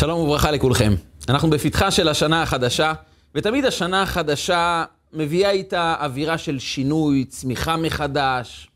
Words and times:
שלום 0.00 0.20
וברכה 0.20 0.50
לכולכם. 0.50 0.94
אנחנו 1.28 1.50
בפתחה 1.50 1.90
של 1.90 2.08
השנה 2.08 2.42
החדשה, 2.42 2.92
ותמיד 3.34 3.64
השנה 3.64 4.02
החדשה 4.02 4.84
מביאה 5.12 5.50
איתה 5.50 5.94
אווירה 6.00 6.38
של 6.38 6.58
שינוי, 6.58 7.24
צמיחה 7.24 7.76
מחדש, 7.76 8.68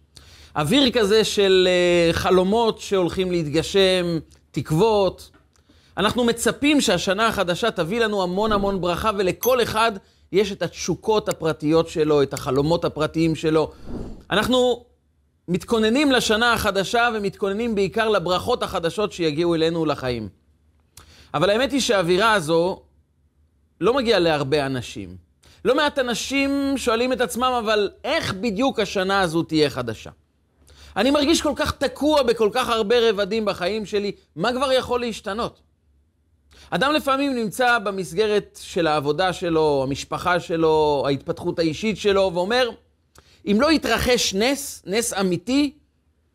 אוויר 0.56 0.90
כזה 0.90 1.24
של 1.24 1.68
uh, 2.12 2.16
חלומות 2.16 2.78
שהולכים 2.78 3.30
להתגשם, 3.30 4.18
תקוות. 4.50 5.30
אנחנו 5.96 6.24
מצפים 6.24 6.80
שהשנה 6.80 7.26
החדשה 7.26 7.70
תביא 7.70 8.00
לנו 8.00 8.22
המון 8.22 8.52
המון 8.52 8.80
ברכה, 8.80 9.10
ולכל 9.18 9.62
אחד 9.62 9.92
יש 10.32 10.52
את 10.52 10.62
התשוקות 10.62 11.28
הפרטיות 11.28 11.88
שלו, 11.88 12.22
את 12.22 12.32
החלומות 12.34 12.84
הפרטיים 12.84 13.34
שלו. 13.34 13.72
אנחנו 14.30 14.84
מתכוננים 15.48 16.12
לשנה 16.12 16.52
החדשה 16.52 17.08
ומתכוננים 17.14 17.74
בעיקר 17.74 18.08
לברכות 18.08 18.62
החדשות 18.62 19.12
שיגיעו 19.12 19.54
אלינו 19.54 19.84
לחיים. 19.84 20.43
אבל 21.34 21.50
האמת 21.50 21.72
היא 21.72 21.80
שהאווירה 21.80 22.32
הזו 22.32 22.82
לא 23.80 23.94
מגיעה 23.94 24.18
להרבה 24.18 24.66
אנשים. 24.66 25.16
לא 25.64 25.74
מעט 25.74 25.98
אנשים 25.98 26.74
שואלים 26.76 27.12
את 27.12 27.20
עצמם, 27.20 27.60
אבל 27.64 27.90
איך 28.04 28.34
בדיוק 28.34 28.80
השנה 28.80 29.20
הזו 29.20 29.42
תהיה 29.42 29.70
חדשה? 29.70 30.10
אני 30.96 31.10
מרגיש 31.10 31.42
כל 31.42 31.52
כך 31.56 31.72
תקוע 31.72 32.22
בכל 32.22 32.48
כך 32.52 32.68
הרבה 32.68 33.10
רבדים 33.10 33.44
בחיים 33.44 33.86
שלי, 33.86 34.12
מה 34.36 34.52
כבר 34.52 34.72
יכול 34.72 35.00
להשתנות? 35.00 35.60
אדם 36.70 36.92
לפעמים 36.92 37.34
נמצא 37.34 37.78
במסגרת 37.78 38.58
של 38.62 38.86
העבודה 38.86 39.32
שלו, 39.32 39.80
המשפחה 39.82 40.40
שלו, 40.40 41.04
ההתפתחות 41.06 41.58
האישית 41.58 41.96
שלו, 41.96 42.30
ואומר, 42.34 42.70
אם 43.46 43.56
לא 43.60 43.72
יתרחש 43.72 44.34
נס, 44.34 44.82
נס 44.86 45.12
אמיתי, 45.12 45.78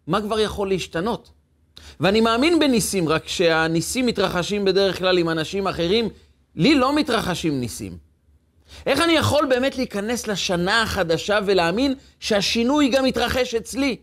מה 0.08 0.22
כבר 0.22 0.40
יכול 0.40 0.70
להשתנות? 0.70 1.32
ואני 2.00 2.22
מאמין 2.22 2.60
בניסים, 2.60 3.10
רק 3.10 3.28
שהניסים 3.28 4.06
מתרחשים 4.06 4.66
בדרך 4.66 4.98
כלל 4.98 5.18
עם 5.18 5.30
אנשים 5.30 5.68
אחרים, 5.68 6.10
לי 6.56 6.76
לא 6.76 6.96
מתרחשים 6.96 7.60
ניסים. 7.60 7.98
איך 8.86 9.02
אני 9.02 9.14
יכול 9.14 9.46
באמת 9.46 9.78
להיכנס 9.78 10.28
לשנה 10.28 10.82
החדשה 10.82 11.40
ולהאמין 11.46 11.94
שהשינוי 12.20 12.90
גם 12.90 13.06
יתרחש 13.06 13.56
אצלי? 13.56 13.98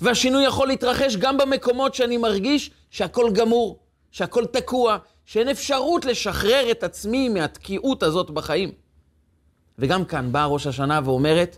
והשינוי 0.00 0.44
יכול 0.44 0.68
להתרחש 0.68 1.16
גם 1.16 1.38
במקומות 1.38 1.94
שאני 1.94 2.16
מרגיש 2.16 2.70
שהכל 2.90 3.30
גמור, 3.34 3.78
שהכל 4.10 4.44
תקוע, 4.46 4.96
שאין 5.24 5.48
אפשרות 5.48 6.04
לשחרר 6.04 6.70
את 6.70 6.82
עצמי 6.82 7.28
מהתקיעות 7.28 8.02
הזאת 8.02 8.30
בחיים. 8.30 8.72
וגם 9.78 10.04
כאן 10.04 10.32
באה 10.32 10.46
ראש 10.46 10.66
השנה 10.66 11.00
ואומרת, 11.04 11.56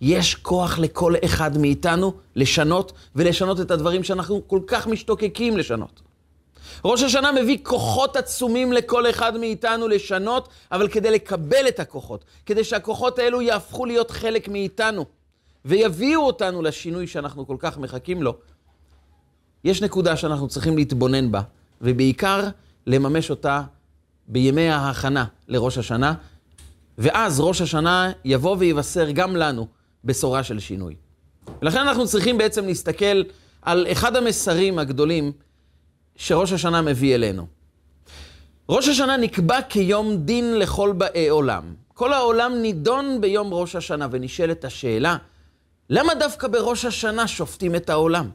יש 0.00 0.34
כוח 0.34 0.78
לכל 0.78 1.14
אחד 1.24 1.58
מאיתנו 1.58 2.12
לשנות 2.36 2.92
ולשנות 3.16 3.60
את 3.60 3.70
הדברים 3.70 4.04
שאנחנו 4.04 4.48
כל 4.48 4.60
כך 4.66 4.86
משתוקקים 4.86 5.56
לשנות. 5.56 6.02
ראש 6.84 7.02
השנה 7.02 7.32
מביא 7.32 7.58
כוחות 7.62 8.16
עצומים 8.16 8.72
לכל 8.72 9.10
אחד 9.10 9.36
מאיתנו 9.36 9.88
לשנות, 9.88 10.48
אבל 10.72 10.88
כדי 10.88 11.10
לקבל 11.10 11.68
את 11.68 11.80
הכוחות, 11.80 12.24
כדי 12.46 12.64
שהכוחות 12.64 13.18
האלו 13.18 13.42
יהפכו 13.42 13.86
להיות 13.86 14.10
חלק 14.10 14.48
מאיתנו 14.48 15.04
ויביאו 15.64 16.20
אותנו 16.20 16.62
לשינוי 16.62 17.06
שאנחנו 17.06 17.46
כל 17.46 17.56
כך 17.58 17.78
מחכים 17.78 18.22
לו, 18.22 18.34
יש 19.64 19.82
נקודה 19.82 20.16
שאנחנו 20.16 20.48
צריכים 20.48 20.76
להתבונן 20.76 21.32
בה, 21.32 21.40
ובעיקר 21.80 22.48
לממש 22.86 23.30
אותה 23.30 23.62
בימי 24.28 24.68
ההכנה 24.68 25.24
לראש 25.48 25.78
השנה, 25.78 26.14
ואז 26.98 27.40
ראש 27.40 27.60
השנה 27.60 28.12
יבוא 28.24 28.56
ויבשר 28.58 29.10
גם 29.10 29.36
לנו 29.36 29.66
בשורה 30.04 30.42
של 30.42 30.58
שינוי. 30.58 30.94
ולכן 31.62 31.78
אנחנו 31.78 32.06
צריכים 32.06 32.38
בעצם 32.38 32.66
להסתכל 32.66 33.22
על 33.62 33.86
אחד 33.92 34.16
המסרים 34.16 34.78
הגדולים 34.78 35.32
שראש 36.16 36.52
השנה 36.52 36.82
מביא 36.82 37.14
אלינו. 37.14 37.46
ראש 38.68 38.88
השנה 38.88 39.16
נקבע 39.16 39.62
כיום 39.62 40.16
דין 40.16 40.58
לכל 40.58 40.92
באי 40.92 41.28
עולם. 41.28 41.74
כל 41.94 42.12
העולם 42.12 42.52
נידון 42.54 43.20
ביום 43.20 43.54
ראש 43.54 43.76
השנה, 43.76 44.08
ונשאלת 44.10 44.64
השאלה, 44.64 45.16
למה 45.90 46.14
דווקא 46.14 46.48
בראש 46.48 46.84
השנה 46.84 47.28
שופטים 47.28 47.74
את 47.74 47.90
העולם? 47.90 48.30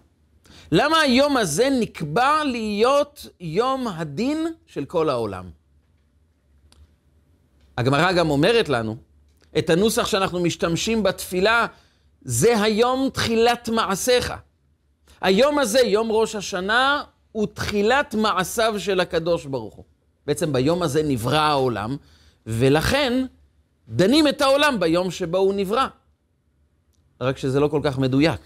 למה 0.71 0.97
היום 0.99 1.37
הזה 1.37 1.69
נקבע 1.79 2.43
להיות 2.43 3.27
יום 3.39 3.87
הדין 3.87 4.47
של 4.67 4.85
כל 4.85 5.09
העולם? 5.09 5.49
הגמרא 7.77 8.11
גם 8.11 8.29
אומרת 8.29 8.69
לנו, 8.69 8.97
את 9.57 9.69
הנוסח 9.69 10.07
שאנחנו 10.07 10.39
משתמשים 10.39 11.03
בתפילה, 11.03 11.65
זה 12.21 12.61
היום 12.61 13.09
תחילת 13.13 13.69
מעשיך. 13.69 14.33
היום 15.21 15.59
הזה, 15.59 15.79
יום 15.79 16.11
ראש 16.11 16.35
השנה, 16.35 17.03
הוא 17.31 17.47
תחילת 17.53 18.15
מעשיו 18.15 18.79
של 18.79 18.99
הקדוש 18.99 19.45
ברוך 19.45 19.75
הוא. 19.75 19.85
בעצם 20.27 20.53
ביום 20.53 20.81
הזה 20.81 21.03
נברא 21.03 21.39
העולם, 21.39 21.97
ולכן 22.47 23.25
דנים 23.89 24.27
את 24.27 24.41
העולם 24.41 24.79
ביום 24.79 25.11
שבו 25.11 25.37
הוא 25.37 25.53
נברא. 25.53 25.87
רק 27.21 27.37
שזה 27.37 27.59
לא 27.59 27.67
כל 27.67 27.81
כך 27.83 27.97
מדויק. 27.97 28.41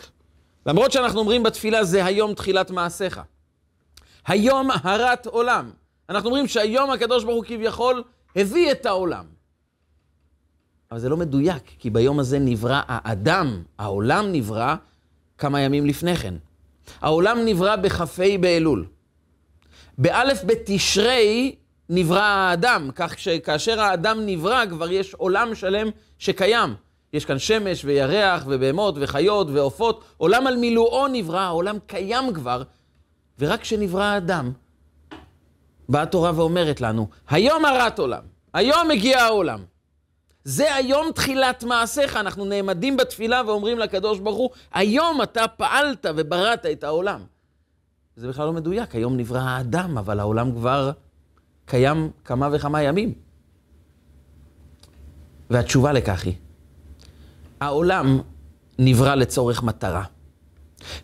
למרות 0.66 0.92
שאנחנו 0.92 1.20
אומרים 1.20 1.44
בתפילה, 1.44 1.84
זה 1.84 2.06
היום 2.06 2.34
תחילת 2.34 2.72
מעשיך. 2.72 3.22
היום 4.28 4.70
הרת 4.84 5.26
עולם. 5.26 5.72
אנחנו 6.10 6.30
אומרים 6.30 6.48
שהיום 6.48 6.92
הקדוש 6.92 7.24
ברוך 7.24 7.36
הוא 7.36 7.46
כביכול 7.46 8.04
הביא 8.36 8.72
את 8.72 8.86
העולם. 8.86 9.37
אבל 10.92 11.00
זה 11.00 11.10
לא 11.10 11.18
מדויק, 11.18 11.64
כי 11.80 11.90
ביום 11.90 12.20
הזה 12.20 12.40
נברא 12.40 12.82
האדם, 12.88 13.64
העולם 13.80 14.32
נברא 14.32 14.76
כמה 15.38 15.62
ימים 15.62 15.86
לפני 15.86 16.16
כן. 16.16 16.34
העולם 17.02 17.38
נברא 17.46 17.76
בכ"ה 17.76 18.38
באלול. 18.40 18.86
באלף 19.98 20.44
בתשרי 20.46 21.56
נברא 21.90 22.22
האדם, 22.22 22.90
כך 22.96 23.20
שכאשר 23.20 23.82
האדם 23.82 24.26
נברא 24.26 24.66
כבר 24.70 24.92
יש 24.92 25.14
עולם 25.14 25.56
שלם 25.56 25.88
שקיים. 26.20 26.76
יש 27.14 27.26
כאן 27.26 27.40
שמש 27.40 27.86
וירח 27.86 28.44
ובהמות 28.48 28.96
וחיות 28.98 29.48
ועופות, 29.50 30.04
עולם 30.18 30.48
על 30.48 30.58
מילואו 30.58 31.08
נברא, 31.08 31.40
העולם 31.40 31.78
קיים 31.88 32.34
כבר, 32.34 32.64
ורק 33.40 33.62
כשנברא 33.62 34.04
האדם, 34.04 34.52
באה 35.90 36.02
התורה 36.02 36.32
ואומרת 36.36 36.82
לנו, 36.82 37.08
היום 37.30 37.66
הרת 37.66 38.00
עולם, 38.00 38.24
היום 38.54 38.88
מגיע 38.88 39.24
העולם. 39.24 39.60
זה 40.48 40.76
היום 40.76 41.12
תחילת 41.12 41.64
מעשיך, 41.64 42.16
אנחנו 42.16 42.46
נעמדים 42.46 42.98
בתפילה 42.98 43.42
ואומרים 43.48 43.80
לקדוש 43.80 44.20
ברוך 44.20 44.38
הוא, 44.38 44.50
היום 44.74 45.22
אתה 45.22 45.48
פעלת 45.48 46.06
ובראת 46.16 46.66
את 46.66 46.84
העולם. 46.84 47.22
זה 48.16 48.28
בכלל 48.28 48.46
לא 48.46 48.54
מדויק, 48.54 48.96
היום 48.96 49.18
נברא 49.18 49.40
האדם, 49.40 49.98
אבל 49.98 50.20
העולם 50.20 50.52
כבר 50.52 50.92
קיים 51.66 52.10
כמה 52.26 52.50
וכמה 52.52 52.82
ימים. 52.82 53.14
והתשובה 55.50 55.92
לכך 55.92 56.26
היא, 56.26 56.36
העולם 57.62 58.20
נברא 58.80 59.16
לצורך 59.16 59.64
מטרה. 59.64 60.04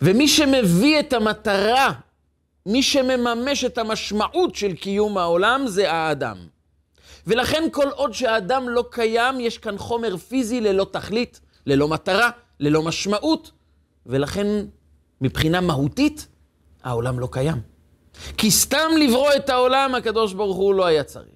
ומי 0.01 0.27
שמביא 0.27 0.99
את 0.99 1.13
המטרה, 1.13 1.91
מי 2.65 2.83
שמממש 2.83 3.63
את 3.63 3.77
המשמעות 3.77 4.55
של 4.55 4.73
קיום 4.73 5.17
העולם, 5.17 5.67
זה 5.67 5.91
האדם. 5.91 6.37
ולכן 7.27 7.63
כל 7.71 7.89
עוד 7.89 8.13
שהאדם 8.13 8.69
לא 8.69 8.85
קיים, 8.91 9.39
יש 9.39 9.57
כאן 9.57 9.77
חומר 9.77 10.17
פיזי 10.17 10.61
ללא 10.61 10.87
תכלית, 10.91 11.39
ללא 11.65 11.87
מטרה, 11.87 12.29
ללא 12.59 12.81
משמעות, 12.83 13.51
ולכן 14.05 14.47
מבחינה 15.21 15.61
מהותית, 15.61 16.27
העולם 16.83 17.19
לא 17.19 17.27
קיים. 17.31 17.61
כי 18.37 18.51
סתם 18.51 18.91
לברוא 18.99 19.29
את 19.35 19.49
העולם, 19.49 19.95
הקדוש 19.95 20.33
ברוך 20.33 20.57
הוא 20.57 20.73
לא 20.73 20.85
היה 20.85 21.03
צריך. 21.03 21.27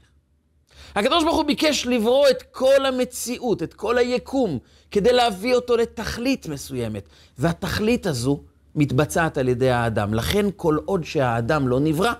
הקדוש 0.95 1.23
ברוך 1.23 1.35
הוא 1.35 1.45
ביקש 1.45 1.85
לברוא 1.85 2.29
את 2.29 2.43
כל 2.51 2.85
המציאות, 2.85 3.63
את 3.63 3.73
כל 3.73 3.97
היקום, 3.97 4.59
כדי 4.91 5.13
להביא 5.13 5.55
אותו 5.55 5.77
לתכלית 5.77 6.47
מסוימת. 6.47 7.09
והתכלית 7.37 8.05
הזו 8.05 8.41
מתבצעת 8.75 9.37
על 9.37 9.49
ידי 9.49 9.69
האדם. 9.69 10.13
לכן 10.13 10.45
כל 10.55 10.77
עוד 10.85 11.03
שהאדם 11.03 11.67
לא 11.67 11.79
נברא, 11.79 12.11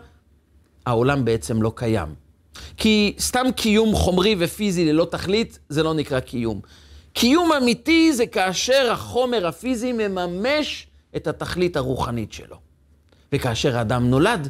העולם 0.86 1.26
בעצם 1.26 1.62
לא 1.62 1.72
קיים. 1.76 2.27
כי 2.78 3.16
סתם 3.20 3.46
קיום 3.56 3.96
חומרי 3.96 4.36
ופיזי 4.40 4.86
ללא 4.86 5.08
תכלית, 5.12 5.60
זה 5.70 5.84
לא 5.84 5.94
נקרא 5.94 6.20
קיום. 6.20 6.62
קיום 7.14 7.52
אמיתי 7.54 8.14
זה 8.14 8.28
כאשר 8.28 8.92
החומר 8.92 9.48
הפיזי 9.48 9.94
מממש 9.94 10.88
את 11.16 11.28
התכלית 11.28 11.76
הרוחנית 11.76 12.34
שלו. 12.34 12.58
וכאשר 13.34 13.78
האדם 13.78 14.10
נולד, 14.10 14.50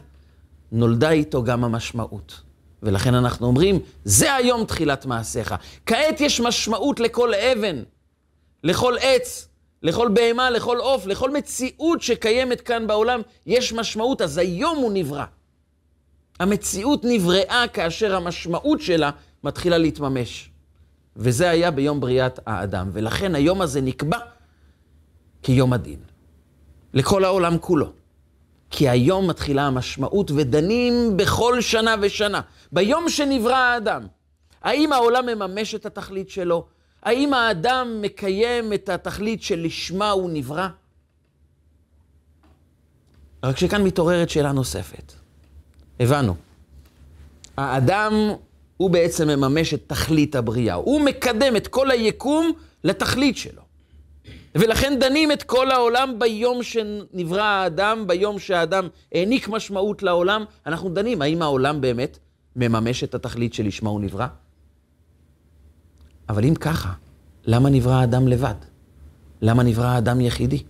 נולדה 0.71 1.12
איתו 1.12 1.44
גם 1.44 1.63
המשמעות. 1.63 2.42
ולכן 2.83 3.13
אנחנו 3.13 3.48
אומרים, 3.48 3.80
זה 4.06 4.36
היום 4.36 4.65
תחילת 4.65 5.06
מעשיך. 5.06 5.56
כעת 5.86 6.21
יש 6.21 6.42
משמעות 6.42 7.00
לכל 7.00 7.33
אבן, 7.33 7.83
לכל 8.63 8.95
עץ, 9.01 9.48
לכל 9.83 10.07
בהמה, 10.13 10.50
לכל 10.50 10.77
עוף, 10.77 11.06
לכל 11.06 11.31
מציאות 11.31 12.01
שקיימת 12.01 12.62
כאן 12.62 12.88
בעולם, 12.88 13.21
יש 13.45 13.74
משמעות, 13.74 14.21
אז 14.21 14.38
היום 14.38 14.77
הוא 14.77 14.92
נברא. 14.94 15.25
המציאות 16.39 17.01
נבראה 17.04 17.66
כאשר 17.74 18.16
המשמעות 18.16 18.81
שלה 18.81 19.12
מתחילה 19.44 19.78
להתממש. 19.78 20.50
וזה 21.16 21.50
היה 21.50 21.72
ביום 21.72 22.00
בריאת 22.00 22.39
האדם, 22.45 22.89
ולכן 22.94 23.36
היום 23.36 23.62
הזה 23.62 23.81
נקבע 23.81 24.18
כיום 25.44 25.74
הדין. 25.74 26.00
לכל 26.94 27.25
העולם 27.25 27.57
כולו. 27.57 27.92
כי 28.69 28.89
היום 28.89 29.30
מתחילה 29.30 29.68
המשמעות 29.68 30.31
ודנים 30.31 31.18
בכל 31.18 31.62
שנה 31.62 31.95
ושנה. 32.01 32.42
ביום 32.72 33.10
שנברא 33.10 33.56
האדם, 33.56 34.07
האם 34.62 34.94
העולם 34.94 35.25
מממש 35.25 35.75
את 35.75 35.86
התכלית 35.86 36.30
שלו? 36.30 36.68
האם 37.04 37.33
האדם 37.33 38.01
מקיים 38.01 38.74
את 38.74 38.90
התכלית 38.90 39.44
שלשמה 39.44 40.10
הוא 40.10 40.30
נברא? 40.33 40.68
רק 43.44 43.57
שכאן 43.57 43.83
מתעוררת 43.83 44.30
שאלה 44.30 44.51
נוספת. 44.51 45.13
הבנו. 45.99 46.35
האדם 47.57 48.13
הוא 48.77 48.89
בעצם 48.89 49.27
מממש 49.27 49.73
את 49.73 49.83
תכלית 49.88 50.35
הבריאה. 50.35 50.75
הוא 50.75 51.01
מקדם 51.01 51.55
את 51.55 51.67
כל 51.67 51.91
היקום 51.91 52.51
לתכלית 52.83 53.38
שלו. 53.38 53.61
ולכן 54.55 54.97
דנים 54.99 55.31
את 55.31 55.44
כל 55.44 55.71
העולם 55.71 56.19
ביום 56.19 56.63
שנברא 56.63 57.41
האדם, 57.41 58.07
ביום 58.07 58.39
שהאדם 58.39 58.88
העניק 59.11 59.47
משמעות 59.47 60.03
לעולם, 60.03 60.45
אנחנו 60.65 60.89
דנים 60.89 61.21
האם 61.21 61.41
העולם 61.41 61.81
באמת 61.81 62.17
מממש 62.55 63.03
את 63.03 63.15
התכלית 63.15 63.53
שלשמה 63.53 63.89
הוא 63.89 64.01
נברא? 64.01 64.27
אבל 66.29 66.45
אם 66.45 66.55
ככה, 66.55 66.89
למה 67.45 67.69
נברא 67.69 67.94
האדם 67.94 68.27
לבד? 68.27 68.55
למה 69.41 69.63
נברא 69.63 69.85
האדם 69.85 70.21
יחידי? 70.21 70.63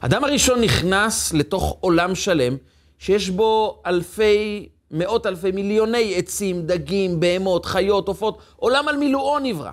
האדם 0.00 0.24
הראשון 0.24 0.60
נכנס 0.60 1.32
לתוך 1.32 1.76
עולם 1.80 2.14
שלם 2.14 2.56
שיש 2.98 3.30
בו 3.30 3.82
אלפי, 3.86 4.68
מאות 4.90 5.26
אלפי, 5.26 5.52
מיליוני 5.52 6.14
עצים, 6.16 6.66
דגים, 6.66 7.20
בהמות, 7.20 7.66
חיות, 7.66 8.08
עופות, 8.08 8.38
עולם 8.56 8.88
על 8.88 8.96
מילואו 8.96 9.38
נברא. 9.38 9.70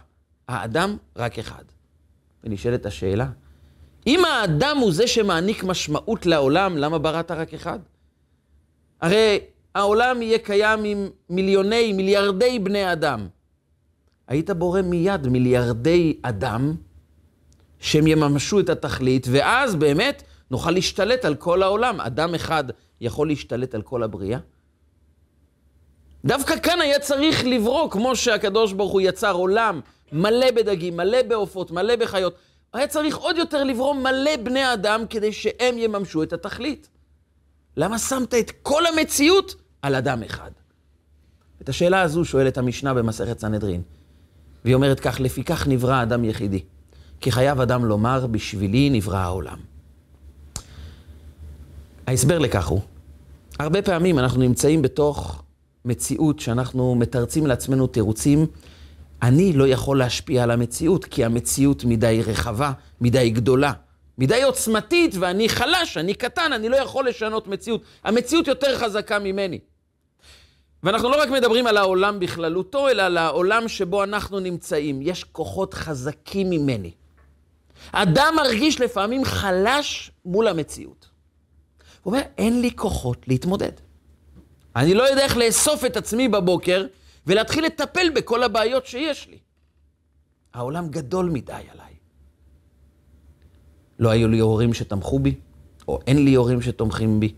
האדם 0.47 0.97
רק 1.15 1.39
אחד. 1.39 1.63
ונשאלת 2.43 2.85
השאלה, 2.85 3.27
אם 4.07 4.25
האדם 4.25 4.77
הוא 4.77 4.91
זה 4.91 5.07
שמעניק 5.07 5.63
משמעות 5.63 6.25
לעולם, 6.25 6.77
למה 6.77 6.97
בראת 6.97 7.31
רק 7.31 7.53
אחד? 7.53 7.79
הרי 9.01 9.39
העולם 9.75 10.21
יהיה 10.21 10.37
קיים 10.37 10.83
עם 10.83 11.09
מיליוני, 11.29 11.93
מיליארדי 11.93 12.59
בני 12.59 12.91
אדם. 12.91 13.27
היית 14.27 14.49
בורא 14.49 14.81
מיד 14.81 15.27
מיליארדי 15.27 16.17
אדם 16.21 16.75
שהם 17.79 18.07
יממשו 18.07 18.59
את 18.59 18.69
התכלית, 18.69 19.27
ואז 19.31 19.75
באמת 19.75 20.23
נוכל 20.51 20.71
להשתלט 20.71 21.25
על 21.25 21.35
כל 21.35 21.63
העולם. 21.63 22.01
אדם 22.01 22.35
אחד 22.35 22.63
יכול 23.01 23.27
להשתלט 23.27 23.75
על 23.75 23.81
כל 23.81 24.03
הבריאה? 24.03 24.39
דווקא 26.25 26.59
כאן 26.59 26.81
היה 26.81 26.99
צריך 26.99 27.45
לברוא, 27.45 27.91
כמו 27.91 28.15
שהקדוש 28.15 28.73
ברוך 28.73 28.91
הוא 28.91 29.01
יצר 29.01 29.31
עולם 29.31 29.81
מלא 30.11 30.51
בדגים, 30.51 30.97
מלא 30.97 31.21
בעופות, 31.27 31.71
מלא 31.71 31.95
בחיות. 31.95 32.35
היה 32.73 32.87
צריך 32.87 33.17
עוד 33.17 33.37
יותר 33.37 33.63
לברוא 33.63 33.93
מלא 33.93 34.37
בני 34.43 34.73
אדם 34.73 35.03
כדי 35.09 35.33
שהם 35.33 35.77
יממשו 35.77 36.23
את 36.23 36.33
התכלית. 36.33 36.89
למה 37.77 37.99
שמת 37.99 38.33
את 38.33 38.51
כל 38.61 38.85
המציאות 38.85 39.55
על 39.81 39.95
אדם 39.95 40.23
אחד? 40.23 40.51
את 41.61 41.69
השאלה 41.69 42.01
הזו 42.01 42.25
שואלת 42.25 42.57
המשנה 42.57 42.93
במסכת 42.93 43.39
סנהדרין. 43.39 43.81
והיא 44.65 44.75
אומרת 44.75 44.99
כך, 44.99 45.17
לפיכך 45.19 45.67
נברא 45.67 46.01
אדם 46.01 46.23
יחידי. 46.23 46.63
כי 47.21 47.31
חייב 47.31 47.61
אדם 47.61 47.85
לומר, 47.85 48.27
בשבילי 48.27 48.89
נברא 48.89 49.17
העולם. 49.17 49.72
ההסבר 52.07 52.39
לכך 52.39 52.67
הוא, 52.67 52.81
הרבה 53.59 53.81
פעמים 53.81 54.19
אנחנו 54.19 54.41
נמצאים 54.41 54.81
בתוך 54.81 55.43
מציאות 55.85 56.39
שאנחנו 56.39 56.95
מתרצים 56.95 57.45
לעצמנו 57.47 57.87
תירוצים, 57.87 58.45
אני 59.21 59.53
לא 59.53 59.67
יכול 59.67 59.99
להשפיע 59.99 60.43
על 60.43 60.51
המציאות, 60.51 61.05
כי 61.05 61.25
המציאות 61.25 61.83
מדי 61.83 62.21
רחבה, 62.25 62.71
מדי 63.01 63.29
גדולה, 63.29 63.71
מדי 64.17 64.43
עוצמתית, 64.43 65.15
ואני 65.19 65.49
חלש, 65.49 65.97
אני 65.97 66.13
קטן, 66.13 66.53
אני 66.53 66.69
לא 66.69 66.75
יכול 66.75 67.07
לשנות 67.07 67.47
מציאות. 67.47 67.81
המציאות 68.03 68.47
יותר 68.47 68.77
חזקה 68.77 69.19
ממני. 69.19 69.59
ואנחנו 70.83 71.09
לא 71.09 71.21
רק 71.21 71.29
מדברים 71.29 71.67
על 71.67 71.77
העולם 71.77 72.19
בכללותו, 72.19 72.89
אלא 72.89 73.01
על 73.01 73.17
העולם 73.17 73.67
שבו 73.67 74.03
אנחנו 74.03 74.39
נמצאים. 74.39 74.99
יש 75.01 75.23
כוחות 75.23 75.73
חזקים 75.73 76.49
ממני. 76.49 76.91
אדם 77.91 78.33
מרגיש 78.35 78.81
לפעמים 78.81 79.25
חלש 79.25 80.11
מול 80.25 80.47
המציאות. 80.47 81.12
הוא 82.03 82.13
אומר, 82.13 82.23
אין 82.37 82.61
לי 82.61 82.71
כוחות 82.75 83.27
להתמודד. 83.27 83.71
אני 84.75 84.93
לא 84.93 85.03
יודע 85.03 85.23
איך 85.23 85.37
לאסוף 85.37 85.85
את 85.85 85.97
עצמי 85.97 86.27
בבוקר 86.27 86.85
ולהתחיל 87.27 87.65
לטפל 87.65 88.09
בכל 88.15 88.43
הבעיות 88.43 88.85
שיש 88.85 89.27
לי. 89.27 89.37
העולם 90.53 90.89
גדול 90.89 91.29
מדי 91.29 91.51
עליי. 91.51 91.93
לא 93.99 94.09
היו 94.09 94.27
לי 94.27 94.39
הורים 94.39 94.73
שתמכו 94.73 95.19
בי, 95.19 95.35
או 95.87 95.99
אין 96.07 96.25
לי 96.25 96.35
הורים 96.35 96.61
שתומכים 96.61 97.19
בי. 97.19 97.33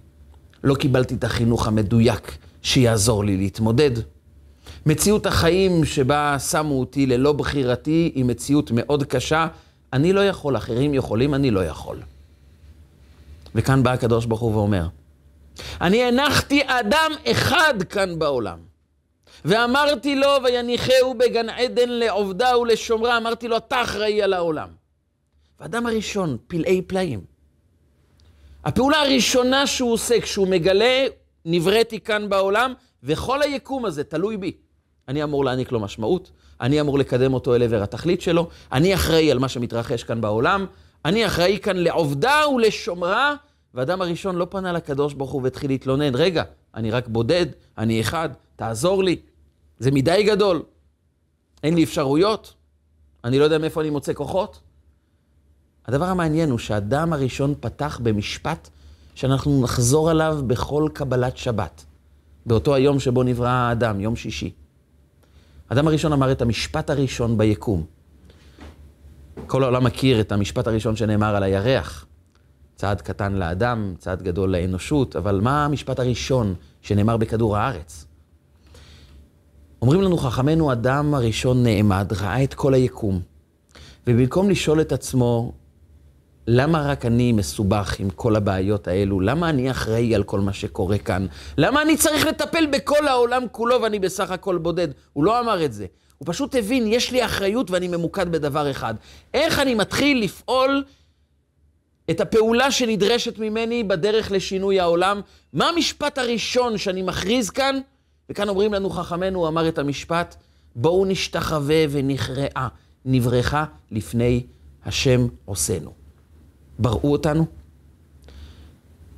לא 0.64 0.76
קיבלתי 0.76 1.16
את 1.16 1.24
החינוך 1.24 1.68
המדויק 1.68 2.38
שיעזור 2.62 3.26
לי 3.26 3.38
להתמודד. 3.38 3.92
מציאות 4.86 5.26
החיים 5.26 5.86
שבה 5.86 6.40
שמו 6.40 6.80
אותי 6.80 7.06
ללא 7.06 7.34
בחירתי 7.34 8.12
היא 8.16 8.26
מציאות 8.26 8.72
מאוד 8.72 9.04
קשה. 9.04 9.48
אני 9.94 10.14
לא 10.14 10.26
יכול, 10.26 10.58
אחרים 10.58 10.94
יכולים, 10.94 11.34
אני 11.34 11.52
לא 11.52 11.66
יכול. 11.66 12.02
וכאן 13.56 13.84
בא 13.84 13.92
הקדוש 13.92 14.26
ברוך 14.26 14.42
הוא 14.42 14.56
ואומר, 14.56 14.88
אני 15.82 16.04
הנחתי 16.04 16.62
אדם 16.66 17.12
אחד 17.32 17.74
כאן 17.90 18.20
בעולם, 18.20 18.60
ואמרתי 19.46 20.16
לו, 20.16 20.28
ויניחהו 20.44 21.14
בגן 21.18 21.50
עדן 21.50 21.90
לעובדה 21.90 22.58
ולשומרה, 22.58 23.18
אמרתי 23.18 23.48
לו, 23.48 23.58
אתה 23.58 23.82
אחראי 23.82 24.22
על 24.22 24.34
העולם. 24.34 24.70
ואדם 25.60 25.86
הראשון, 25.86 26.38
פלאי 26.48 26.82
פלאים. 26.82 27.22
הפעולה 28.66 29.02
הראשונה 29.02 29.68
שהוא 29.68 29.94
עושה 29.94 30.22
כשהוא 30.22 30.48
מגלה, 30.48 31.06
נבראתי 31.46 32.00
כאן 32.00 32.30
בעולם, 32.30 32.74
וכל 33.04 33.42
היקום 33.42 33.86
הזה 33.86 34.04
תלוי 34.04 34.38
בי. 34.38 34.52
אני 35.08 35.24
אמור 35.24 35.46
להעניק 35.46 35.72
לו 35.72 35.80
משמעות, 35.80 36.32
אני 36.62 36.82
אמור 36.82 37.00
לקדם 37.00 37.34
אותו 37.34 37.56
אל 37.56 37.64
עבר 37.64 37.84
התכלית 37.84 38.22
שלו, 38.22 38.50
אני 38.72 38.94
אחראי 38.94 39.32
על 39.32 39.40
מה 39.40 39.50
שמתרחש 39.50 40.04
כאן 40.04 40.22
בעולם, 40.22 40.66
אני 41.06 41.26
אחראי 41.26 41.60
כאן 41.60 41.78
לעובדה 41.78 42.42
ולשומרה, 42.56 43.36
ואדם 43.74 44.02
הראשון 44.02 44.36
לא 44.36 44.48
פנה 44.50 44.72
לקדוש 44.72 45.14
ברוך 45.14 45.32
הוא 45.32 45.42
והתחיל 45.44 45.70
להתלונן, 45.72 46.16
רגע, 46.16 46.44
אני 46.76 46.92
רק 46.92 47.08
בודד, 47.08 47.46
אני 47.78 48.02
אחד, 48.02 48.30
תעזור 48.56 49.04
לי. 49.04 49.20
זה 49.80 49.92
מדי 49.92 50.24
גדול, 50.24 50.64
אין 51.64 51.76
לי 51.76 51.84
אפשרויות, 51.84 52.54
אני 53.24 53.40
לא 53.40 53.44
יודע 53.44 53.58
מאיפה 53.58 53.82
אני 53.82 53.90
מוצא 53.90 54.14
כוחות. 54.14 54.60
הדבר 55.86 56.06
המעניין 56.06 56.50
הוא 56.50 56.60
שהאדם 56.60 57.14
הראשון 57.14 57.54
פתח 57.60 58.00
במשפט 58.04 58.70
שאנחנו 59.16 59.62
נחזור 59.62 60.10
עליו 60.10 60.40
בכל 60.48 60.90
קבלת 60.94 61.38
שבת, 61.38 61.86
באותו 62.46 62.76
היום 62.76 63.00
שבו 63.00 63.24
נברא 63.24 63.50
האדם, 63.50 64.00
יום 64.00 64.16
שישי. 64.16 64.52
האדם 65.70 65.88
הראשון 65.88 66.14
אמר 66.14 66.32
את 66.32 66.42
המשפט 66.42 66.90
הראשון 66.90 67.38
ביקום. 67.38 67.95
כל 69.48 69.64
העולם 69.64 69.84
מכיר 69.84 70.22
את 70.22 70.32
המשפט 70.32 70.68
הראשון 70.68 70.96
שנאמר 70.96 71.36
על 71.36 71.44
הירח. 71.44 72.06
צעד 72.76 73.02
קטן 73.02 73.34
לאדם, 73.34 73.94
צעד 73.98 74.22
גדול 74.22 74.52
לאנושות, 74.52 75.16
אבל 75.16 75.40
מה 75.44 75.66
המשפט 75.66 76.00
הראשון 76.00 76.56
שנאמר 76.82 77.18
בכדור 77.18 77.58
הארץ? 77.58 78.06
אומרים 79.82 80.02
לנו 80.02 80.18
חכמינו, 80.18 80.72
אדם 80.72 81.14
הראשון 81.14 81.64
נעמד, 81.64 82.14
ראה 82.14 82.44
את 82.44 82.54
כל 82.54 82.74
היקום, 82.74 83.22
ובמקום 84.08 84.50
לשאול 84.50 84.82
את 84.82 84.92
עצמו, 84.92 85.52
למה 86.48 86.82
רק 86.82 87.06
אני 87.06 87.32
מסובך 87.32 88.00
עם 88.00 88.10
כל 88.10 88.36
הבעיות 88.36 88.88
האלו? 88.88 89.20
למה 89.20 89.50
אני 89.50 89.72
אחראי 89.72 90.16
על 90.16 90.24
כל 90.24 90.40
מה 90.40 90.54
שקורה 90.54 90.98
כאן? 90.98 91.26
למה 91.58 91.82
אני 91.82 91.98
צריך 91.98 92.26
לטפל 92.26 92.66
בכל 92.72 93.08
העולם 93.08 93.44
כולו 93.52 93.82
ואני 93.82 94.00
בסך 94.00 94.32
הכל 94.32 94.58
בודד? 94.58 94.88
הוא 95.14 95.24
לא 95.24 95.40
אמר 95.40 95.66
את 95.66 95.74
זה. 95.74 95.86
הוא 96.18 96.26
פשוט 96.28 96.56
הבין, 96.56 96.88
יש 96.88 97.12
לי 97.12 97.26
אחריות 97.26 97.72
ואני 97.72 97.88
ממוקד 97.88 98.32
בדבר 98.32 98.72
אחד. 98.72 98.96
איך 99.34 99.60
אני 99.60 99.76
מתחיל 99.76 100.24
לפעול 100.24 100.84
את 102.10 102.22
הפעולה 102.22 102.72
שנדרשת 102.72 103.40
ממני 103.40 103.84
בדרך 103.84 104.32
לשינוי 104.32 104.80
העולם? 104.80 105.22
מה 105.54 105.70
המשפט 105.70 106.18
הראשון 106.18 106.78
שאני 106.78 107.02
מכריז 107.02 107.50
כאן? 107.50 107.80
וכאן 108.30 108.50
אומרים 108.50 108.74
לנו 108.74 108.90
חכמינו, 108.90 109.40
הוא 109.40 109.48
אמר 109.48 109.68
את 109.68 109.78
המשפט, 109.78 110.36
בואו 110.76 111.06
נשתחווה 111.06 111.86
ונכרעה, 111.90 112.68
נברכה 113.06 113.66
לפני 113.92 114.46
השם 114.86 115.28
עושנו. 115.46 115.94
בראו 116.80 117.12
אותנו, 117.12 117.46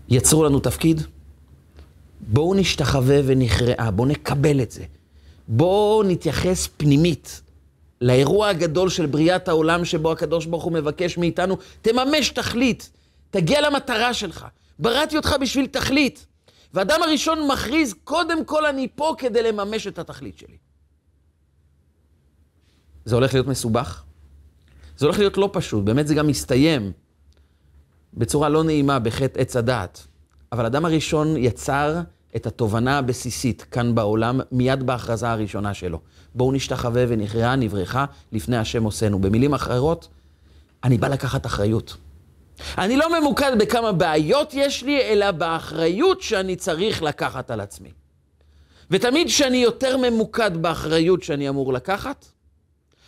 יצרו 0.10 0.44
לנו 0.44 0.60
תפקיד, 0.60 1.02
בואו 2.22 2.54
נשתחווה 2.54 3.20
ונכרעה, 3.26 3.92
בואו 3.92 4.08
נקבל 4.08 4.62
את 4.62 4.72
זה. 4.72 4.84
בואו 5.48 6.04
נתייחס 6.04 6.68
פנימית 6.78 7.42
לאירוע 8.02 8.48
הגדול 8.48 8.90
של 8.90 9.06
בריאת 9.06 9.48
העולם 9.48 9.86
שבו 9.86 10.12
הקדוש 10.12 10.46
ברוך 10.46 10.64
הוא 10.64 10.74
מבקש 10.74 11.18
מאיתנו, 11.18 11.58
תממש 11.82 12.30
תכלית, 12.30 12.90
תגיע 13.30 13.62
למטרה 13.62 14.14
שלך. 14.14 14.46
בראתי 14.80 15.18
אותך 15.18 15.36
בשביל 15.42 15.68
תכלית. 15.68 16.26
ואדם 16.74 17.04
הראשון 17.04 17.48
מכריז, 17.48 17.96
קודם 18.04 18.46
כל 18.46 18.66
אני 18.66 18.88
פה 18.96 19.16
כדי 19.18 19.44
לממש 19.44 19.88
את 19.88 20.00
התכלית 20.00 20.38
שלי. 20.38 20.58
זה 23.06 23.16
הולך 23.16 23.34
להיות 23.34 23.48
מסובך? 23.48 24.04
זה 24.98 25.06
הולך 25.06 25.20
להיות 25.20 25.38
לא 25.38 25.50
פשוט, 25.54 25.84
באמת 25.84 26.08
זה 26.08 26.16
גם 26.16 26.28
מסתיים 26.28 26.92
בצורה 28.14 28.50
לא 28.50 28.64
נעימה 28.64 29.00
בחטא 29.00 29.40
עץ 29.40 29.56
הדעת. 29.56 30.08
אבל 30.52 30.66
אדם 30.66 30.86
הראשון 30.86 31.38
יצר 31.38 32.02
את 32.38 32.48
התובנה 32.48 32.98
הבסיסית 32.98 33.62
כאן 33.62 33.96
בעולם, 33.96 34.40
מיד 34.52 34.84
בהכרזה 34.84 35.30
הראשונה 35.30 35.74
שלו. 35.74 36.00
בואו 36.36 36.52
נשתחווה 36.52 37.06
ונכרעה 37.08 37.56
נברכה 37.56 38.06
לפני 38.32 38.58
השם 38.58 38.84
עושנו. 38.84 39.20
במילים 39.20 39.54
אחרות, 39.54 40.08
אני 40.84 40.98
בא 40.98 41.08
לקחת 41.08 41.46
אחריות. 41.46 41.98
אני 42.78 42.98
לא 42.98 43.20
ממוקד 43.20 43.52
בכמה 43.60 43.92
בעיות 43.92 44.54
יש 44.54 44.84
לי, 44.84 45.02
אלא 45.02 45.32
באחריות 45.32 46.22
שאני 46.22 46.56
צריך 46.56 47.04
לקחת 47.04 47.52
על 47.52 47.60
עצמי. 47.60 47.92
ותמיד 48.92 49.28
כשאני 49.28 49.58
יותר 49.58 49.98
ממוקד 49.98 50.58
באחריות 50.58 51.24
שאני 51.24 51.50
אמור 51.50 51.74
לקחת, 51.74 52.26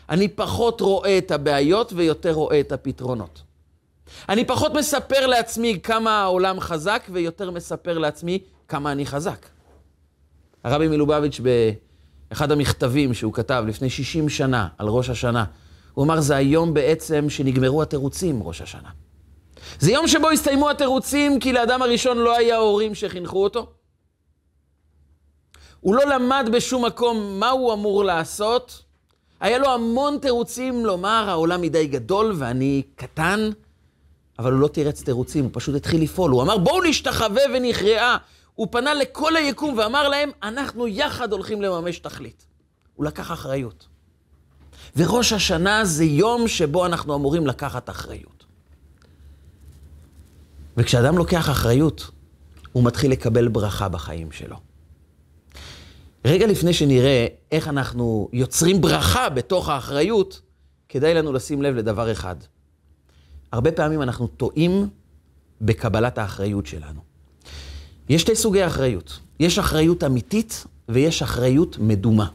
אני 0.10 0.28
פחות 0.28 0.82
רואה 0.82 1.18
את 1.18 1.32
הבעיות 1.32 1.94
ויותר 1.96 2.32
רואה 2.32 2.60
את 2.60 2.72
הפתרונות. 2.72 3.42
אני 4.30 4.46
פחות 4.46 4.74
מספר 4.74 5.28
לעצמי 5.28 5.80
כמה 5.84 6.22
העולם 6.22 6.60
חזק 6.60 7.08
ויותר 7.12 7.52
מספר 7.52 7.98
לעצמי 7.98 8.40
כמה 8.70 8.92
אני 8.92 9.06
חזק. 9.06 9.46
הרבי 10.64 10.88
מלובביץ' 10.88 11.40
באחד 12.30 12.52
המכתבים 12.52 13.14
שהוא 13.14 13.34
כתב 13.34 13.64
לפני 13.68 13.90
60 13.90 14.30
שנה 14.30 14.68
על 14.78 14.88
ראש 14.88 15.10
השנה, 15.10 15.46
הוא 15.94 16.06
אמר, 16.06 16.22
זה 16.22 16.36
היום 16.36 16.74
בעצם 16.74 17.30
שנגמרו 17.30 17.82
התירוצים, 17.82 18.44
ראש 18.44 18.62
השנה. 18.62 18.90
זה 19.80 19.92
יום 19.92 20.08
שבו 20.08 20.30
הסתיימו 20.30 20.70
התירוצים 20.70 21.40
כי 21.40 21.54
לאדם 21.54 21.82
הראשון 21.82 22.18
לא 22.18 22.38
היה 22.38 22.58
הורים 22.58 22.96
שחינכו 22.96 23.44
אותו. 23.44 23.68
הוא 25.80 25.96
לא 25.96 26.06
למד 26.06 26.50
בשום 26.54 26.86
מקום 26.86 27.40
מה 27.40 27.50
הוא 27.50 27.74
אמור 27.74 28.04
לעשות. 28.04 28.84
היה 29.40 29.58
לו 29.58 29.74
המון 29.74 30.18
תירוצים 30.22 30.86
לומר, 30.86 31.26
העולם 31.30 31.62
מדי 31.62 31.88
גדול 31.88 32.34
ואני 32.38 32.82
קטן, 32.96 33.50
אבל 34.40 34.52
הוא 34.52 34.60
לא 34.60 34.68
תירץ 34.68 35.04
תירוצים, 35.04 35.44
הוא 35.44 35.52
פשוט 35.54 35.76
התחיל 35.76 36.02
לפעול. 36.04 36.32
הוא 36.32 36.42
אמר, 36.42 36.58
בואו 36.58 36.84
נשתחווה 36.84 37.44
ונכרעה. 37.54 38.18
הוא 38.60 38.68
פנה 38.72 38.94
לכל 38.94 39.36
היקום 39.36 39.78
ואמר 39.78 40.10
להם, 40.10 40.30
אנחנו 40.44 40.88
יחד 40.88 41.32
הולכים 41.32 41.62
לממש 41.62 42.00
תכלית. 42.00 42.46
הוא 42.96 43.06
לקח 43.06 43.32
אחריות. 43.32 43.88
וראש 44.96 45.34
השנה 45.34 45.86
זה 45.86 46.04
יום 46.04 46.48
שבו 46.48 46.86
אנחנו 46.86 47.16
אמורים 47.16 47.48
לקחת 47.48 47.90
אחריות. 47.90 48.46
וכשאדם 50.78 51.18
לוקח 51.18 51.50
אחריות, 51.50 52.12
הוא 52.72 52.84
מתחיל 52.84 53.12
לקבל 53.12 53.48
ברכה 53.48 53.90
בחיים 53.90 54.32
שלו. 54.32 54.58
רגע 56.26 56.48
לפני 56.48 56.74
שנראה 56.74 57.28
איך 57.52 57.68
אנחנו 57.68 58.30
יוצרים 58.34 58.82
ברכה 58.82 59.30
בתוך 59.30 59.70
האחריות, 59.70 60.42
כדאי 60.90 61.14
לנו 61.14 61.34
לשים 61.34 61.62
לב 61.62 61.76
לדבר 61.76 62.12
אחד. 62.12 62.36
הרבה 63.52 63.72
פעמים 63.72 64.02
אנחנו 64.02 64.28
טועים 64.28 64.90
בקבלת 65.62 66.18
האחריות 66.18 66.66
שלנו. 66.66 67.09
יש 68.10 68.22
שתי 68.22 68.36
סוגי 68.36 68.66
אחריות. 68.66 69.20
יש 69.40 69.60
אחריות 69.60 70.04
אמיתית 70.04 70.66
ויש 70.90 71.22
אחריות 71.22 71.78
מדומה. 71.80 72.28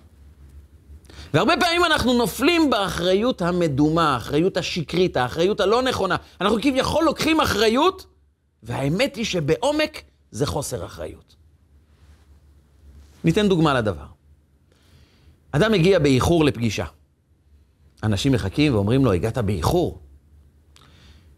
והרבה 1.35 1.55
פעמים 1.61 1.85
אנחנו 1.85 2.13
נופלים 2.13 2.71
באחריות 2.71 3.43
המדומה, 3.43 4.15
האחריות 4.15 4.57
השקרית, 4.57 5.17
האחריות 5.17 5.61
הלא 5.61 5.83
נכונה. 5.83 6.17
אנחנו 6.41 6.59
כביכול 6.63 7.05
לוקחים 7.05 7.41
אחריות, 7.41 8.07
והאמת 8.63 9.17
היא 9.17 9.25
שבעומק 9.25 10.03
זה 10.31 10.47
חוסר 10.47 10.85
אחריות. 10.85 11.35
ניתן 13.25 13.49
דוגמה 13.49 13.75
לדבר. 13.75 14.07
אדם 15.53 15.73
מגיע 15.73 15.99
באיחור 15.99 16.45
לפגישה. 16.45 16.85
אנשים 18.03 18.33
מחכים 18.33 18.75
ואומרים 18.75 19.05
לו, 19.05 19.13
הגעת 19.13 19.39
באיחור. 19.39 19.99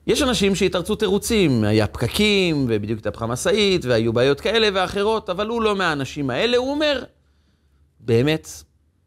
יש 0.06 0.22
אנשים 0.22 0.54
שהתרצו 0.54 0.94
תירוצים, 0.94 1.64
היה 1.64 1.86
פקקים, 1.86 2.66
ובדיוק 2.68 2.98
התהפכה 2.98 3.26
משאית, 3.26 3.84
והיו 3.84 4.12
בעיות 4.12 4.40
כאלה 4.40 4.68
ואחרות, 4.74 5.30
אבל 5.30 5.48
הוא 5.48 5.62
לא 5.62 5.76
מהאנשים 5.76 6.30
האלה, 6.30 6.56
הוא 6.56 6.70
אומר, 6.70 7.04
באמת, 8.00 8.48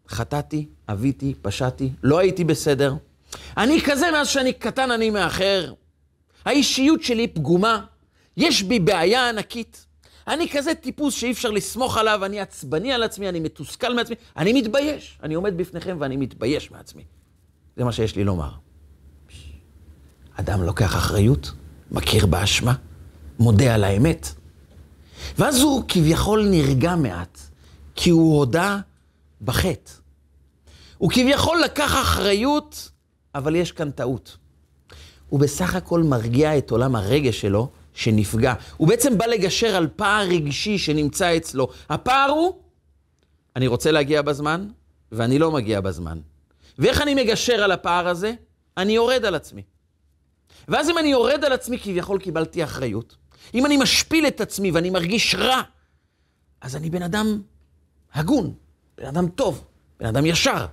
חטאתי, 0.07 0.65
אביתי, 0.89 1.33
פשעתי, 1.41 1.89
לא 2.03 2.19
הייתי 2.19 2.43
בסדר. 2.43 2.93
אני 3.57 3.81
כזה 3.81 4.11
מאז 4.11 4.27
שאני 4.27 4.53
קטן, 4.53 4.91
אני 4.91 5.09
מאחר. 5.09 5.73
האישיות 6.45 7.03
שלי 7.03 7.27
פגומה, 7.27 7.85
יש 8.37 8.63
בי 8.63 8.79
בעיה 8.79 9.29
ענקית. 9.29 9.85
אני 10.27 10.49
כזה 10.49 10.75
טיפוס 10.75 11.13
שאי 11.13 11.31
אפשר 11.31 11.51
לסמוך 11.51 11.97
עליו, 11.97 12.25
אני 12.25 12.39
עצבני 12.39 12.93
על 12.93 13.03
עצמי, 13.03 13.29
אני 13.29 13.39
מתוסכל 13.39 13.93
מעצמי, 13.93 14.15
אני 14.37 14.53
מתבייש. 14.53 15.19
אני 15.23 15.33
עומד 15.33 15.57
בפניכם 15.57 15.97
ואני 15.99 16.17
מתבייש 16.17 16.71
מעצמי. 16.71 17.03
זה 17.77 17.83
מה 17.83 17.91
שיש 17.91 18.15
לי 18.15 18.23
לומר. 18.23 18.68
אדם 20.39 20.63
לוקח 20.63 20.95
אחריות, 20.95 21.51
מכיר 21.91 22.25
באשמה, 22.25 22.73
מודה 23.39 23.75
על 23.75 23.83
האמת. 23.83 24.27
ואז 25.37 25.61
הוא 25.61 25.83
כביכול 25.87 26.47
נרגע 26.49 26.95
מעט, 26.95 27.39
כי 27.95 28.09
הוא 28.09 28.37
הודה 28.37 28.79
בחטא. 29.41 29.91
הוא 30.97 31.11
כביכול 31.11 31.61
לקח 31.65 31.91
אחריות, 32.01 32.91
אבל 33.35 33.55
יש 33.55 33.71
כאן 33.71 33.91
טעות. 33.91 34.37
הוא 35.29 35.39
בסך 35.39 35.75
הכל 35.75 36.03
מרגיע 36.03 36.57
את 36.57 36.71
עולם 36.71 36.95
הרגש 36.95 37.41
שלו, 37.41 37.69
שנפגע. 37.93 38.53
הוא 38.77 38.87
בעצם 38.87 39.17
בא 39.17 39.25
לגשר 39.25 39.75
על 39.75 39.87
פער 39.95 40.27
רגשי 40.27 40.77
שנמצא 40.77 41.37
אצלו. 41.37 41.67
הפער 41.89 42.29
הוא, 42.29 42.53
אני 43.55 43.67
רוצה 43.67 43.91
להגיע 43.91 44.21
בזמן, 44.21 44.67
ואני 45.11 45.39
לא 45.39 45.51
מגיע 45.51 45.81
בזמן. 45.81 46.19
ואיך 46.79 47.01
אני 47.01 47.15
מגשר 47.15 47.63
על 47.63 47.71
הפער 47.71 48.07
הזה? 48.07 48.33
אני 48.77 48.93
יורד 48.93 49.25
על 49.25 49.35
עצמי. 49.35 49.61
ואז 50.67 50.89
אם 50.89 50.97
אני 50.97 51.07
יורד 51.07 51.45
על 51.45 51.53
עצמי, 51.53 51.79
כביכול 51.79 52.19
קיבלתי 52.19 52.63
אחריות. 52.63 53.15
אם 53.53 53.65
אני 53.65 53.77
משפיל 53.77 54.27
את 54.27 54.41
עצמי 54.41 54.71
ואני 54.71 54.89
מרגיש 54.89 55.35
רע, 55.35 55.61
אז 56.61 56.75
אני 56.75 56.89
בן 56.89 57.01
אדם 57.01 57.41
הגון, 58.13 58.53
בן 58.97 59.05
אדם 59.05 59.29
טוב, 59.29 59.65
בן 59.99 60.05
אדם 60.05 60.25
ישר. 60.25 60.65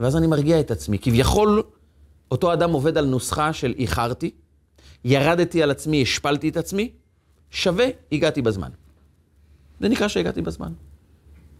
ואז 0.00 0.16
אני 0.16 0.26
מרגיע 0.26 0.60
את 0.60 0.70
עצמי. 0.70 0.98
כביכול, 0.98 1.62
אותו 2.30 2.52
אדם 2.52 2.72
עובד 2.72 2.98
על 2.98 3.06
נוסחה 3.06 3.52
של 3.52 3.74
איחרתי, 3.78 4.30
ירדתי 5.04 5.62
על 5.62 5.70
עצמי, 5.70 6.02
השפלתי 6.02 6.48
את 6.48 6.56
עצמי, 6.56 6.92
שווה, 7.50 7.86
הגעתי 8.12 8.42
בזמן. 8.42 8.70
זה 9.80 9.88
נקרא 9.88 10.08
שהגעתי 10.08 10.42
בזמן. 10.42 10.72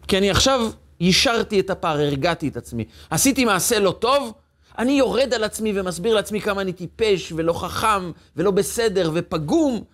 כי 0.08 0.18
אני 0.18 0.30
עכשיו 0.30 0.70
יישרתי 1.00 1.60
את 1.60 1.70
הפער, 1.70 2.00
הרגעתי 2.00 2.48
את 2.48 2.56
עצמי. 2.56 2.84
עשיתי 3.10 3.44
מעשה 3.44 3.78
לא 3.78 3.96
טוב, 3.98 4.32
אני 4.78 4.92
יורד 4.92 5.34
על 5.34 5.44
עצמי 5.44 5.80
ומסביר 5.80 6.14
לעצמי 6.14 6.40
כמה 6.40 6.60
אני 6.60 6.72
טיפש 6.72 7.32
ולא 7.32 7.52
חכם 7.52 8.12
ולא 8.36 8.50
בסדר 8.50 9.10
ופגום, 9.14 9.84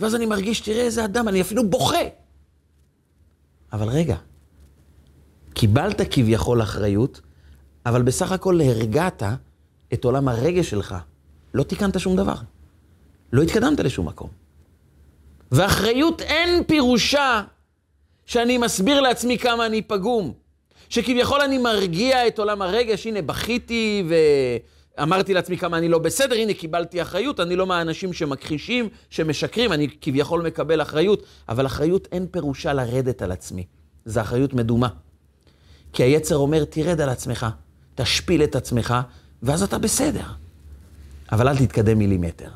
ואז 0.00 0.14
אני 0.14 0.26
מרגיש, 0.26 0.60
תראה 0.60 0.82
איזה 0.82 1.04
אדם, 1.04 1.28
אני 1.28 1.40
אפילו 1.40 1.70
בוכה. 1.70 2.04
אבל 3.72 3.88
רגע, 3.88 4.16
קיבלת 5.54 6.00
כביכול 6.10 6.62
אחריות, 6.62 7.20
אבל 7.86 8.02
בסך 8.02 8.32
הכל 8.32 8.60
הרגעת 8.60 9.22
את 9.92 10.04
עולם 10.04 10.28
הרגש 10.28 10.70
שלך. 10.70 10.94
לא 11.54 11.62
תיקנת 11.62 12.00
שום 12.00 12.16
דבר. 12.16 12.34
לא 13.32 13.42
התקדמת 13.42 13.80
לשום 13.80 14.06
מקום. 14.06 14.28
ואחריות 15.52 16.20
אין 16.20 16.64
פירושה 16.64 17.42
שאני 18.26 18.58
מסביר 18.58 19.00
לעצמי 19.00 19.38
כמה 19.38 19.66
אני 19.66 19.82
פגום. 19.82 20.32
שכביכול 20.88 21.40
אני 21.40 21.58
מרגיע 21.58 22.26
את 22.26 22.38
עולם 22.38 22.62
הרגש, 22.62 23.06
הנה 23.06 23.22
בכיתי 23.22 24.04
ואמרתי 24.98 25.34
לעצמי 25.34 25.58
כמה 25.58 25.78
אני 25.78 25.88
לא 25.88 25.98
בסדר, 25.98 26.36
הנה 26.36 26.54
קיבלתי 26.54 27.02
אחריות, 27.02 27.40
אני 27.40 27.56
לא 27.56 27.66
מהאנשים 27.66 28.12
שמכחישים, 28.12 28.88
שמשקרים, 29.10 29.72
אני 29.72 29.88
כביכול 30.00 30.42
מקבל 30.42 30.82
אחריות, 30.82 31.22
אבל 31.48 31.66
אחריות 31.66 32.08
אין 32.12 32.26
פירושה 32.30 32.72
לרדת 32.72 33.22
על 33.22 33.32
עצמי, 33.32 33.64
זו 34.04 34.20
אחריות 34.20 34.54
מדומה. 34.54 34.88
כי 35.92 36.02
היצר 36.02 36.36
אומר, 36.36 36.64
תרד 36.64 37.00
על 37.00 37.08
עצמך, 37.08 37.46
תשפיל 37.94 38.42
את 38.44 38.56
עצמך, 38.56 38.94
ואז 39.42 39.62
אתה 39.62 39.78
בסדר. 39.78 40.24
אבל 41.32 41.48
אל 41.48 41.56
תתקדם 41.56 41.98
מילימטר. 41.98 42.48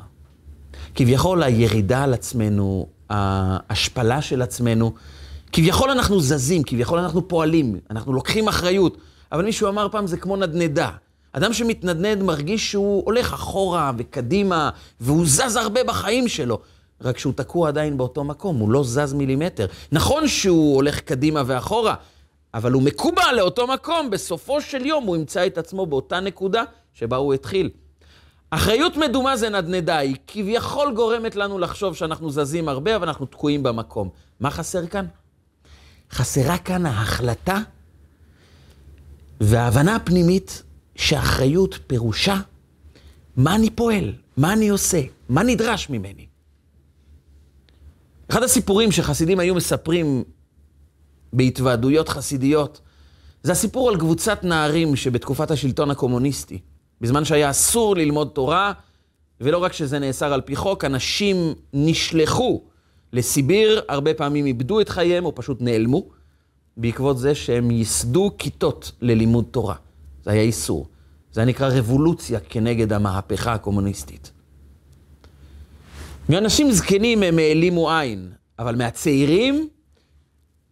כביכול 0.95 1.43
הירידה 1.43 2.03
על 2.03 2.13
עצמנו, 2.13 2.87
ההשפלה 3.09 4.21
של 4.21 4.41
עצמנו, 4.41 4.93
כביכול 5.51 5.89
אנחנו 5.89 6.21
זזים, 6.21 6.63
כביכול 6.63 6.99
אנחנו 6.99 7.27
פועלים, 7.27 7.79
אנחנו 7.89 8.13
לוקחים 8.13 8.47
אחריות, 8.47 8.97
אבל 9.31 9.45
מישהו 9.45 9.67
אמר 9.67 9.87
פעם, 9.91 10.07
זה 10.07 10.17
כמו 10.17 10.35
נדנדה. 10.35 10.89
אדם 11.31 11.53
שמתנדנד 11.53 12.23
מרגיש 12.23 12.71
שהוא 12.71 13.05
הולך 13.05 13.33
אחורה 13.33 13.91
וקדימה, 13.97 14.69
והוא 14.99 15.25
זז 15.25 15.55
הרבה 15.55 15.83
בחיים 15.83 16.27
שלו. 16.27 16.59
רק 17.01 17.17
שהוא 17.17 17.33
תקוע 17.33 17.67
עדיין 17.67 17.97
באותו 17.97 18.23
מקום, 18.23 18.57
הוא 18.57 18.69
לא 18.69 18.83
זז 18.83 19.13
מילימטר. 19.13 19.65
נכון 19.91 20.27
שהוא 20.27 20.75
הולך 20.75 20.99
קדימה 20.99 21.43
ואחורה, 21.45 21.95
אבל 22.53 22.71
הוא 22.71 22.81
מקובע 22.81 23.33
לאותו 23.33 23.67
מקום, 23.67 24.09
בסופו 24.09 24.61
של 24.61 24.85
יום 24.85 25.03
הוא 25.03 25.15
ימצא 25.17 25.47
את 25.47 25.57
עצמו 25.57 25.85
באותה 25.85 26.19
נקודה 26.19 26.63
שבה 26.93 27.17
הוא 27.17 27.33
התחיל. 27.33 27.69
אחריות 28.51 28.97
מדומה 28.97 29.37
זה 29.37 29.49
נדנדה, 29.49 29.97
היא 29.97 30.15
כביכול 30.27 30.93
גורמת 30.93 31.35
לנו 31.35 31.59
לחשוב 31.59 31.95
שאנחנו 31.95 32.31
זזים 32.31 32.69
הרבה, 32.69 32.95
אבל 32.95 33.07
אנחנו 33.07 33.25
תקועים 33.25 33.63
במקום. 33.63 34.09
מה 34.39 34.51
חסר 34.51 34.87
כאן? 34.87 35.05
חסרה 36.11 36.57
כאן 36.57 36.85
ההחלטה 36.85 37.59
וההבנה 39.39 39.95
הפנימית 39.95 40.63
שאחריות 40.95 41.79
פירושה 41.87 42.39
מה 43.37 43.55
אני 43.55 43.69
פועל, 43.69 44.13
מה 44.37 44.53
אני 44.53 44.69
עושה, 44.69 45.01
מה 45.29 45.43
נדרש 45.43 45.89
ממני. 45.89 46.25
אחד 48.29 48.43
הסיפורים 48.43 48.91
שחסידים 48.91 49.39
היו 49.39 49.55
מספרים 49.55 50.23
בהתוועדויות 51.33 52.09
חסידיות, 52.09 52.81
זה 53.43 53.51
הסיפור 53.51 53.89
על 53.89 53.99
קבוצת 53.99 54.43
נערים 54.43 54.95
שבתקופת 54.95 55.51
השלטון 55.51 55.91
הקומוניסטי, 55.91 56.59
בזמן 57.01 57.25
שהיה 57.25 57.49
אסור 57.49 57.95
ללמוד 57.95 58.29
תורה, 58.33 58.73
ולא 59.41 59.57
רק 59.57 59.73
שזה 59.73 59.99
נאסר 59.99 60.33
על 60.33 60.41
פי 60.41 60.55
חוק, 60.55 60.85
אנשים 60.85 61.53
נשלחו 61.73 62.63
לסיביר, 63.13 63.81
הרבה 63.89 64.13
פעמים 64.13 64.45
איבדו 64.45 64.81
את 64.81 64.89
חייהם 64.89 65.25
או 65.25 65.35
פשוט 65.35 65.61
נעלמו, 65.61 66.09
בעקבות 66.77 67.17
זה 67.17 67.35
שהם 67.35 67.71
ייסדו 67.71 68.31
כיתות 68.37 68.91
ללימוד 69.01 69.45
תורה. 69.51 69.75
זה 70.23 70.31
היה 70.31 70.41
איסור. 70.41 70.87
זה 71.31 71.45
נקרא 71.45 71.69
רבולוציה 71.73 72.39
כנגד 72.39 72.93
המהפכה 72.93 73.53
הקומוניסטית. 73.53 74.31
מאנשים 76.29 76.71
זקנים 76.71 77.23
הם 77.23 77.39
העלימו 77.39 77.91
עין, 77.91 78.31
אבל 78.59 78.75
מהצעירים 78.75 79.69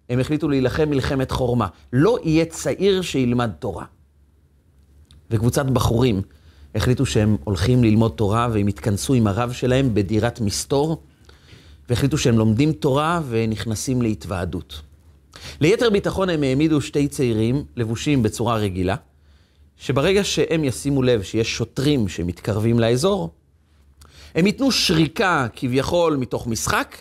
הם 0.10 0.20
החליטו 0.20 0.50
להילחם 0.50 0.90
מלחמת 0.90 1.32
חורמה. 1.32 1.68
לא 1.94 2.18
יהיה 2.24 2.46
צעיר 2.46 3.02
שילמד 3.02 3.52
תורה. 3.60 3.86
וקבוצת 5.32 5.66
בחורים 5.66 6.22
החליטו 6.76 7.06
שהם 7.06 7.38
הולכים 7.44 7.84
ללמוד 7.84 8.12
תורה 8.12 8.48
והם 8.54 8.68
התכנסו 8.68 9.14
עם 9.14 9.28
הרב 9.28 9.52
שלהם 9.52 9.94
בדירת 9.94 10.42
מסתור, 10.42 11.04
והחליטו 11.90 12.18
שהם 12.18 12.38
לומדים 12.38 12.72
תורה 12.72 13.22
ונכנסים 13.30 14.02
להתוועדות. 14.02 14.82
ליתר 15.62 15.90
ביטחון 15.90 16.30
הם 16.30 16.44
העמידו 16.44 16.82
שתי 16.82 17.08
צעירים 17.08 17.64
לבושים 17.76 18.24
בצורה 18.24 18.56
רגילה, 18.56 18.96
שברגע 19.78 20.24
שהם 20.24 20.64
ישימו 20.64 21.04
לב 21.04 21.24
שיש 21.24 21.56
שוטרים 21.56 22.08
שמתקרבים 22.08 22.80
לאזור, 22.80 23.34
הם 24.36 24.46
ייתנו 24.46 24.72
שריקה 24.72 25.48
כביכול 25.56 26.16
מתוך 26.16 26.48
משחק, 26.48 26.98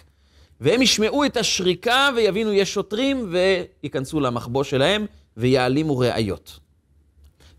והם 0.60 0.82
ישמעו 0.82 1.24
את 1.24 1.36
השריקה 1.36 2.10
ויבינו 2.16 2.52
יש 2.52 2.74
שוטרים 2.74 3.32
וייכנסו 3.82 4.20
למחבוא 4.20 4.64
שלהם 4.64 5.06
ויעלימו 5.36 5.98
ראיות. 5.98 6.58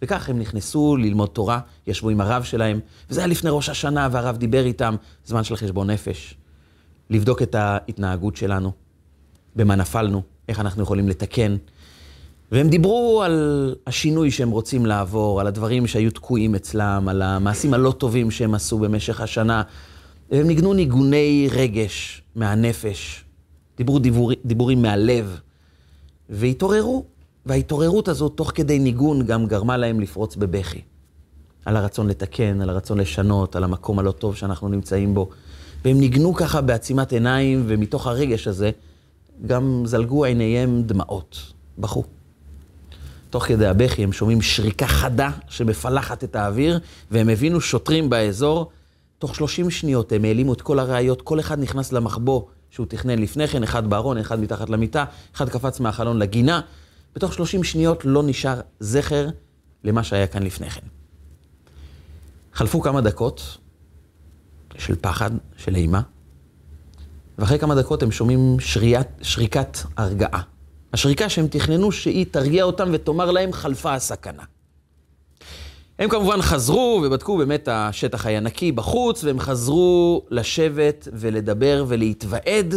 וכך 0.01 0.29
הם 0.29 0.39
נכנסו 0.39 0.98
ללמוד 0.98 1.29
תורה, 1.29 1.60
ישבו 1.88 2.10
עם 2.10 2.22
הרב 2.22 2.43
שלהם, 2.43 2.79
וזה 3.10 3.19
היה 3.19 3.27
לפני 3.27 3.50
ראש 3.53 3.69
השנה 3.69 4.10
והרב 4.12 4.38
דיבר 4.38 4.65
איתם, 4.65 4.96
זמן 5.25 5.43
של 5.43 5.55
חשבון 5.55 5.89
נפש, 5.89 6.36
לבדוק 7.10 7.42
את 7.42 7.56
ההתנהגות 7.56 8.36
שלנו, 8.36 8.72
במה 9.56 9.76
נפלנו, 9.76 10.22
איך 10.50 10.60
אנחנו 10.60 10.84
יכולים 10.84 11.10
לתקן. 11.10 11.58
והם 12.52 12.70
דיברו 12.70 13.22
על 13.24 13.76
השינוי 13.88 14.32
שהם 14.32 14.50
רוצים 14.50 14.86
לעבור, 14.86 15.42
על 15.42 15.48
הדברים 15.48 15.88
שהיו 15.88 16.12
תקועים 16.12 16.56
אצלם, 16.56 17.08
על 17.10 17.22
המעשים 17.22 17.74
הלא 17.74 17.92
טובים 17.92 18.32
שהם 18.32 18.56
עשו 18.56 18.80
במשך 18.80 19.22
השנה. 19.22 19.64
והם 20.32 20.48
ניגנו 20.48 20.74
ניגוני 20.74 21.48
רגש 21.52 22.22
מהנפש, 22.36 23.24
דיברו 23.78 24.00
דיבור, 24.00 24.32
דיבורים 24.46 24.82
מהלב, 24.82 25.40
והתעוררו. 26.30 27.06
וההתעוררות 27.46 28.08
הזאת, 28.08 28.32
תוך 28.36 28.52
כדי 28.56 28.80
ניגון, 28.80 29.26
גם 29.26 29.46
גרמה 29.46 29.78
להם 29.78 30.00
לפרוץ 30.00 30.36
בבכי. 30.36 30.82
על 31.66 31.78
הרצון 31.78 32.08
לתקן, 32.08 32.62
על 32.62 32.70
הרצון 32.70 32.98
לשנות, 32.98 33.56
על 33.56 33.64
המקום 33.64 34.00
הלא 34.00 34.12
טוב 34.12 34.36
שאנחנו 34.36 34.70
נמצאים 34.70 35.14
בו. 35.14 35.30
והם 35.86 36.00
ניגנו 36.00 36.34
ככה 36.34 36.62
בעצימת 36.62 37.12
עיניים, 37.12 37.63
ומתוך 37.67 38.07
הרגש 38.07 38.48
הזה 38.48 38.72
גם 39.46 39.84
זלגו 39.86 40.25
עיניהם 40.25 40.84
דמעות, 40.86 41.53
בכו. 41.77 42.03
תוך 43.29 43.46
כדי 43.46 43.67
הבכי 43.67 44.03
הם 44.03 44.12
שומעים 44.12 44.41
שריקה 44.41 44.88
חדה 44.88 45.29
שמפלחת 45.50 46.24
את 46.24 46.36
האוויר, 46.36 46.79
והם 47.12 47.29
הבינו 47.29 47.62
שוטרים 47.62 48.10
באזור. 48.10 48.72
תוך 49.19 49.36
30 49.36 49.69
שניות 49.69 50.12
הם 50.12 50.24
העלימו 50.24 50.53
את 50.53 50.62
כל 50.62 50.79
הראיות, 50.79 51.22
כל 51.22 51.39
אחד 51.39 51.60
נכנס 51.60 51.91
למחבוא 51.91 52.41
שהוא 52.72 52.86
תכנן 52.86 53.19
לפני 53.19 53.48
כן, 53.48 53.63
אחד 53.63 53.89
בארון, 53.89 54.17
אחד 54.17 54.39
מתחת 54.39 54.69
למיטה, 54.69 55.05
אחד 55.36 55.50
קפץ 55.50 55.79
מהחלון 55.79 56.19
לגינה. 56.19 56.62
בתוך 57.15 57.34
30 57.34 57.63
שניות 57.63 58.05
לא 58.05 58.24
נשאר 58.24 58.60
זכר 58.79 59.27
למה 59.84 60.03
שהיה 60.03 60.27
כאן 60.27 60.44
לפני 60.44 60.70
כן. 60.70 60.87
חלפו 62.53 62.81
כמה 62.81 63.01
דקות 63.01 63.57
של 64.77 64.96
פחד, 64.96 65.32
של 65.58 65.75
אימה, 65.75 66.01
ואחרי 67.38 67.60
כמה 67.60 67.75
דקות 67.75 68.03
הם 68.03 68.12
שומעים 68.12 68.60
שריית, 68.60 69.08
שריקת 69.22 69.77
הרגעה. 69.98 70.42
השריקה 70.94 71.30
שהם 71.30 71.48
תכננו 71.48 71.92
שהיא 71.92 72.25
תרגיע 72.32 72.64
אותם 72.64 72.90
ותאמר 72.94 73.32
להם 73.32 73.53
חלפה 73.53 73.94
הסכנה. 73.94 74.44
הם 76.00 76.10
כמובן 76.10 76.42
חזרו 76.42 77.01
ובדקו, 77.06 77.38
באמת 77.38 77.68
השטח 77.72 78.25
היה 78.25 78.40
נקי 78.40 78.72
בחוץ, 78.72 79.24
והם 79.24 79.40
חזרו 79.40 80.25
לשבת 80.30 81.08
ולדבר 81.14 81.86
ולהתוועד 81.88 82.75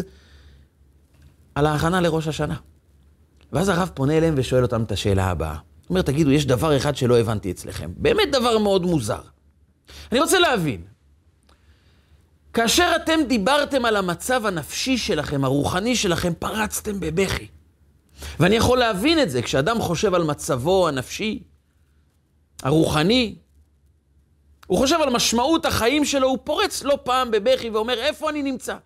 על 1.55 1.67
ההכנה 1.67 2.01
לראש 2.01 2.29
השנה. 2.29 2.57
ואז 3.53 3.69
הרב 3.69 3.91
פונה 3.95 4.17
אליהם 4.17 4.35
ושואל 4.37 4.63
אותם 4.63 4.83
את 4.83 4.93
השאלה 4.93 5.27
הבאה. 5.27 5.53
הוא 5.53 5.59
אומר, 5.91 6.03
תגידו, 6.03 6.31
יש 6.31 6.47
דבר 6.47 6.77
אחד 6.77 6.97
שלא 6.97 7.19
הבנתי 7.19 7.51
אצלכם. 7.51 7.91
באמת 7.97 8.29
דבר 8.33 8.59
מאוד 8.59 8.87
מוזר. 8.87 9.21
אני 10.13 10.21
רוצה 10.21 10.39
להבין, 10.39 10.81
כאשר 12.53 12.93
אתם 12.97 13.21
דיברתם 13.29 13.85
על 13.85 13.97
המצב 13.97 14.47
הנפשי 14.47 14.99
שלכם, 14.99 15.45
הרוחני 15.45 15.97
שלכם, 15.97 16.33
פרצתם 16.39 17.01
בבכי. 17.01 17.47
ואני 18.41 18.57
יכול 18.57 18.79
להבין 18.79 19.23
את 19.23 19.31
זה, 19.31 19.43
כשאדם 19.43 19.81
חושב 19.81 20.15
על 20.15 20.25
מצבו 20.25 20.89
הנפשי, 20.89 21.43
הרוחני, 22.63 23.35
הוא 24.67 24.79
חושב 24.79 24.97
על 25.03 25.11
משמעות 25.11 25.67
החיים 25.67 26.05
שלו, 26.05 26.29
הוא 26.29 26.39
פורץ 26.45 26.83
לא 26.83 26.99
פעם 27.05 27.31
בבכי 27.31 27.71
ואומר, 27.71 27.99
איפה 27.99 28.31
אני 28.31 28.43
נמצא? 28.43 28.77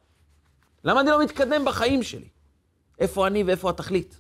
למה 0.85 1.01
אני 1.01 1.11
לא 1.11 1.23
מתקדם 1.23 1.65
בחיים 1.65 2.03
שלי? 2.03 2.29
איפה 2.99 3.27
אני 3.27 3.43
ואיפה 3.43 3.71
התכלית? 3.71 4.17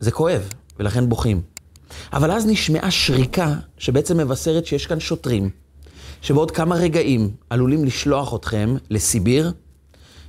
זה 0.00 0.10
כואב, 0.10 0.48
ולכן 0.78 1.08
בוכים. 1.08 1.42
אבל 2.12 2.30
אז 2.30 2.46
נשמעה 2.46 2.90
שריקה 2.90 3.54
שבעצם 3.78 4.16
מבשרת 4.16 4.66
שיש 4.66 4.86
כאן 4.86 5.00
שוטרים, 5.00 5.50
שבעוד 6.22 6.50
כמה 6.50 6.74
רגעים 6.74 7.30
עלולים 7.50 7.84
לשלוח 7.84 8.34
אתכם 8.34 8.76
לסיביר, 8.90 9.52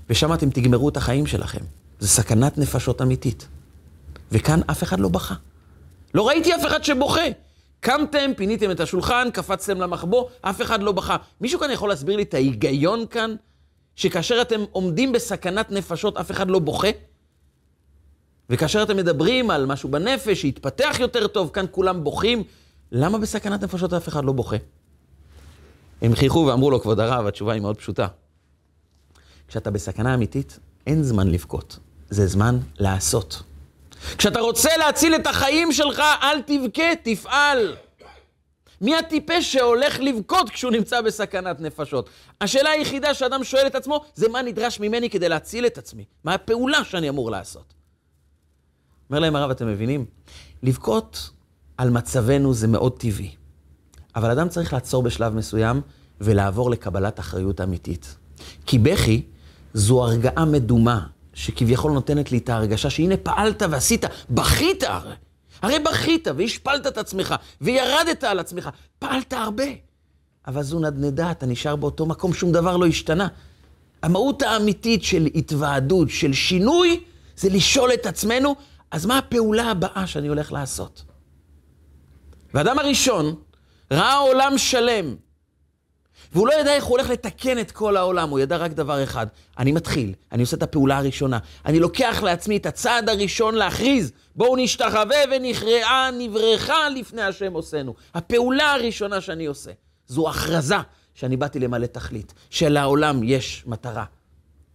ושם 0.10 0.34
אתם 0.34 0.50
תגמרו 0.50 0.90
את 0.90 0.98
החיים 0.98 1.26
שלכם. 1.26 1.60
זה 2.00 2.08
סכנת 2.08 2.58
נפשות 2.58 3.02
אמיתית. 3.02 3.48
וכאן 4.32 4.60
אף 4.72 4.84
אחד 4.84 5.00
לא 5.00 5.10
בכה. 5.10 5.36
לא 6.14 6.28
ראיתי 6.28 6.56
אף 6.56 6.66
אחד 6.68 6.84
שבוכה. 6.84 7.22
קמתם, 7.80 8.32
פיניתם 8.38 8.72
את 8.72 8.80
השולחן, 8.80 9.28
קפצתם 9.34 9.82
למחבוא, 9.82 10.26
אף 10.42 10.62
אחד 10.62 10.84
לא 10.84 10.92
בכה. 10.92 11.18
מישהו 11.42 11.60
כאן 11.60 11.72
יכול 11.72 11.90
להסביר 11.90 12.16
לי 12.16 12.24
את 12.24 12.34
ההיגיון 12.34 13.06
כאן, 13.10 13.36
שכאשר 13.96 14.42
אתם 14.42 14.62
עומדים 14.72 15.12
בסכנת 15.12 15.72
נפשות, 15.72 16.18
אף 16.18 16.32
אחד 16.32 16.50
לא 16.50 16.60
בוכה? 16.60 16.88
וכאשר 18.50 18.84
אתם 18.84 18.98
מדברים 18.98 19.52
על 19.52 19.66
משהו 19.66 19.90
בנפש 19.90 20.42
שיתפתח 20.42 20.96
יותר 21.00 21.28
טוב, 21.28 21.50
כאן 21.54 21.66
כולם 21.72 22.04
בוכים, 22.04 22.44
למה 22.92 23.18
בסכנת 23.18 23.64
נפשות 23.64 23.94
אף 23.94 24.08
אחד 24.08 24.26
לא 24.26 24.32
בוכה? 24.32 24.58
הם 26.02 26.16
חייכו 26.16 26.46
ואמרו 26.48 26.72
לו, 26.72 26.82
כבוד 26.82 27.00
הרב, 27.00 27.26
התשובה 27.26 27.54
היא 27.54 27.62
מאוד 27.62 27.78
פשוטה. 27.78 28.08
כשאתה 29.48 29.72
בסכנה 29.72 30.14
אמיתית, 30.14 30.60
אין 30.88 31.04
זמן 31.04 31.28
לבכות, 31.28 31.80
זה 32.10 32.28
זמן 32.28 32.60
לעשות. 32.80 33.44
כשאתה 34.18 34.40
רוצה 34.40 34.70
להציל 34.78 35.16
את 35.16 35.28
החיים 35.28 35.72
שלך, 35.72 36.02
אל 36.22 36.42
תבכה, 36.42 36.96
תפעל. 37.04 37.76
מי 38.82 38.96
הטיפש 38.96 39.54
שהולך 39.54 40.00
לבכות 40.00 40.50
כשהוא 40.50 40.72
נמצא 40.72 41.02
בסכנת 41.02 41.60
נפשות? 41.60 42.10
השאלה 42.42 42.70
היחידה 42.70 43.14
שאדם 43.14 43.44
שואל 43.44 43.68
את 43.68 43.76
עצמו, 43.76 44.06
זה 44.16 44.30
מה 44.30 44.42
נדרש 44.42 44.80
ממני 44.80 45.10
כדי 45.10 45.30
להציל 45.30 45.66
את 45.66 45.78
עצמי? 45.78 46.06
מה 46.24 46.34
הפעולה 46.34 46.84
שאני 46.84 47.10
אמור 47.10 47.32
לעשות? 47.32 47.74
אומר 49.10 49.20
להם 49.20 49.36
הרב, 49.36 49.50
אתם 49.50 49.68
מבינים? 49.68 50.06
לבכות 50.64 51.30
על 51.78 51.90
מצבנו 51.90 52.54
זה 52.54 52.68
מאוד 52.68 53.00
טבעי. 53.00 53.36
אבל 54.16 54.32
אדם 54.32 54.50
צריך 54.50 54.74
לעצור 54.74 55.04
בשלב 55.04 55.36
מסוים 55.36 55.82
ולעבור 56.22 56.72
לקבלת 56.72 57.20
אחריות 57.20 57.62
אמיתית. 57.62 58.16
כי 58.66 58.80
בכי 58.80 59.22
זו 59.74 60.04
הרגעה 60.04 60.46
מדומה, 60.46 61.08
שכביכול 61.34 61.92
נותנת 61.92 62.32
לי 62.32 62.38
את 62.38 62.50
ההרגשה 62.50 62.90
שהנה 62.90 63.18
פעלת 63.18 63.62
ועשית, 63.70 64.06
בכית 64.30 64.84
הרי. 64.84 65.14
הרי 65.62 65.80
בכית 65.80 66.28
והשפלת 66.38 66.88
את 66.88 66.98
עצמך 66.98 67.36
וירדת 67.62 68.24
על 68.24 68.40
עצמך, 68.40 68.70
פעלת 69.00 69.34
הרבה. 69.34 69.64
אבל 70.48 70.64
זו 70.64 70.80
נדנדה, 70.80 71.32
אתה 71.32 71.46
נשאר 71.46 71.76
באותו 71.76 72.06
מקום, 72.06 72.34
שום 72.34 72.52
דבר 72.52 72.78
לא 72.78 72.86
השתנה. 72.86 73.28
המהות 74.04 74.42
האמיתית 74.42 75.04
של 75.04 75.28
התוועדות, 75.36 76.10
של 76.10 76.34
שינוי, 76.34 77.04
זה 77.38 77.50
לשאול 77.50 77.94
את 77.94 78.06
עצמנו, 78.06 78.56
אז 78.92 79.06
מה 79.06 79.18
הפעולה 79.18 79.72
הבאה 79.72 80.08
שאני 80.08 80.28
הולך 80.28 80.52
לעשות? 80.52 81.04
והאדם 82.54 82.80
הראשון 82.80 83.36
ראה 83.94 84.18
עולם 84.18 84.58
שלם, 84.58 85.16
והוא 86.34 86.48
לא 86.48 86.54
ידע 86.54 86.74
איך 86.74 86.84
הוא 86.84 86.98
הולך 86.98 87.10
לתקן 87.10 87.60
את 87.60 87.72
כל 87.72 87.98
העולם, 87.98 88.30
הוא 88.30 88.40
ידע 88.40 88.58
רק 88.58 88.72
דבר 88.72 89.04
אחד, 89.04 89.28
אני 89.58 89.72
מתחיל, 89.72 90.14
אני 90.32 90.42
עושה 90.42 90.58
את 90.58 90.64
הפעולה 90.64 90.98
הראשונה, 90.98 91.40
אני 91.66 91.80
לוקח 91.80 92.24
לעצמי 92.24 92.58
את 92.58 92.66
הצעד 92.66 93.10
הראשון 93.10 93.56
להכריז, 93.56 94.12
בואו 94.36 94.56
נשתחווה 94.56 95.18
ונכרעה 95.32 96.10
נברכה 96.18 96.90
לפני 96.90 97.22
השם 97.22 97.54
עושנו. 97.54 97.94
הפעולה 98.14 98.74
הראשונה 98.74 99.22
שאני 99.22 99.46
עושה, 99.46 99.72
זו 100.08 100.30
הכרזה 100.30 100.76
שאני 101.14 101.38
באתי 101.38 101.60
למלא 101.60 101.86
תכלית, 101.86 102.34
שלעולם 102.50 103.22
יש 103.24 103.64
מטרה. 103.68 104.06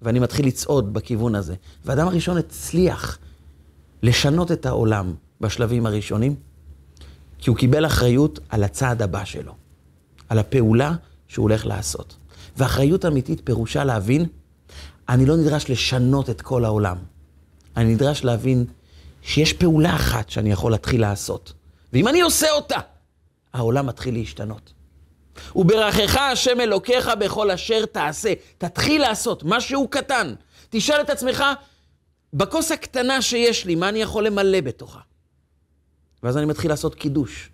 ואני 0.02 0.18
מתחיל 0.18 0.46
לצעוד 0.46 0.92
בכיוון 0.92 1.34
הזה. 1.34 1.54
והאדם 1.84 2.06
הראשון 2.08 2.36
הצליח 2.36 3.18
לשנות 4.02 4.52
את 4.52 4.66
העולם 4.66 5.14
בשלבים 5.40 5.86
הראשונים, 5.86 6.36
כי 7.38 7.50
הוא 7.50 7.56
קיבל 7.56 7.86
אחריות 7.86 8.38
על 8.48 8.64
הצעד 8.64 9.02
הבא 9.02 9.24
שלו, 9.24 9.52
על 10.28 10.38
הפעולה 10.38 10.92
שהוא 11.28 11.42
הולך 11.42 11.66
לעשות. 11.66 12.16
ואחריות 12.56 13.04
אמיתית 13.04 13.40
פירושה 13.44 13.84
להבין, 13.84 14.26
אני 15.08 15.26
לא 15.26 15.36
נדרש 15.36 15.70
לשנות 15.70 16.30
את 16.30 16.42
כל 16.42 16.64
העולם. 16.64 16.96
אני 17.76 17.94
נדרש 17.94 18.24
להבין 18.24 18.64
שיש 19.22 19.52
פעולה 19.52 19.96
אחת 19.96 20.30
שאני 20.30 20.52
יכול 20.52 20.72
להתחיל 20.72 21.00
לעשות. 21.00 21.52
ואם 21.92 22.08
אני 22.08 22.20
עושה 22.20 22.50
אותה, 22.50 22.78
העולם 23.54 23.86
מתחיל 23.86 24.14
להשתנות. 24.14 24.72
וברכך 25.56 26.16
השם 26.16 26.60
אלוקיך 26.60 27.10
בכל 27.20 27.50
אשר 27.50 27.86
תעשה. 27.86 28.32
תתחיל 28.58 29.02
לעשות 29.02 29.42
משהו 29.46 29.88
קטן. 29.88 30.34
תשאל 30.70 31.00
את 31.00 31.10
עצמך, 31.10 31.44
בכוס 32.34 32.72
הקטנה 32.72 33.22
שיש 33.22 33.64
לי, 33.64 33.74
מה 33.74 33.88
אני 33.88 34.02
יכול 34.02 34.26
למלא 34.26 34.60
בתוכה? 34.60 35.00
ואז 36.22 36.36
אני 36.36 36.46
מתחיל 36.46 36.70
לעשות 36.70 36.94
קידוש. 36.94 37.50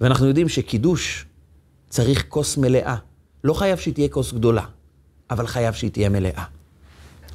ואנחנו 0.00 0.26
יודעים 0.26 0.48
שקידוש 0.48 1.26
צריך 1.88 2.24
כוס 2.28 2.56
מלאה. 2.56 2.96
לא 3.44 3.54
חייב 3.54 3.78
שהיא 3.78 3.94
תהיה 3.94 4.08
כוס 4.08 4.32
גדולה, 4.32 4.64
אבל 5.30 5.46
חייב 5.46 5.74
שהיא 5.74 5.90
תהיה 5.90 6.08
מלאה. 6.08 6.44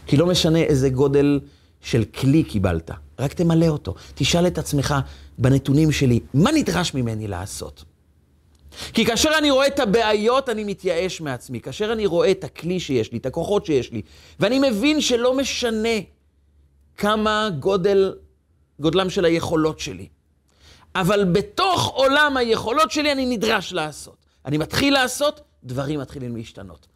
כי 0.08 0.17
לא 0.17 0.26
משנה 0.26 0.60
איזה 0.60 0.89
גודל 0.89 1.39
של 1.82 2.04
כלי 2.04 2.43
קיבלת, 2.43 2.91
רק 3.19 3.34
תמלא 3.34 3.67
אותו. 3.67 3.95
תשאל 4.15 4.47
את 4.47 4.58
עצמך 4.58 4.95
בנתונים 5.38 5.91
שלי, 5.91 6.19
מה 6.34 6.52
נדרש 6.52 6.93
ממני 6.93 7.28
לעשות? 7.28 7.84
כי 8.93 9.06
כאשר 9.06 9.32
אני 9.38 9.52
רואה 9.52 9.67
את 9.67 9.80
הבעיות, 9.80 10.50
אני 10.50 10.63
מתייאש 10.63 11.21
מעצמי. 11.21 11.62
כאשר 11.62 11.93
אני 11.93 12.06
רואה 12.06 12.32
את 12.32 12.43
הכלי 12.43 12.80
שיש 12.80 13.12
לי, 13.12 13.17
את 13.17 13.26
הכוחות 13.26 13.65
שיש 13.65 13.91
לי, 13.91 14.02
ואני 14.39 14.69
מבין 14.69 15.02
שלא 15.02 15.38
משנה 15.38 15.97
כמה 16.97 17.50
גודל, 17.60 18.13
גודלם 18.80 19.10
של 19.10 19.26
היכולות 19.26 19.80
שלי, 19.80 20.08
אבל 20.96 21.24
בתוך 21.24 21.88
עולם 21.88 22.38
היכולות 22.38 22.92
שלי 22.92 23.12
אני 23.12 23.26
נדרש 23.26 23.74
לעשות. 23.74 24.26
אני 24.46 24.58
מתחיל 24.58 24.94
לעשות, 24.94 25.42
דברים 25.63 26.00
מתחילים 26.00 26.36
להשתנות. 26.36 26.88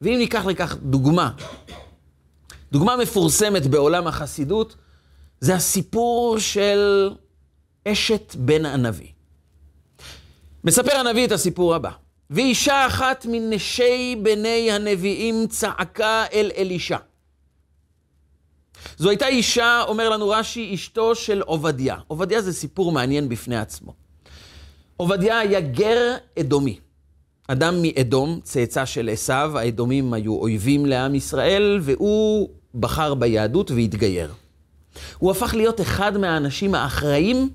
ואם 0.00 0.14
ניקח 0.18 0.46
לכך 0.46 0.76
דוגמה, 0.82 1.30
דוגמה 2.72 2.96
מפורסמת 2.96 3.66
בעולם 3.66 4.06
החסידות, 4.06 4.76
זה 5.40 5.54
הסיפור 5.54 6.38
של 6.38 7.10
אשת 7.88 8.34
בן 8.38 8.66
הנביא. 8.66 9.08
מספר 10.64 10.96
הנביא 10.96 11.26
את 11.26 11.32
הסיפור 11.32 11.74
הבא. 11.74 11.90
ואישה 12.30 12.86
אחת 12.86 13.26
מנשי 13.28 14.16
בני 14.22 14.72
הנביאים 14.72 15.46
צעקה 15.46 16.24
אל 16.32 16.50
אלישע. 16.56 16.96
זו 18.98 19.08
הייתה 19.08 19.26
אישה, 19.26 19.82
אומר 19.88 20.08
לנו 20.08 20.28
רש"י, 20.28 20.74
אשתו 20.74 21.14
של 21.14 21.40
עובדיה. 21.40 21.96
עובדיה 22.06 22.42
זה 22.42 22.52
סיפור 22.52 22.92
מעניין 22.92 23.28
בפני 23.28 23.56
עצמו. 23.56 23.94
עובדיה 24.96 25.38
היה 25.38 25.60
גר 25.60 26.16
אדומי. 26.40 26.78
אדם 27.48 27.82
מאדום, 27.82 28.40
צאצא 28.42 28.84
של 28.84 29.08
עשיו, 29.12 29.58
האדומים 29.58 30.12
היו 30.12 30.34
אויבים 30.34 30.86
לעם 30.86 31.14
ישראל, 31.14 31.78
והוא 31.82 32.48
בחר 32.74 33.14
ביהדות 33.14 33.70
והתגייר. 33.70 34.32
הוא 35.18 35.30
הפך 35.30 35.54
להיות 35.54 35.80
אחד 35.80 36.18
מהאנשים 36.18 36.74
האחראים 36.74 37.50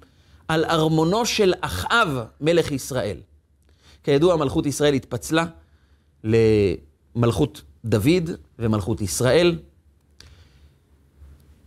על 0.47 0.65
ארמונו 0.65 1.25
של 1.25 1.53
אחאב, 1.61 2.09
מלך 2.41 2.71
ישראל. 2.71 3.17
כידוע, 4.03 4.35
מלכות 4.35 4.65
ישראל 4.65 4.93
התפצלה 4.93 5.45
למלכות 6.23 7.61
דוד 7.85 8.29
ומלכות 8.59 9.01
ישראל, 9.01 9.55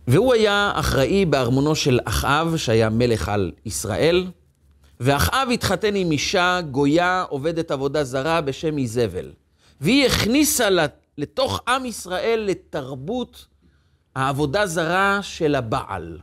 והוא 0.07 0.33
היה 0.33 0.71
אחראי 0.75 1.25
בארמונו 1.25 1.75
של 1.75 1.99
אחאב, 2.05 2.57
שהיה 2.57 2.89
מלך 2.89 3.29
על 3.29 3.51
ישראל, 3.65 4.27
ואחאב 4.99 5.47
התחתן 5.53 5.95
עם 5.95 6.11
אישה 6.11 6.59
גויה, 6.71 7.25
עובדת 7.29 7.71
עבודה 7.71 8.03
זרה 8.03 8.41
בשם 8.41 8.77
איזבל. 8.77 9.31
והיא 9.81 10.05
הכניסה 10.05 10.67
לתוך 11.17 11.61
עם 11.67 11.85
ישראל 11.85 12.39
לתרבות 12.47 13.45
העבודה 14.15 14.65
זרה 14.65 15.19
של 15.21 15.55
הבעל, 15.55 16.19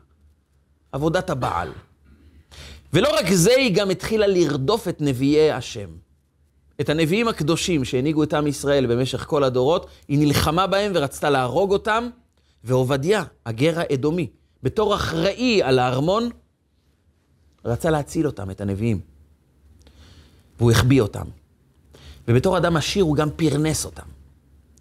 עבודת 0.92 1.30
הבעל. 1.30 1.72
ולא 2.92 3.08
רק 3.18 3.32
זה, 3.32 3.56
היא 3.56 3.74
גם 3.74 3.90
התחילה 3.90 4.26
לרדוף 4.26 4.88
את 4.88 5.00
נביאי 5.00 5.50
השם. 5.50 5.88
את 6.80 6.88
הנביאים 6.88 7.28
הקדושים 7.28 7.84
שהנהיגו 7.84 8.22
את 8.22 8.34
עם 8.34 8.46
ישראל 8.46 8.86
במשך 8.86 9.24
כל 9.24 9.44
הדורות, 9.44 9.86
היא 10.08 10.18
נלחמה 10.18 10.66
בהם 10.66 10.92
ורצתה 10.94 11.30
להרוג 11.30 11.72
אותם, 11.72 12.08
ועובדיה, 12.64 13.24
הגר 13.46 13.80
האדומי, 13.80 14.30
בתור 14.62 14.94
אחראי 14.94 15.62
על 15.62 15.78
הארמון, 15.78 16.28
רצה 17.64 17.90
להציל 17.90 18.26
אותם, 18.26 18.50
את 18.50 18.60
הנביאים. 18.60 19.00
והוא 20.58 20.70
החביא 20.70 21.00
אותם. 21.00 21.24
ובתור 22.28 22.58
אדם 22.58 22.76
עשיר 22.76 23.04
הוא 23.04 23.16
גם 23.16 23.28
פרנס 23.36 23.84
אותם. 23.84 24.06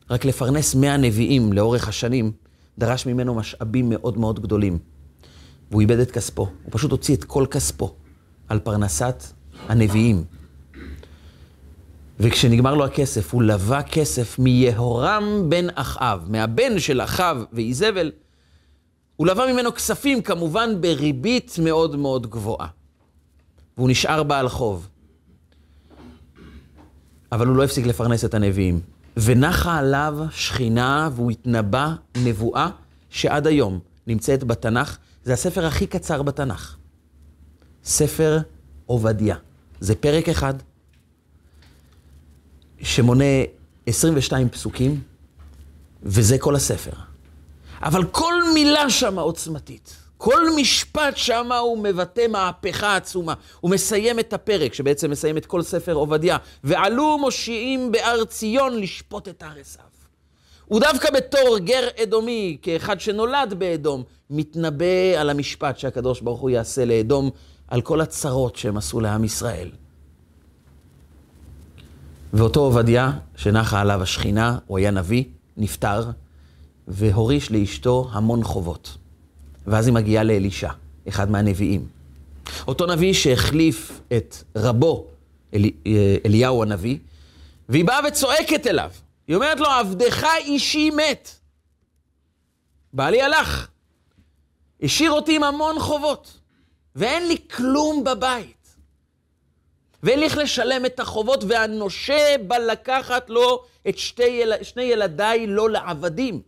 רק 0.10 0.26
לפרנס 0.26 0.76
מאה 0.76 0.98
נביאים 0.98 1.54
לאורך 1.54 1.88
השנים, 1.88 2.32
דרש 2.78 3.06
ממנו 3.06 3.36
משאבים 3.36 3.90
מאוד 3.90 4.18
מאוד 4.18 4.40
גדולים. 4.40 4.80
והוא 5.72 5.82
איבד 5.82 6.00
את 6.00 6.12
כספו. 6.12 6.42
הוא 6.42 6.72
פשוט 6.72 6.92
הוציא 6.92 7.16
את 7.16 7.24
כל 7.24 7.46
כספו 7.52 7.96
על 8.48 8.60
פרנסת 8.60 9.24
הנביאים. 9.68 10.24
וכשנגמר 12.20 12.76
לו 12.76 12.86
הכסף, 12.86 13.34
הוא 13.34 13.44
לווה 13.44 13.84
כסף 13.84 14.40
מיהורם 14.40 15.46
בן 15.50 15.68
אחאב, 15.76 16.26
מהבן 16.28 16.80
של 16.80 17.02
אחאב 17.02 17.44
ואיזבל, 17.54 18.12
הוא 19.16 19.28
לווה 19.28 19.54
ממנו 19.54 19.74
כספים, 19.74 20.22
כמובן 20.22 20.82
בריבית 20.82 21.56
מאוד 21.64 21.96
מאוד 21.96 22.30
גבוהה. 22.30 22.68
והוא 23.78 23.90
נשאר 23.90 24.24
בעל 24.24 24.50
חוב. 24.50 24.88
אבל 27.32 27.48
הוא 27.48 27.56
לא 27.56 27.64
הפסיק 27.64 27.86
לפרנס 27.86 28.26
את 28.26 28.34
הנביאים. 28.34 28.80
ונחה 29.18 29.78
עליו 29.78 30.18
שכינה 30.32 31.10
והוא 31.16 31.32
התנבא 31.32 31.94
נבואה 32.18 32.70
שעד 33.10 33.48
היום 33.48 33.80
נמצאת 34.08 34.44
בתנ"ך, 34.44 34.98
זה 35.24 35.34
הספר 35.34 35.66
הכי 35.66 35.88
קצר 35.88 36.22
בתנ"ך. 36.22 36.76
ספר 37.84 38.40
עובדיה. 38.86 39.36
זה 39.80 39.96
פרק 39.96 40.30
אחד 40.30 40.54
שמונה 42.82 43.24
22 43.86 44.50
פסוקים, 44.50 45.02
וזה 46.04 46.38
כל 46.38 46.56
הספר. 46.56 46.92
אבל 47.82 48.04
כל 48.04 48.34
מילה 48.54 48.90
שם 48.90 49.20
עוצמתית. 49.20 49.96
כל 50.18 50.56
משפט 50.56 51.18
שם 51.18 51.52
הוא 51.52 51.78
מבטא 51.78 52.28
מהפכה 52.30 52.96
עצומה. 52.96 53.34
הוא 53.60 53.72
מסיים 53.72 54.20
את 54.20 54.34
הפרק, 54.34 54.74
שבעצם 54.74 55.12
מסיים 55.12 55.38
את 55.38 55.46
כל 55.46 55.62
ספר 55.62 55.94
עובדיה. 55.94 56.38
ועלו 56.64 57.18
מושיעים 57.18 57.92
בהר 57.92 58.26
ציון 58.26 58.80
לשפוט 58.80 59.28
את 59.28 59.44
הר 59.44 59.60
עשיו. 59.60 59.84
ודווקא 60.72 61.12
בתור 61.12 61.58
גר 61.60 61.88
אדומי, 62.04 62.58
כאחד 62.62 63.00
שנולד 63.00 63.54
באדום, 63.58 64.04
מתנבא 64.30 65.18
על 65.18 65.30
המשפט 65.30 65.78
שהקדוש 65.78 66.22
ברוך 66.22 66.40
הוא 66.40 66.50
יעשה 66.50 66.86
לאדום, 66.86 67.30
על 67.68 67.82
כל 67.82 68.02
הצרות 68.02 68.56
שהם 68.56 68.78
עשו 68.78 69.00
לעם 69.00 69.24
ישראל. 69.24 69.70
ואותו 72.34 72.60
עובדיה, 72.60 73.12
שנחה 73.36 73.82
עליו 73.82 74.02
השכינה, 74.02 74.58
הוא 74.68 74.78
היה 74.78 74.92
נביא, 74.92 75.24
נפטר, 75.58 76.12
והוריש 76.88 77.52
לאשתו 77.52 78.10
המון 78.12 78.44
חובות. 78.44 78.98
ואז 79.68 79.88
היא 79.88 79.94
מגיעה 79.94 80.24
לאלישע, 80.24 80.70
אחד 81.08 81.32
מהנביאים. 81.32 81.88
אותו 82.68 82.86
נביא 82.86 83.14
שהחליף 83.14 84.02
את 84.18 84.36
רבו, 84.56 85.08
אל... 85.54 85.66
אליהו 86.26 86.64
הנביא, 86.64 86.98
והיא 87.70 87.86
באה 87.86 88.00
וצועקת 88.08 88.68
אליו. 88.68 88.92
היא 89.28 89.36
אומרת 89.36 89.60
לו, 89.60 89.68
עבדך 89.68 90.26
אישי 90.40 90.90
מת. 90.90 91.30
בעלי 92.94 93.22
הלך, 93.22 93.68
השאיר 94.82 95.12
אותי 95.12 95.36
עם 95.36 95.44
המון 95.44 95.80
חובות, 95.80 96.40
ואין 96.96 97.28
לי 97.28 97.38
כלום 97.56 98.04
בבית. 98.04 98.57
איך 100.08 100.38
לשלם 100.38 100.86
את 100.86 101.00
החובות, 101.00 101.44
והנושה 101.48 102.36
בא 102.48 102.58
לקחת 102.58 103.30
לו 103.30 103.64
את 103.90 103.98
שתי 103.98 104.24
יל... 104.24 104.64
שני 104.64 104.84
ילדיי 104.84 105.48
לא 105.48 105.70
לעבדים. 105.70 106.42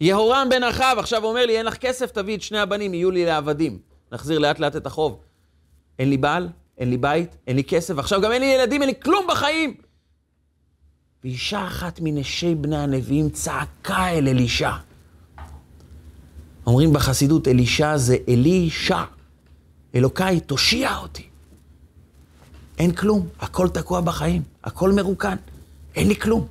יהורם 0.00 0.46
בן 0.50 0.62
אחאב 0.62 0.98
עכשיו 0.98 1.24
אומר 1.24 1.46
לי, 1.46 1.58
אין 1.58 1.66
לך 1.66 1.76
כסף, 1.76 2.10
תביא 2.10 2.36
את 2.36 2.42
שני 2.42 2.58
הבנים, 2.58 2.94
יהיו 2.94 3.10
לי 3.10 3.24
לעבדים. 3.24 3.78
נחזיר 4.12 4.38
לאט 4.38 4.58
לאט 4.58 4.76
את 4.76 4.86
החוב. 4.86 5.20
אין 5.98 6.10
לי 6.10 6.16
בעל, 6.16 6.48
אין 6.78 6.90
לי 6.90 6.96
בית, 6.96 7.36
אין 7.46 7.56
לי 7.56 7.64
כסף, 7.64 7.98
עכשיו 7.98 8.20
גם 8.20 8.32
אין 8.32 8.42
לי 8.42 8.46
ילדים, 8.46 8.82
אין 8.82 8.90
לי 8.90 9.00
כלום 9.02 9.26
בחיים. 9.30 9.74
ואישה 11.24 11.66
אחת 11.66 12.00
מנשי 12.02 12.54
בני 12.54 12.76
הנביאים 12.76 13.30
צעקה 13.30 14.08
אל 14.08 14.28
אלישע. 14.28 14.72
אומרים 16.66 16.92
בחסידות, 16.92 17.48
אלישע 17.48 17.96
זה 17.96 18.16
אלישע. 18.28 19.02
אלוקיי, 19.94 20.40
תושיע 20.40 20.96
אותי. 20.96 21.29
אין 22.80 22.92
כלום, 22.92 23.28
הכל 23.40 23.68
תקוע 23.68 24.00
בחיים, 24.00 24.42
הכל 24.64 24.92
מרוקן, 24.92 25.36
אין 25.94 26.08
לי 26.08 26.16
כלום. 26.16 26.46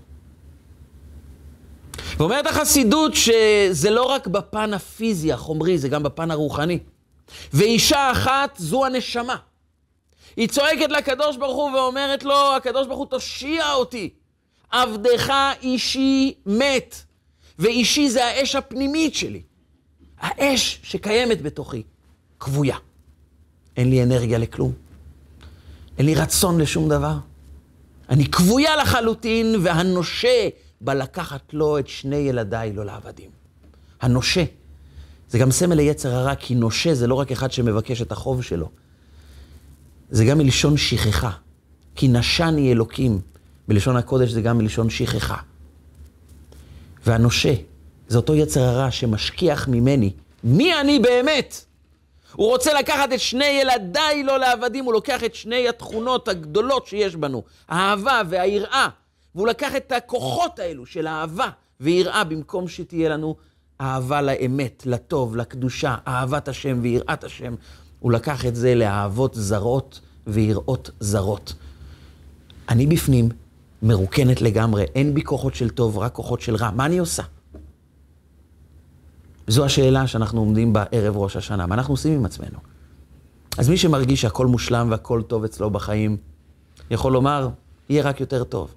ואומרת 2.18 2.48
החסידות 2.48 3.16
שזה 3.16 3.90
לא 3.90 4.04
רק 4.04 4.28
בפן 4.28 4.74
הפיזי, 4.74 5.34
החומרי, 5.34 5.78
זה 5.78 5.90
גם 5.90 6.04
בפן 6.04 6.32
הרוחני. 6.32 6.80
ואישה 7.54 8.12
אחת 8.12 8.58
זו 8.58 8.86
הנשמה. 8.86 9.36
היא 10.38 10.48
צועקת 10.48 10.90
לקדוש 10.90 11.38
ברוך 11.38 11.56
הוא 11.56 11.72
ואומרת 11.72 12.24
לו, 12.24 12.56
הקדוש 12.56 12.88
ברוך 12.88 13.00
הוא 13.00 13.08
תושיע 13.08 13.74
אותי. 13.74 14.10
עבדך 14.72 15.34
אישי 15.62 16.34
מת, 16.46 16.96
ואישי 17.60 18.10
זה 18.10 18.26
האש 18.26 18.56
הפנימית 18.56 19.16
שלי. 19.16 19.42
האש 20.20 20.80
שקיימת 20.84 21.42
בתוכי, 21.42 21.84
כבויה. 22.40 22.78
אין 23.78 23.90
לי 23.90 24.04
אנרגיה 24.04 24.38
לכלום. 24.38 24.89
אין 26.00 26.06
לי 26.06 26.16
רצון 26.16 26.62
לשום 26.62 26.90
דבר. 26.90 27.18
אני 28.10 28.26
כבויה 28.26 28.76
לחלוטין, 28.76 29.56
והנושה 29.64 30.50
בא 30.82 30.94
לקחת 30.94 31.54
לו 31.54 31.80
את 31.80 31.88
שני 31.88 32.16
ילדיי 32.16 32.74
לא 32.74 32.86
לעבדים. 32.86 33.30
הנושה. 34.02 34.44
זה 35.30 35.38
גם 35.38 35.52
סמל 35.52 35.76
ליצר 35.76 36.16
הרע, 36.16 36.36
כי 36.36 36.56
נושה 36.56 36.94
זה 36.94 37.08
לא 37.08 37.16
רק 37.16 37.32
אחד 37.32 37.52
שמבקש 37.52 38.02
את 38.02 38.12
החוב 38.12 38.42
שלו. 38.42 38.70
זה 40.10 40.26
גם 40.26 40.38
מלשון 40.38 40.78
שכחה. 40.78 41.32
כי 41.96 42.08
נשני 42.08 42.72
אלוקים, 42.72 43.22
בלשון 43.68 43.96
הקודש 43.96 44.30
זה 44.30 44.42
גם 44.42 44.58
מלשון 44.58 44.90
שכחה. 44.90 45.38
והנושה, 47.06 47.54
זה 48.08 48.18
אותו 48.18 48.36
יצר 48.36 48.62
הרע 48.62 48.92
שמשכיח 48.92 49.68
ממני. 49.68 50.14
מי 50.44 50.80
אני 50.82 51.00
באמת? 51.00 51.66
הוא 52.36 52.48
רוצה 52.48 52.74
לקחת 52.80 53.14
את 53.14 53.20
שני 53.20 53.46
ילדיי 53.46 54.24
לא 54.24 54.40
לעבדים, 54.40 54.86
הוא 54.86 54.94
לוקח 54.94 55.24
את 55.24 55.36
שני 55.36 55.70
התכונות 55.70 56.28
הגדולות 56.28 56.88
שיש 56.88 57.16
בנו, 57.16 57.44
האהבה 57.70 58.22
והיראה, 58.30 58.88
והוא 59.36 59.48
לקח 59.48 59.76
את 59.76 59.92
הכוחות 59.92 60.60
האלו 60.60 60.86
של 60.86 61.08
אהבה 61.08 61.50
ויראה 61.80 62.24
במקום 62.24 62.68
שתהיה 62.68 63.10
לנו 63.10 63.36
אהבה 63.82 64.22
לאמת, 64.22 64.84
לטוב, 64.86 65.36
לקדושה, 65.36 65.96
אהבת 66.08 66.48
השם 66.48 66.80
ויראת 66.82 67.24
השם. 67.24 67.56
הוא 68.00 68.12
לקח 68.12 68.46
את 68.46 68.56
זה 68.56 68.76
לאהבות 68.76 69.36
זרות 69.36 70.00
ויראות 70.28 70.90
זרות. 71.00 71.54
אני 72.70 72.86
בפנים 72.88 73.30
מרוקנת 73.82 74.42
לגמרי, 74.42 74.86
אין 74.96 75.14
בי 75.14 75.24
כוחות 75.24 75.56
של 75.56 75.70
טוב, 75.70 75.98
רק 75.98 76.14
כוחות 76.14 76.42
של 76.42 76.56
רע. 76.56 76.72
מה 76.72 76.86
אני 76.86 76.98
עושה? 76.98 77.24
זו 79.50 79.66
השאלה 79.66 80.08
שאנחנו 80.08 80.40
עומדים 80.40 80.74
בה 80.74 80.84
ערב 80.92 81.18
ראש 81.18 81.36
השנה. 81.36 81.66
מה 81.66 81.76
אנחנו 81.76 81.94
עושים 81.94 82.14
עם 82.14 82.26
עצמנו? 82.26 82.60
אז 83.58 83.70
מי 83.70 83.78
שמרגיש 83.78 84.22
שהכל 84.22 84.48
מושלם 84.48 84.88
והכל 84.92 85.22
טוב 85.28 85.44
אצלו 85.44 85.70
בחיים, 85.70 86.18
יכול 86.92 87.12
לומר, 87.12 87.50
יהיה 87.90 88.04
רק 88.04 88.20
יותר 88.20 88.44
טוב. 88.44 88.76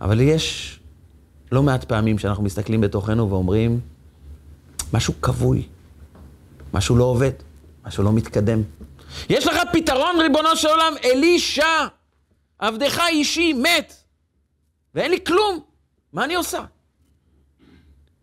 אבל 0.00 0.20
יש 0.20 0.78
לא 1.52 1.62
מעט 1.62 1.84
פעמים 1.84 2.18
שאנחנו 2.18 2.42
מסתכלים 2.44 2.80
בתוכנו 2.80 3.30
ואומרים, 3.30 3.80
משהו 4.92 5.14
כבוי, 5.22 5.66
משהו 6.74 6.96
לא 6.96 7.04
עובד, 7.04 7.32
משהו 7.86 8.04
לא 8.04 8.12
מתקדם. 8.12 8.62
יש 9.28 9.46
לך 9.46 9.56
פתרון, 9.72 10.20
ריבונו 10.20 10.56
של 10.56 10.68
עולם, 10.68 10.92
אלישע, 11.04 11.86
עבדך 12.58 13.00
אישי 13.08 13.52
מת, 13.52 13.94
ואין 14.94 15.10
לי 15.10 15.24
כלום, 15.26 15.60
מה 16.12 16.24
אני 16.24 16.34
עושה? 16.34 16.64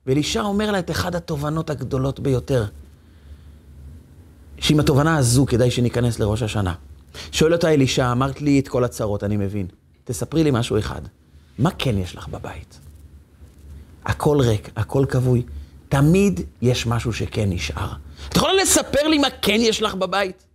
ואלישע 0.09 0.41
אומר 0.41 0.71
לה 0.71 0.79
את 0.79 0.91
אחת 0.91 1.15
התובנות 1.15 1.69
הגדולות 1.69 2.19
ביותר, 2.19 2.65
שעם 4.57 4.79
התובנה 4.79 5.17
הזו 5.17 5.45
כדאי 5.45 5.71
שניכנס 5.71 6.19
לראש 6.19 6.41
השנה. 6.41 6.73
שואל 7.31 7.53
אותה 7.53 7.73
אלישע, 7.73 8.11
אמרת 8.11 8.41
לי 8.41 8.59
את 8.59 8.67
כל 8.67 8.83
הצרות, 8.83 9.23
אני 9.23 9.37
מבין. 9.37 9.67
תספרי 10.03 10.43
לי 10.43 10.51
משהו 10.51 10.79
אחד. 10.79 11.01
מה 11.59 11.71
כן 11.71 11.97
יש 11.97 12.15
לך 12.15 12.27
בבית? 12.27 12.79
הכל 14.05 14.37
ריק, 14.41 14.69
הכל 14.75 15.05
כבוי. 15.09 15.43
תמיד 15.89 16.41
יש 16.61 16.87
משהו 16.87 17.13
שכן 17.13 17.49
נשאר. 17.49 17.93
את 18.29 18.35
יכולה 18.35 18.53
לספר 18.53 19.07
לי 19.07 19.17
מה 19.17 19.27
כן 19.41 19.57
יש 19.59 19.81
לך 19.81 19.95
בבית? 19.95 20.45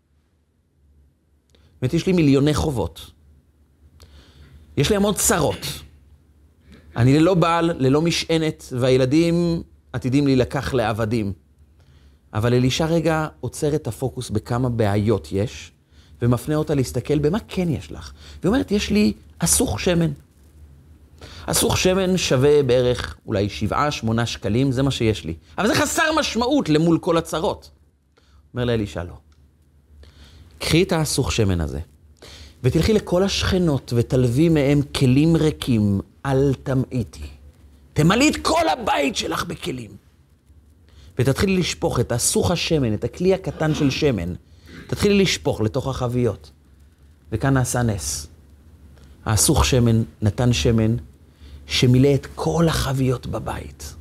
באמת, 1.81 1.95
יש 1.95 2.07
לי 2.07 2.13
מיליוני 2.13 2.55
חובות. 2.55 3.11
יש 4.77 4.91
לי 4.91 4.97
המון 4.97 5.15
צרות. 5.15 5.67
אני 6.97 7.19
ללא 7.19 7.35
בעל, 7.35 7.71
ללא 7.79 8.03
משענת, 8.03 8.73
והילדים 8.79 9.63
עתידים 9.93 10.27
להילקח 10.27 10.75
לעבדים. 10.75 11.33
אבל 12.35 12.55
אלישע 12.55 12.87
רגע 12.87 13.27
עוצר 13.41 13.75
את 13.75 13.87
הפוקוס 13.87 14.31
בכמה 14.31 14.69
בעיות 14.69 15.29
יש, 15.33 15.73
ומפנה 16.23 16.57
אותה 16.57 16.75
להסתכל 16.75 17.19
במה 17.19 17.39
כן 17.49 17.69
יש 17.69 17.93
לך. 17.93 18.13
והיא 18.43 18.49
אומרת, 18.49 18.71
יש 18.71 18.91
לי 18.91 19.13
אסוך 19.39 19.81
שמן. 19.81 20.11
אסוך 21.47 21.79
שמן 21.79 22.17
שווה 22.17 22.63
בערך 22.63 23.17
אולי 23.27 23.49
7-8 23.71 24.27
שקלים, 24.27 24.73
זה 24.73 24.83
מה 24.83 24.91
שיש 24.91 25.25
לי. 25.25 25.35
אבל 25.59 25.67
זה 25.67 25.75
חסר 25.75 26.13
משמעות 26.19 26.69
למול 26.69 26.99
כל 26.99 27.17
הצרות. 27.17 27.71
אומר 28.55 28.65
לאלישע, 28.65 29.05
לא. 29.05 29.15
קחי 30.59 30.83
את 30.83 30.93
האסוך 30.93 31.33
שמן 31.33 31.61
הזה, 31.61 31.81
ותלכי 32.63 32.93
לכל 32.93 33.23
השכנות 33.23 33.93
ותלווי 33.97 34.49
מהם 34.49 34.81
כלים 34.95 35.37
ריקים, 35.37 36.01
אל 36.27 36.55
תמעיטי. 36.63 37.27
תמלאי 37.93 38.29
את 38.29 38.37
כל 38.37 38.69
הבית 38.73 39.17
שלך 39.17 39.45
בכלים. 39.45 39.91
ותתחילי 41.19 41.57
לשפוך 41.57 42.01
את 42.01 42.13
הסוך 42.13 42.51
השמן, 42.51 42.95
את 42.95 43.05
הכלי 43.05 43.35
הקטן 43.35 43.75
של 43.75 43.91
שמן, 43.91 44.35
תתחילי 44.87 45.23
לשפוך 45.23 45.61
לתוך 45.61 45.87
החביות. 45.87 46.51
וכאן 47.33 47.55
נעשה 47.55 47.83
נס. 47.83 48.27
האסוך 49.25 49.65
שמן 49.65 50.03
נתן 50.23 50.53
שמן 50.53 50.97
שמילא 51.67 52.15
את 52.15 52.27
כל 52.35 52.69
החביות 52.69 53.27
בבית. 53.27 53.95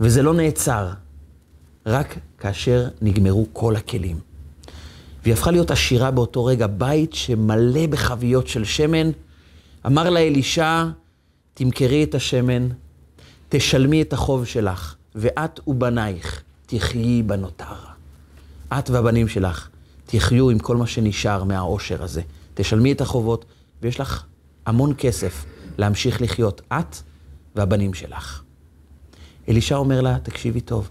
וזה 0.00 0.22
לא 0.22 0.34
נעצר, 0.34 0.88
רק 1.86 2.18
כאשר 2.38 2.88
נגמרו 3.02 3.46
כל 3.52 3.76
הכלים. 3.76 4.20
והיא 5.22 5.34
הפכה 5.34 5.50
להיות 5.50 5.70
עשירה 5.70 6.10
באותו 6.10 6.44
רגע, 6.44 6.66
בית 6.66 7.14
שמלא 7.14 7.86
בחביות 7.86 8.48
של 8.48 8.64
שמן. 8.64 9.10
אמר 9.86 10.10
לה 10.10 10.20
אלישע, 10.20 10.84
תמכרי 11.54 12.04
את 12.04 12.14
השמן, 12.14 12.68
תשלמי 13.48 14.02
את 14.02 14.12
החוב 14.12 14.44
שלך, 14.44 14.94
ואת 15.14 15.60
ובנייך 15.66 16.42
תחיי 16.66 17.22
בנותר. 17.22 17.74
את 18.78 18.90
והבנים 18.90 19.28
שלך 19.28 19.68
תחיו 20.06 20.50
עם 20.50 20.58
כל 20.58 20.76
מה 20.76 20.86
שנשאר 20.86 21.44
מהעושר 21.44 22.02
הזה. 22.02 22.22
תשלמי 22.54 22.92
את 22.92 23.00
החובות, 23.00 23.44
ויש 23.82 24.00
לך 24.00 24.24
המון 24.66 24.92
כסף 24.98 25.44
להמשיך 25.78 26.22
לחיות, 26.22 26.60
את 26.72 26.96
והבנים 27.56 27.94
שלך. 27.94 28.42
אלישע 29.48 29.76
אומר 29.76 30.00
לה, 30.00 30.18
תקשיבי 30.22 30.60
טוב, 30.60 30.90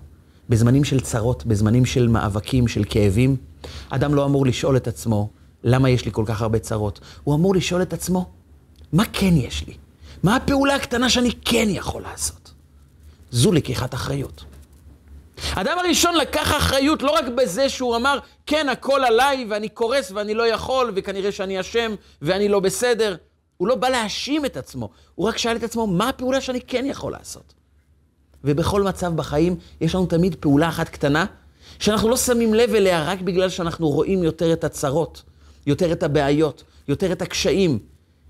בזמנים 0.49 0.84
של 0.84 0.99
צרות, 0.99 1.45
בזמנים 1.45 1.86
של 1.86 2.08
מאבקים, 2.08 2.67
של 2.67 2.84
כאבים, 2.89 3.36
אדם 3.89 4.15
לא 4.15 4.25
אמור 4.25 4.45
לשאול 4.45 4.77
את 4.77 4.88
עצמו, 4.88 5.29
למה 5.63 5.89
יש 5.89 6.05
לי 6.05 6.12
כל 6.12 6.23
כך 6.27 6.41
הרבה 6.41 6.60
צרות? 6.60 6.99
הוא 7.23 7.36
אמור 7.36 7.55
לשאול 7.55 7.81
את 7.81 7.93
עצמו, 7.93 8.29
מה 8.93 9.04
כן 9.13 9.34
יש 9.38 9.67
לי? 9.67 9.74
מה 10.24 10.36
הפעולה 10.36 10.76
הקטנה 10.76 11.10
שאני 11.10 11.32
כן 11.45 11.67
יכול 11.69 12.02
לעשות? 12.02 12.52
זו 13.32 13.52
לקיחת 13.52 13.93
אחריות. 13.93 14.43
האדם 15.52 15.80
הראשון 15.80 16.15
לקח 16.15 16.58
אחריות 16.58 17.04
לא 17.04 17.12
רק 17.12 17.26
בזה 17.38 17.69
שהוא 17.69 17.95
אמר, 17.95 18.19
כן, 18.45 18.69
הכל 18.69 19.02
עליי 19.06 19.45
ואני 19.50 19.69
קורס 19.69 20.12
ואני 20.12 20.34
לא 20.34 20.48
יכול 20.48 20.93
וכנראה 20.95 21.32
שאני 21.32 21.60
אשם 21.60 21.95
ואני 22.21 22.50
לא 22.50 22.60
בסדר. 22.60 23.15
הוא 23.58 23.67
לא 23.67 23.76
בא 23.76 23.89
להאשים 23.89 24.45
את 24.45 24.58
עצמו, 24.58 24.89
הוא 25.15 25.28
רק 25.28 25.38
שאל 25.38 25.56
את 25.56 25.63
עצמו, 25.63 25.88
מה 25.88 26.10
הפעולה 26.10 26.41
שאני 26.41 26.62
כן 26.62 26.86
יכול 26.86 27.12
לעשות? 27.12 27.54
ובכל 28.43 28.84
מצב 28.84 29.15
בחיים 29.15 29.56
יש 29.82 29.95
לנו 29.95 30.06
תמיד 30.06 30.36
פעולה 30.39 30.69
אחת 30.69 30.89
קטנה, 30.89 31.26
שאנחנו 31.80 32.10
לא 32.10 32.17
שמים 32.17 32.54
לב 32.54 32.74
אליה 32.74 33.04
רק 33.04 33.21
בגלל 33.21 33.50
שאנחנו 33.50 33.89
רואים 33.89 34.24
יותר 34.24 34.54
את 34.54 34.63
הצרות, 34.63 35.24
יותר 35.67 35.91
את 35.91 36.04
הבעיות, 36.04 36.63
יותר 36.88 37.12
את 37.12 37.21
הקשיים, 37.21 37.80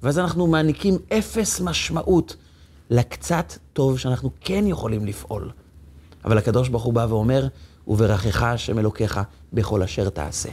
ואז 0.06 0.20
אנחנו 0.20 0.48
מעניקים 0.48 0.98
אפס 1.13 1.62
משמעות 1.62 2.36
לקצת 2.89 3.54
טוב 3.74 4.00
שאנחנו 4.00 4.30
כן 4.41 4.68
יכולים 4.68 5.06
לפעול. 5.06 5.52
אבל 6.26 6.38
הקדוש 6.38 6.70
ברוך 6.70 6.84
הוא 6.84 6.94
בא 6.94 7.06
ואומר, 7.10 7.48
וברכך 7.88 8.44
השם 8.44 8.80
אלוקיך 8.80 9.20
בכל 9.54 9.84
אשר 9.84 10.10
תעשה. 10.10 10.50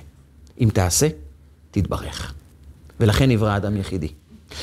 אם 0.61 0.69
תעשה, 0.75 1.09
תתברך. 1.71 2.35
ולכן 3.01 3.31
נברא 3.31 3.57
אדם 3.57 3.77
יחידי. 3.77 4.09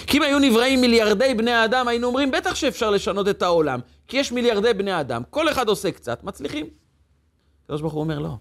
כי 0.07 0.17
אם 0.17 0.23
היו 0.23 0.39
נבראים 0.39 0.81
מיליארדי 0.81 1.33
בני 1.33 1.51
האדם, 1.51 1.87
היינו 1.87 2.07
אומרים, 2.07 2.31
בטח 2.31 2.55
שאפשר 2.55 2.89
לשנות 2.89 3.27
את 3.27 3.41
העולם, 3.41 3.79
כי 4.07 4.17
יש 4.17 4.31
מיליארדי 4.31 4.73
בני 4.73 4.99
אדם, 4.99 5.23
כל 5.29 5.49
אחד 5.49 5.67
עושה 5.67 5.91
קצת, 5.91 6.23
מצליחים. 6.23 6.65
הקדוש 7.63 7.81
ברוך 7.81 7.93
הוא 7.93 8.01
אומר, 8.01 8.19
לא. 8.19 8.35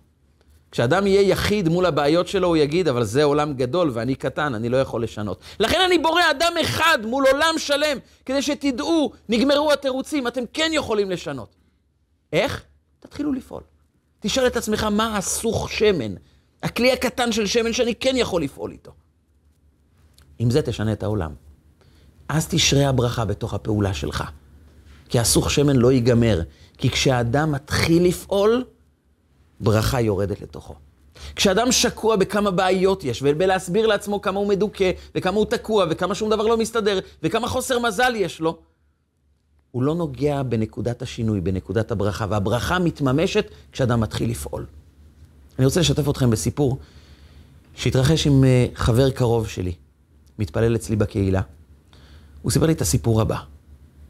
כשאדם 0.71 1.07
יהיה 1.07 1.23
יחיד 1.23 1.69
מול 1.69 1.87
הבעיות 1.87 2.29
שלו, 2.29 2.49
הוא 2.49 2.57
יגיד, 2.57 2.89
אבל 2.89 3.05
זה 3.05 3.25
עולם 3.25 3.55
גדול 3.55 3.91
ואני 3.93 4.15
קטן, 4.15 4.55
אני 4.55 4.69
לא 4.69 4.77
יכול 4.77 5.03
לשנות. 5.03 5.41
לכן 5.61 5.81
אני 5.87 5.99
בורא 5.99 6.23
אדם 6.31 6.53
אחד 6.61 6.99
מול 7.05 7.25
עולם 7.33 7.55
שלם, 7.59 7.99
כדי 8.27 8.43
שתדעו, 8.43 9.13
נגמרו 9.29 9.73
התירוצים, 9.73 10.27
אתם 10.27 10.43
כן 10.53 10.71
יכולים 10.75 11.11
לשנות. 11.11 11.55
איך? 12.33 12.65
תתחילו 13.01 13.33
לפעול. 13.33 13.63
תשאל 14.21 14.47
את 14.47 14.57
עצמך, 14.57 14.85
מה 14.85 15.17
הסוך 15.17 15.73
שמן? 15.73 16.15
הכלי 16.63 16.93
הקטן 16.93 17.33
של 17.33 17.47
שמן 17.47 17.73
שאני 17.73 17.95
כן 17.95 18.17
יכול 18.17 18.43
לפעול 18.43 18.71
איתו. 18.71 18.93
עם 20.39 20.51
זה 20.51 20.63
תשנה 20.63 20.93
את 20.93 21.03
העולם. 21.03 21.33
אז 22.29 22.47
תשרה 22.49 22.89
הברכה 22.89 23.25
בתוך 23.25 23.55
הפעולה 23.55 23.95
שלך. 23.95 24.25
כי 25.09 25.19
הסוך 25.19 25.51
שמן 25.51 25.77
לא 25.77 25.93
ייגמר. 25.93 26.41
כי 26.79 26.91
כשאדם 26.91 27.53
מתחיל 27.53 28.03
לפעול, 28.03 28.65
ברכה 29.61 30.01
יורדת 30.01 30.41
לתוכו. 30.41 30.75
כשאדם 31.37 31.73
שקוע 31.73 32.17
בכמה 32.17 32.51
בעיות 32.51 33.05
יש, 33.05 33.23
ובלהסביר 33.25 33.87
לעצמו 33.87 34.21
כמה 34.21 34.39
הוא 34.39 34.49
מדוכא, 34.49 34.91
וכמה 35.15 35.37
הוא 35.37 35.47
תקוע, 35.47 35.85
וכמה 35.91 36.15
שום 36.15 36.31
דבר 36.31 36.47
לא 36.47 36.57
מסתדר, 36.57 36.99
וכמה 37.23 37.49
חוסר 37.49 37.79
מזל 37.79 38.13
יש 38.17 38.41
לו, 38.41 38.59
הוא 39.71 39.83
לא 39.83 39.95
נוגע 39.95 40.43
בנקודת 40.43 41.03
השינוי, 41.03 41.41
בנקודת 41.41 41.91
הברכה, 41.91 42.27
והברכה 42.29 42.79
מתממשת 42.79 43.51
כשאדם 43.73 44.01
מתחיל 44.01 44.31
לפעול. 44.31 44.67
אני 45.59 45.67
רוצה 45.67 45.81
לשתף 45.81 46.09
אתכם 46.09 46.31
בסיפור 46.31 46.79
שהתרחש 47.75 48.27
עם 48.27 48.45
אה, 48.45 48.67
חבר 48.75 49.11
קרוב 49.11 49.49
שלי, 49.49 49.73
מתפלל 50.39 50.77
אצלי 50.77 50.97
בקהילה. 50.97 51.41
הוא 52.43 52.53
סיפר 52.53 52.67
לי 52.67 52.73
את 52.73 52.81
הסיפור 52.81 53.21
הבא, 53.21 53.39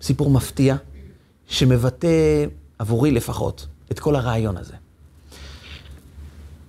סיפור 0.03 0.31
מפתיע, 0.31 0.77
שמבטא, 1.47 2.47
עבורי 2.79 3.11
לפחות, 3.11 3.67
את 3.93 3.99
כל 3.99 4.17
הרעיון 4.17 4.57
הזה. 4.57 4.75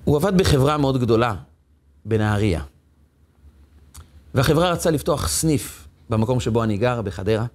הוא 0.09 0.17
עבד 0.17 0.37
בחברה 0.37 0.77
מאוד 0.77 1.01
גדולה 1.01 1.35
בנהריה. 2.05 2.61
והחברה 4.33 4.71
רצה 4.71 4.91
לפתוח 4.91 5.27
סניף 5.27 5.87
במקום 6.09 6.39
שבו 6.39 6.63
אני 6.63 6.77
גר, 6.77 7.01
בחדרה, 7.01 7.45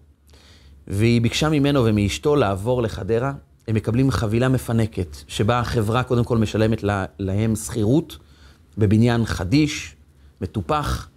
והיא 0.89 1.21
ביקשה 1.21 1.49
ממנו 1.49 1.85
ומאשתו 1.85 2.37
לעבור 2.37 2.83
לחדרה. 2.83 3.33
הם 3.69 3.75
מקבלים 3.75 4.11
חבילה 4.11 4.49
מפנקת, 4.49 5.17
שבה 5.29 5.61
החברה 5.61 6.03
קודם 6.03 6.25
כל 6.25 6.39
משלמת 6.39 6.83
לה, 6.83 7.05
להם 7.19 7.57
שכירות 7.57 8.19
בבניין 8.79 9.25
חדיש, 9.25 9.97
מטופח, 10.41 11.09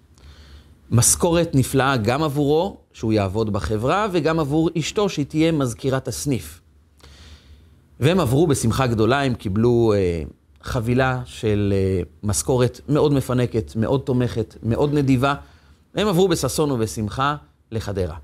משכורת 0.91 1.55
נפלאה 1.55 1.97
גם 1.97 2.23
עבורו, 2.23 2.77
שהוא 2.93 3.13
יעבוד 3.13 3.53
בחברה, 3.53 4.07
וגם 4.11 4.39
עבור 4.39 4.69
אשתו, 4.77 5.09
שהיא 5.09 5.25
תהיה 5.25 5.51
מזכירת 5.51 6.07
הסניף. 6.07 6.61
והם 7.99 8.19
עברו 8.19 8.47
בשמחה 8.47 8.87
גדולה, 8.87 9.21
הם 9.21 9.33
קיבלו 9.33 9.93
אה, 9.95 10.23
חבילה 10.67 11.21
של 11.25 11.73
אה, 11.75 12.01
משכורת 12.23 12.81
מאוד 12.89 13.13
מפנקת, 13.13 13.73
מאוד 13.75 14.01
תומכת, 14.01 14.55
מאוד 14.63 14.93
נדיבה. 14.93 15.35
הם 15.95 16.07
עברו 16.07 16.27
בששון 16.27 16.71
ובשמחה 16.71 17.35
לחדרה. 17.71 18.15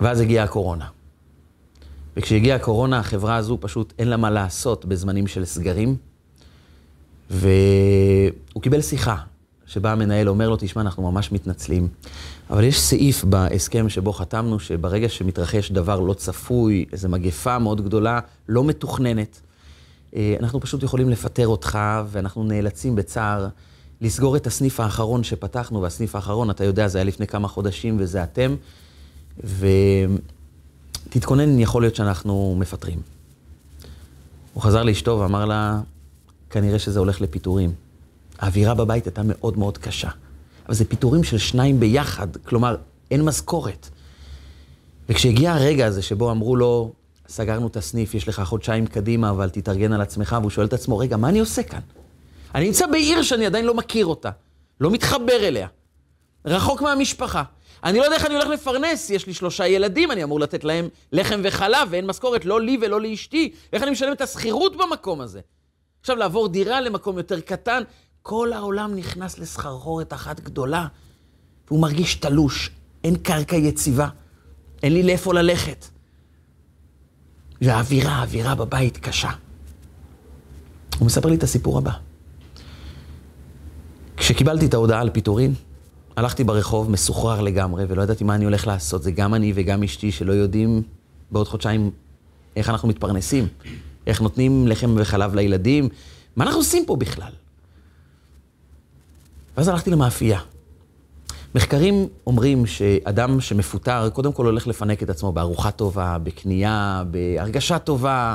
ואז 0.00 0.20
הגיעה 0.20 0.44
הקורונה. 0.44 0.86
וכשהגיעה 2.16 2.56
הקורונה, 2.56 2.98
החברה 2.98 3.36
הזו 3.36 3.58
פשוט 3.60 3.92
אין 3.98 4.08
לה 4.08 4.16
מה 4.16 4.30
לעשות 4.30 4.84
בזמנים 4.84 5.26
של 5.26 5.44
סגרים. 5.44 5.96
והוא 7.30 8.62
קיבל 8.62 8.80
שיחה, 8.80 9.16
שבה 9.66 9.92
המנהל 9.92 10.28
אומר 10.28 10.48
לו, 10.48 10.56
תשמע, 10.60 10.82
אנחנו 10.82 11.12
ממש 11.12 11.32
מתנצלים, 11.32 11.88
אבל 12.50 12.64
יש 12.64 12.80
סעיף 12.80 13.24
בהסכם 13.24 13.88
שבו 13.88 14.12
חתמנו, 14.12 14.60
שברגע 14.60 15.08
שמתרחש 15.08 15.72
דבר 15.72 16.00
לא 16.00 16.14
צפוי, 16.14 16.84
איזו 16.92 17.08
מגפה 17.08 17.58
מאוד 17.58 17.84
גדולה, 17.84 18.20
לא 18.48 18.64
מתוכננת, 18.64 19.40
אנחנו 20.40 20.60
פשוט 20.60 20.82
יכולים 20.82 21.10
לפטר 21.10 21.48
אותך, 21.48 21.78
ואנחנו 22.06 22.44
נאלצים 22.44 22.96
בצער 22.96 23.48
לסגור 24.00 24.36
את 24.36 24.46
הסניף 24.46 24.80
האחרון 24.80 25.24
שפתחנו, 25.24 25.82
והסניף 25.82 26.14
האחרון, 26.14 26.50
אתה 26.50 26.64
יודע, 26.64 26.88
זה 26.88 26.98
היה 26.98 27.04
לפני 27.04 27.26
כמה 27.26 27.48
חודשים, 27.48 27.96
וזה 28.00 28.22
אתם, 28.22 28.54
ותתכונן, 31.08 31.58
יכול 31.58 31.82
להיות 31.82 31.94
שאנחנו 31.94 32.56
מפטרים. 32.58 33.00
הוא 34.54 34.62
חזר 34.62 34.82
לאשתו 34.82 35.18
ואמר 35.20 35.44
לה, 35.44 35.80
כנראה 36.50 36.78
שזה 36.78 36.98
הולך 36.98 37.20
לפיטורים. 37.20 37.72
האווירה 38.38 38.74
בבית 38.74 39.06
הייתה 39.06 39.22
מאוד 39.24 39.58
מאוד 39.58 39.78
קשה. 39.78 40.10
אבל 40.66 40.74
זה 40.74 40.84
פיטורים 40.84 41.24
של 41.24 41.38
שניים 41.38 41.80
ביחד, 41.80 42.36
כלומר, 42.36 42.76
אין 43.10 43.22
משכורת. 43.22 43.88
וכשהגיע 45.08 45.52
הרגע 45.52 45.86
הזה 45.86 46.02
שבו 46.02 46.30
אמרו 46.30 46.56
לו, 46.56 46.92
סגרנו 47.28 47.66
את 47.66 47.76
הסניף, 47.76 48.14
יש 48.14 48.28
לך 48.28 48.40
חודשיים 48.40 48.86
קדימה, 48.86 49.30
אבל 49.30 49.50
תתארגן 49.50 49.92
על 49.92 50.00
עצמך, 50.00 50.36
והוא 50.40 50.50
שואל 50.50 50.66
את 50.66 50.72
עצמו, 50.72 50.98
רגע, 50.98 51.16
מה 51.16 51.28
אני 51.28 51.38
עושה 51.40 51.62
כאן? 51.62 51.80
אני 52.54 52.66
נמצא 52.66 52.86
בעיר 52.86 53.22
שאני 53.22 53.46
עדיין 53.46 53.64
לא 53.64 53.74
מכיר 53.74 54.06
אותה, 54.06 54.30
לא 54.80 54.90
מתחבר 54.90 55.36
אליה, 55.36 55.68
רחוק 56.44 56.82
מהמשפחה. 56.82 57.42
אני 57.84 57.98
לא 57.98 58.04
יודע 58.04 58.16
איך 58.16 58.26
אני 58.26 58.34
הולך 58.34 58.48
לפרנס, 58.48 59.10
יש 59.10 59.26
לי 59.26 59.34
שלושה 59.34 59.66
ילדים, 59.66 60.10
אני 60.10 60.24
אמור 60.24 60.40
לתת 60.40 60.64
להם 60.64 60.88
לחם 61.12 61.40
וחלב, 61.44 61.88
ואין 61.90 62.06
משכורת, 62.06 62.44
לא 62.44 62.60
לי 62.60 62.78
ולא 62.82 63.00
לאשתי. 63.00 63.52
איך 63.72 63.82
אני 63.82 63.90
משלם 63.90 64.12
את 64.12 64.20
השכירות 64.20 64.76
במקום 64.76 65.20
הזה? 65.20 65.40
עכשיו, 66.00 66.16
לעבור 66.16 66.48
דירה 66.48 66.80
למקום 66.80 67.18
יותר 67.18 67.40
קטן, 67.40 67.82
כל 68.22 68.52
העולם 68.52 68.94
נכנס 68.96 69.38
לסחרחורת 69.38 70.12
אחת 70.12 70.40
גדולה, 70.40 70.86
והוא 71.68 71.80
מרגיש 71.80 72.14
תלוש, 72.14 72.70
אין 73.04 73.16
קרקע 73.16 73.56
יציבה, 73.56 74.08
אין 74.82 74.92
לי 74.92 75.02
לאיפה 75.02 75.34
ללכת. 75.34 75.86
והאווירה, 77.64 78.12
האווירה 78.12 78.54
בבית 78.54 78.96
קשה. 78.96 79.30
הוא 80.98 81.06
מספר 81.06 81.28
לי 81.28 81.36
את 81.36 81.42
הסיפור 81.42 81.78
הבא. 81.78 81.92
כשקיבלתי 84.16 84.66
את 84.66 84.74
ההודעה 84.74 85.00
על 85.00 85.10
פיטורין, 85.10 85.54
הלכתי 86.16 86.44
ברחוב 86.44 86.90
מסוחרר 86.90 87.40
לגמרי, 87.40 87.84
ולא 87.88 88.02
ידעתי 88.02 88.24
מה 88.24 88.34
אני 88.34 88.44
הולך 88.44 88.66
לעשות. 88.66 89.02
זה 89.02 89.10
גם 89.10 89.34
אני 89.34 89.52
וגם 89.54 89.82
אשתי 89.82 90.12
שלא 90.12 90.32
יודעים 90.32 90.82
בעוד 91.30 91.48
חודשיים 91.48 91.90
איך 92.56 92.68
אנחנו 92.68 92.88
מתפרנסים, 92.88 93.48
איך 94.06 94.20
נותנים 94.20 94.68
לחם 94.68 94.94
וחלב 94.98 95.34
לילדים, 95.34 95.88
מה 96.36 96.44
אנחנו 96.44 96.60
עושים 96.60 96.86
פה 96.86 96.96
בכלל? 96.96 97.32
ואז 99.56 99.68
הלכתי 99.68 99.90
למאפייה. 99.90 100.40
מחקרים 101.54 102.08
אומרים 102.26 102.66
שאדם 102.66 103.40
שמפוטר, 103.40 104.10
קודם 104.10 104.32
כל 104.32 104.46
הולך 104.46 104.66
לפנק 104.66 105.02
את 105.02 105.10
עצמו 105.10 105.32
בארוחה 105.32 105.70
טובה, 105.70 106.18
בקנייה, 106.18 107.02
בהרגשה 107.10 107.78
טובה, 107.78 108.34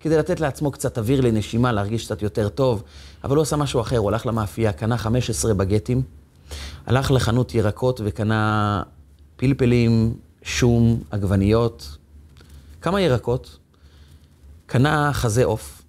כדי 0.00 0.16
לתת 0.16 0.40
לעצמו 0.40 0.70
קצת 0.70 0.98
אוויר 0.98 1.20
לנשימה, 1.20 1.72
להרגיש 1.72 2.04
קצת 2.04 2.22
יותר 2.22 2.48
טוב, 2.48 2.82
אבל 3.24 3.36
הוא 3.36 3.42
עשה 3.42 3.56
משהו 3.56 3.80
אחר, 3.80 3.98
הוא 3.98 4.08
הלך 4.08 4.26
למאפייה, 4.26 4.72
קנה 4.72 4.98
15 4.98 5.54
בגטים, 5.54 6.02
הלך 6.86 7.10
לחנות 7.10 7.54
ירקות 7.54 8.00
וקנה 8.04 8.82
פלפלים, 9.36 10.14
שום, 10.42 11.02
עגבניות, 11.10 11.96
כמה 12.80 13.00
ירקות, 13.00 13.58
קנה 14.66 15.12
חזה 15.12 15.44
עוף, 15.44 15.82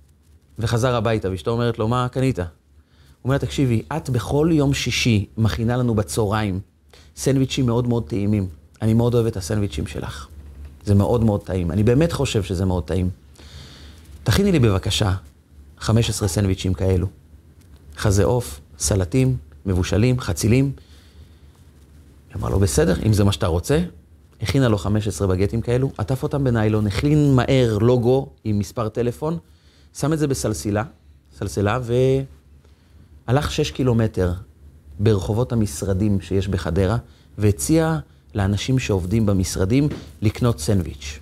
וחזר 0.59 0.95
הביתה, 0.95 1.29
ואשתו 1.31 1.51
אומרת 1.51 1.79
לו, 1.79 1.87
מה 1.87 2.07
קנית? 2.09 2.39
אומר, 3.27 3.37
תקשיבי, 3.37 3.81
את 3.97 4.09
בכל 4.09 4.49
יום 4.51 4.73
שישי 4.73 5.25
מכינה 5.37 5.77
לנו 5.77 5.95
בצהריים 5.95 6.59
סנדוויצ'ים 7.15 7.65
מאוד 7.65 7.87
מאוד 7.87 8.09
טעימים. 8.09 8.47
אני 8.81 8.93
מאוד 8.93 9.13
אוהב 9.13 9.25
את 9.25 9.37
הסנדוויצ'ים 9.37 9.87
שלך. 9.87 10.27
זה 10.85 10.95
מאוד 10.95 11.23
מאוד 11.23 11.41
טעים. 11.43 11.71
אני 11.71 11.83
באמת 11.83 12.11
חושב 12.11 12.43
שזה 12.43 12.65
מאוד 12.65 12.83
טעים. 12.83 13.09
תכיני 14.23 14.51
לי 14.51 14.59
בבקשה 14.59 15.13
15 15.77 16.27
סנדוויצ'ים 16.27 16.73
כאלו. 16.73 17.07
חזה 17.97 18.23
עוף, 18.23 18.59
סלטים, 18.79 19.37
מבושלים, 19.65 20.19
חצילים. 20.19 20.71
היא 22.29 22.35
אמרה 22.35 22.49
לו, 22.49 22.59
בסדר, 22.59 22.95
אם 23.05 23.13
זה 23.13 23.23
מה 23.23 23.31
שאתה 23.31 23.47
רוצה. 23.47 23.79
הכינה 24.41 24.67
לו 24.67 24.77
15 24.77 25.27
בגטים 25.27 25.61
כאלו, 25.61 25.91
עטף 25.97 26.23
אותם 26.23 26.43
בניילון, 26.43 26.87
הכין 26.87 27.35
מהר 27.35 27.77
לוגו 27.77 28.27
עם 28.43 28.59
מספר 28.59 28.89
טלפון, 28.89 29.37
שם 29.93 30.13
את 30.13 30.19
זה 30.19 30.27
בסלסילה, 30.27 30.83
סלסלה, 31.37 31.79
ו... 31.81 31.93
הלך 33.27 33.51
שש 33.51 33.71
קילומטר 33.71 34.33
ברחובות 34.99 35.51
המשרדים 35.51 36.21
שיש 36.21 36.47
בחדרה, 36.47 36.97
והציע 37.37 37.99
לאנשים 38.35 38.79
שעובדים 38.79 39.25
במשרדים 39.25 39.89
לקנות 40.21 40.59
סנדוויץ'. 40.59 41.19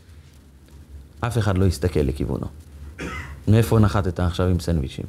אף 1.19 1.37
אחד 1.37 1.57
לא 1.57 1.65
הסתכל 1.65 1.99
לכיוונו. 1.99 2.47
מאיפה 3.47 3.79
נחתת 3.79 4.19
עכשיו 4.19 4.47
עם 4.47 4.59
סנדוויצ'ים? 4.59 5.05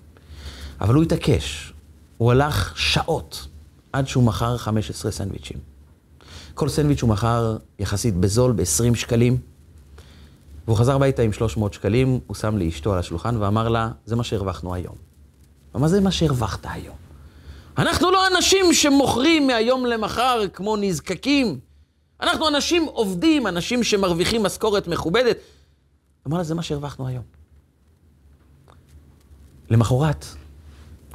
אבל 0.80 0.94
הוא 0.94 1.02
התעקש. 1.02 1.72
הוא 2.18 2.30
הלך 2.30 2.72
שעות 2.76 3.49
עד 3.92 4.09
שהוא 4.09 4.24
מכר 4.24 4.57
15 4.57 5.11
סנדוויצ'ים. 5.11 5.59
כל 6.55 6.68
סנדוויץ' 6.68 7.03
הוא 7.03 7.11
מכר 7.11 7.57
יחסית 7.78 8.14
בזול, 8.14 8.53
ב-20 8.53 8.94
שקלים. 8.94 9.36
והוא 10.66 10.76
חזר 10.76 10.94
הביתה 10.94 11.22
עם 11.22 11.32
300 11.32 11.74
שקלים, 11.74 12.18
הוא 12.26 12.34
שם 12.34 12.57
לאשתו 12.57 12.92
על 12.92 12.99
השולחן 12.99 13.36
ואמר 13.36 13.68
לה, 13.68 13.90
זה 14.07 14.16
מה 14.16 14.24
שהרווחנו 14.24 14.74
היום. 14.74 15.15
ומה 15.77 15.89
זה 15.89 16.01
מה 16.01 16.11
שהרווחת 16.11 16.66
היום? 16.70 16.97
אנחנו 17.79 18.11
לא 18.11 18.27
אנשים 18.27 18.72
שמוכרים 18.72 19.47
מהיום 19.47 19.87
למחר 19.87 20.41
כמו 20.53 20.77
נזקקים. 20.77 21.59
אנחנו 22.20 22.49
אנשים 22.49 22.85
עובדים, 22.85 23.47
אנשים 23.47 23.83
שמרוויחים 23.83 24.43
משכורת 24.43 24.89
מכובדת. 24.89 25.37
אמר 26.27 26.39
לה, 26.39 26.45
זה 26.45 26.55
מה 26.55 26.62
שהרווחנו 26.62 27.07
היום. 27.07 27.22
למחרת, 29.70 30.27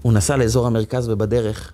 הוא 0.01 0.13
נסע 0.13 0.37
לאזור 0.37 0.67
המרכז 0.67 1.09
ובדרך 1.09 1.73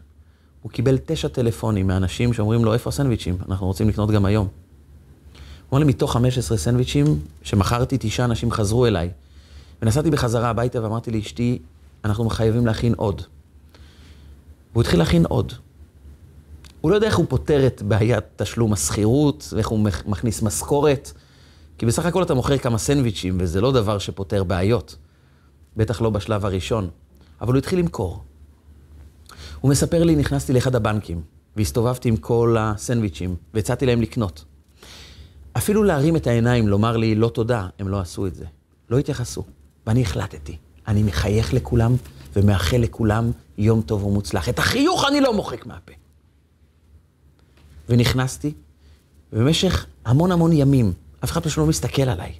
הוא 0.62 0.72
קיבל 0.72 0.98
תשע 1.06 1.28
טלפונים 1.28 1.88
מאנשים 1.88 2.34
שאומרים 2.34 2.66
לו, 2.66 2.74
איפה 2.74 2.90
הסנדוויצ'ים? 2.90 3.38
אנחנו 3.50 3.68
רוצים 3.68 3.90
לקנות 3.90 4.12
גם 4.12 4.26
היום. 4.26 4.48
הוא 5.70 5.78
אמר 5.78 5.80
לי, 5.80 5.86
מתוך 5.86 6.14
15 6.14 6.58
סנדוויצ'ים 6.58 7.20
שמכרתי, 7.44 7.98
תשעה 8.00 8.26
אנשים 8.26 8.52
חזרו 8.52 8.86
אליי. 8.86 9.10
ונסעתי 9.82 10.12
בחזרה 10.12 10.50
הביתה 10.50 10.84
ואמרתי 10.84 11.12
לאשתי, 11.12 11.60
אנחנו 12.10 12.30
חייבים 12.30 12.66
להכין 12.66 12.94
עוד. 12.98 13.22
והוא 14.72 14.82
התחיל 14.82 15.00
להכין 15.00 15.26
עוד. 15.26 15.54
הוא 16.82 16.92
לא 16.92 16.96
יודע 16.96 17.08
איך 17.08 17.18
הוא 17.18 17.26
פותר 17.30 17.68
את 17.68 17.82
בעיית 17.82 18.24
תשלום 18.36 18.74
השכירות, 18.74 19.54
ואיך 19.56 19.68
הוא 19.68 19.80
מכניס 20.06 20.42
משכורת, 20.42 21.12
כי 21.78 21.86
בסך 21.86 22.06
הכל 22.06 22.24
אתה 22.24 22.34
מוכר 22.34 22.58
כמה 22.58 22.78
סנדוויצ'ים, 22.78 23.38
וזה 23.40 23.62
לא 23.62 23.72
דבר 23.72 23.98
שפותר 23.98 24.44
בעיות. 24.44 24.96
בטח 25.78 26.02
לא 26.02 26.10
בשלב 26.10 26.46
הראשון. 26.46 26.90
אבל 27.42 27.54
הוא 27.54 27.58
התחיל 27.58 27.80
למכור. 27.80 28.24
הוא 29.62 29.72
מספר 29.72 30.04
לי, 30.04 30.16
נכנסתי 30.16 30.54
לאחד 30.54 30.76
הבנקים, 30.76 31.22
והסתובבתי 31.56 32.10
עם 32.10 32.18
כל 32.18 32.56
הסנדוויצ'ים, 32.60 33.36
והצעתי 33.54 33.86
להם 33.86 34.02
לקנות. 34.02 34.46
אפילו 35.58 35.84
להרים 35.84 36.16
את 36.16 36.28
העיניים, 36.28 36.68
לומר 36.68 36.98
לי 36.98 37.16
לא 37.16 37.30
תודה, 37.30 37.68
הם 37.80 37.88
לא 37.88 38.00
עשו 38.00 38.28
את 38.28 38.36
זה. 38.36 38.46
לא 38.90 38.98
התייחסו. 38.98 39.44
ואני 39.88 40.02
החלטתי, 40.02 40.58
אני 40.88 41.04
מחייך 41.04 41.54
לכולם 41.54 41.96
ומאחל 42.36 42.78
לכולם 42.78 43.32
יום 43.58 43.82
טוב 43.82 44.04
ומוצלח. 44.04 44.50
את 44.50 44.60
החיוך 44.60 45.06
אני 45.08 45.22
לא 45.22 45.34
מוחק 45.34 45.66
מהפה. 45.66 45.94
ונכנסתי, 47.90 48.54
ובמשך 49.34 49.86
המון 50.06 50.32
המון 50.32 50.52
ימים, 50.54 50.94
אף 51.24 51.32
אחד 51.32 51.44
פשוט 51.44 51.58
לא 51.58 51.66
מסתכל 51.66 52.02
עליי. 52.02 52.34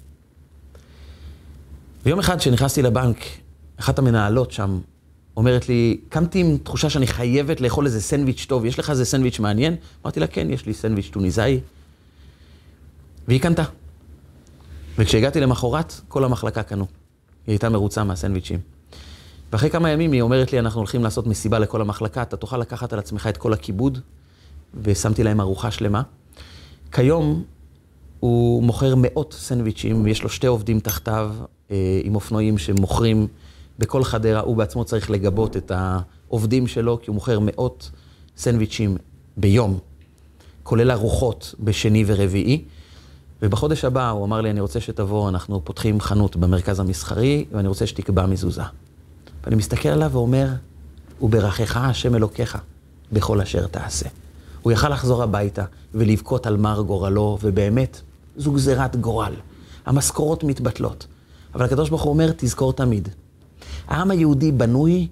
ויום 2.06 2.18
אחד 2.18 2.38
כשנכנסתי 2.38 2.82
לבנק, 2.82 3.16
אחת 3.76 3.98
המנהלות 3.98 4.52
שם 4.52 4.80
אומרת 5.36 5.68
לי, 5.68 6.00
קמתי 6.08 6.40
עם 6.40 6.58
תחושה 6.62 6.90
שאני 6.90 7.06
חייבת 7.06 7.60
לאכול 7.60 7.86
איזה 7.86 8.00
סנדוויץ' 8.00 8.46
טוב, 8.48 8.64
יש 8.64 8.78
לך 8.78 8.90
איזה 8.90 9.04
סנדוויץ' 9.04 9.38
מעניין? 9.38 9.76
אמרתי 10.02 10.20
לה, 10.20 10.26
כן, 10.26 10.50
יש 10.50 10.66
לי 10.66 10.74
סנדוויץ' 10.74 11.08
טוניסאי. 11.12 11.60
והיא 13.28 13.40
קנתה. 13.40 13.64
וכשהגעתי 14.98 15.40
למחרת, 15.40 16.00
כל 16.08 16.24
המחלקה 16.24 16.62
קנו. 16.62 16.86
היא 17.48 17.52
הייתה 17.54 17.68
מרוצה 17.68 18.04
מהסנדוויצ'ים. 18.04 18.58
ואחרי 19.52 19.70
כמה 19.70 19.90
ימים 19.90 20.12
היא 20.12 20.22
אומרת 20.22 20.52
לי, 20.52 20.58
אנחנו 20.58 20.80
הולכים 20.80 21.04
לעשות 21.04 21.26
מסיבה 21.26 21.58
לכל 21.58 21.80
המחלקה, 21.80 22.22
אתה 22.22 22.36
תוכל 22.36 22.58
לקחת 22.58 22.92
על 22.92 22.98
עצמך 22.98 23.26
את 23.26 23.36
כל 23.36 23.52
הכיבוד, 23.52 23.98
ושמתי 24.82 25.22
להם 25.22 25.40
ארוחה 25.40 25.70
שלמה. 25.70 26.02
כיום 26.92 27.44
הוא 28.20 28.62
מוכר 28.62 28.94
מאות 28.96 29.36
סנדוויצ'ים, 29.38 30.04
ויש 30.04 30.22
לו 30.22 30.28
שתי 30.28 30.46
עובדים 30.46 30.80
תחתיו 30.80 31.34
אה, 31.70 32.00
עם 32.04 32.14
אופנועים 32.14 32.58
שמוכרים 32.58 33.26
בכל 33.78 34.04
חדרה. 34.04 34.40
הוא 34.40 34.56
בעצמו 34.56 34.84
צריך 34.84 35.10
לגבות 35.10 35.56
את 35.56 35.72
העובדים 35.74 36.66
שלו, 36.66 36.98
כי 37.02 37.10
הוא 37.10 37.14
מוכר 37.14 37.38
מאות 37.42 37.90
סנדוויצ'ים 38.36 38.96
ביום, 39.36 39.78
כולל 40.62 40.90
ארוחות 40.90 41.54
בשני 41.60 42.04
ורביעי. 42.06 42.64
ובחודש 43.42 43.84
הבא 43.84 44.10
הוא 44.10 44.24
אמר 44.24 44.40
לי, 44.40 44.50
אני 44.50 44.60
רוצה 44.60 44.80
שתבוא, 44.80 45.28
אנחנו 45.28 45.64
פותחים 45.64 46.00
חנות 46.00 46.36
במרכז 46.36 46.80
המסחרי, 46.80 47.44
ואני 47.52 47.68
רוצה 47.68 47.86
שתקבע 47.86 48.26
מזוזה. 48.26 48.62
ואני 49.44 49.56
מסתכל 49.56 49.88
עליו 49.88 50.10
ואומר, 50.12 50.48
וברכך 51.20 51.76
השם 51.76 52.14
אלוקיך 52.14 52.58
בכל 53.12 53.40
אשר 53.40 53.66
תעשה. 53.66 54.08
הוא 54.62 54.72
יכל 54.72 54.88
לחזור 54.88 55.22
הביתה 55.22 55.64
ולבכות 55.94 56.46
על 56.46 56.56
מר 56.56 56.82
גורלו, 56.82 57.38
ובאמת, 57.42 58.00
זו 58.36 58.52
גזירת 58.52 58.96
גורל. 58.96 59.34
המשכורות 59.86 60.44
מתבטלות. 60.44 61.06
אבל 61.54 61.64
הקדוש 61.64 61.88
ברוך 61.88 62.02
הוא 62.02 62.12
אומר, 62.12 62.32
תזכור 62.36 62.72
תמיד. 62.72 63.08
העם 63.86 64.10
היהודי 64.10 64.52
בנוי 64.52 65.08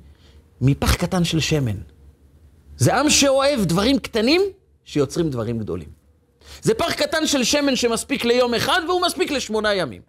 מפח 0.60 0.94
קטן 0.94 1.24
של 1.24 1.40
שמן. 1.40 1.76
זה 2.78 2.96
עם 2.96 3.10
שאוהב 3.10 3.64
דברים 3.64 3.98
קטנים 3.98 4.42
שיוצרים 4.84 5.30
דברים 5.30 5.58
גדולים. 5.58 5.95
זה 6.62 6.74
פח 6.74 6.92
קטן 6.92 7.26
של 7.26 7.44
שמן 7.44 7.76
שמספיק 7.76 8.24
ליום 8.24 8.54
אחד 8.54 8.80
והוא 8.88 9.02
מספיק 9.02 9.30
לשמונה 9.30 9.74
ימים. 9.74 10.02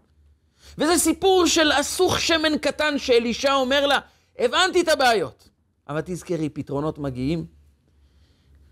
וזה 0.78 0.98
סיפור 0.98 1.48
של 1.48 1.72
אסוך 1.80 2.20
שמן 2.20 2.58
קטן 2.62 2.98
שאלישע 2.98 3.54
אומר 3.54 3.88
לה, 3.88 4.00
הבנתי 4.40 4.82
את 4.82 4.88
הבעיות. 4.88 5.50
אבל 5.90 6.02
תזכרי, 6.06 6.50
פתרונות 6.50 6.98
מגיעים 6.98 7.46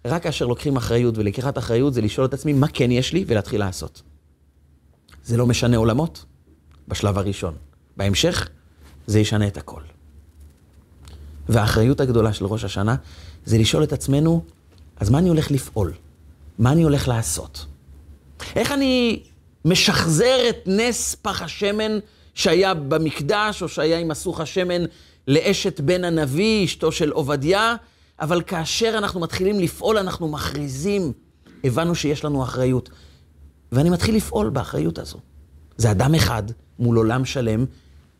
רק 0.05 0.23
כאשר 0.23 0.45
לוקחים 0.45 0.77
אחריות, 0.77 1.17
ולקיחת 1.17 1.57
אחריות 1.57 1.93
זה 1.93 2.01
לשאול 2.01 2.25
את 2.25 2.33
עצמי 2.33 2.53
מה 2.53 2.67
כן 2.67 2.91
יש 2.91 3.13
לי 3.13 3.23
ולהתחיל 3.27 3.59
לעשות. 3.59 4.01
זה 5.23 5.37
לא 5.37 5.45
משנה 5.45 5.77
עולמות 5.77 6.25
בשלב 6.87 7.17
הראשון. 7.17 7.55
בהמשך, 7.97 8.49
זה 9.07 9.19
ישנה 9.19 9.47
את 9.47 9.57
הכל. 9.57 9.81
והאחריות 11.49 11.99
הגדולה 11.99 12.33
של 12.33 12.45
ראש 12.45 12.63
השנה 12.63 12.95
זה 13.45 13.57
לשאול 13.57 13.83
את 13.83 13.93
עצמנו, 13.93 14.43
אז 14.97 15.09
מה 15.09 15.17
אני 15.19 15.29
הולך 15.29 15.51
לפעול? 15.51 15.93
מה 16.59 16.71
אני 16.71 16.83
הולך 16.83 17.07
לעשות? 17.07 17.65
איך 18.55 18.71
אני 18.71 19.23
משחזר 19.65 20.49
את 20.49 20.55
נס 20.65 21.15
פח 21.21 21.41
השמן 21.41 21.99
שהיה 22.33 22.73
במקדש, 22.73 23.63
או 23.63 23.69
שהיה 23.69 23.99
עם 23.99 24.11
הסוך 24.11 24.39
השמן 24.39 24.81
לאשת 25.27 25.79
בן 25.79 26.03
הנביא, 26.03 26.65
אשתו 26.65 26.91
של 26.91 27.11
עובדיה, 27.11 27.75
אבל 28.19 28.41
כאשר 28.41 28.95
אנחנו 28.97 29.19
מתחילים 29.19 29.59
לפעול, 29.59 29.97
אנחנו 29.97 30.27
מכריזים, 30.27 31.11
הבנו 31.63 31.95
שיש 31.95 32.25
לנו 32.25 32.43
אחריות. 32.43 32.89
ואני 33.71 33.89
מתחיל 33.89 34.15
לפעול 34.15 34.49
באחריות 34.49 34.99
הזו. 34.99 35.17
זה 35.77 35.91
אדם 35.91 36.15
אחד 36.15 36.43
מול 36.79 36.97
עולם 36.97 37.25
שלם, 37.25 37.65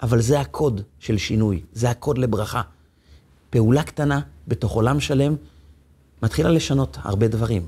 אבל 0.01 0.21
זה 0.21 0.39
הקוד 0.39 0.81
של 0.99 1.17
שינוי, 1.17 1.61
זה 1.73 1.89
הקוד 1.89 2.17
לברכה. 2.17 2.61
פעולה 3.49 3.83
קטנה 3.83 4.19
בתוך 4.47 4.71
עולם 4.71 4.99
שלם 4.99 5.35
מתחילה 6.23 6.49
לשנות 6.49 6.97
הרבה 7.01 7.27
דברים. 7.27 7.65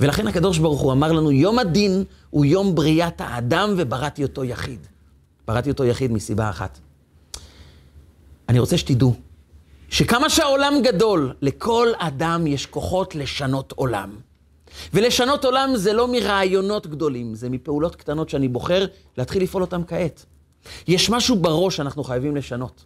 ולכן 0.00 0.26
הקדוש 0.26 0.58
ברוך 0.58 0.80
הוא 0.80 0.92
אמר 0.92 1.12
לנו, 1.12 1.32
יום 1.32 1.58
הדין 1.58 2.04
הוא 2.30 2.44
יום 2.44 2.74
בריאת 2.74 3.20
האדם 3.20 3.74
ובראתי 3.76 4.22
אותו 4.22 4.44
יחיד. 4.44 4.86
בראתי 5.46 5.70
אותו 5.70 5.84
יחיד 5.84 6.12
מסיבה 6.12 6.50
אחת. 6.50 6.78
אני 8.48 8.58
רוצה 8.58 8.78
שתדעו 8.78 9.14
שכמה 9.90 10.30
שהעולם 10.30 10.74
גדול, 10.84 11.32
לכל 11.42 11.88
אדם 11.98 12.46
יש 12.46 12.66
כוחות 12.66 13.14
לשנות 13.14 13.72
עולם. 13.72 14.10
ולשנות 14.94 15.44
עולם 15.44 15.70
זה 15.76 15.92
לא 15.92 16.12
מרעיונות 16.12 16.86
גדולים, 16.86 17.34
זה 17.34 17.48
מפעולות 17.48 17.96
קטנות 17.96 18.28
שאני 18.28 18.48
בוחר 18.48 18.86
להתחיל 19.18 19.42
לפעול 19.42 19.62
אותם 19.62 19.82
כעת. 19.86 20.24
יש 20.88 21.10
משהו 21.10 21.36
בראש 21.36 21.76
שאנחנו 21.76 22.04
חייבים 22.04 22.36
לשנות. 22.36 22.84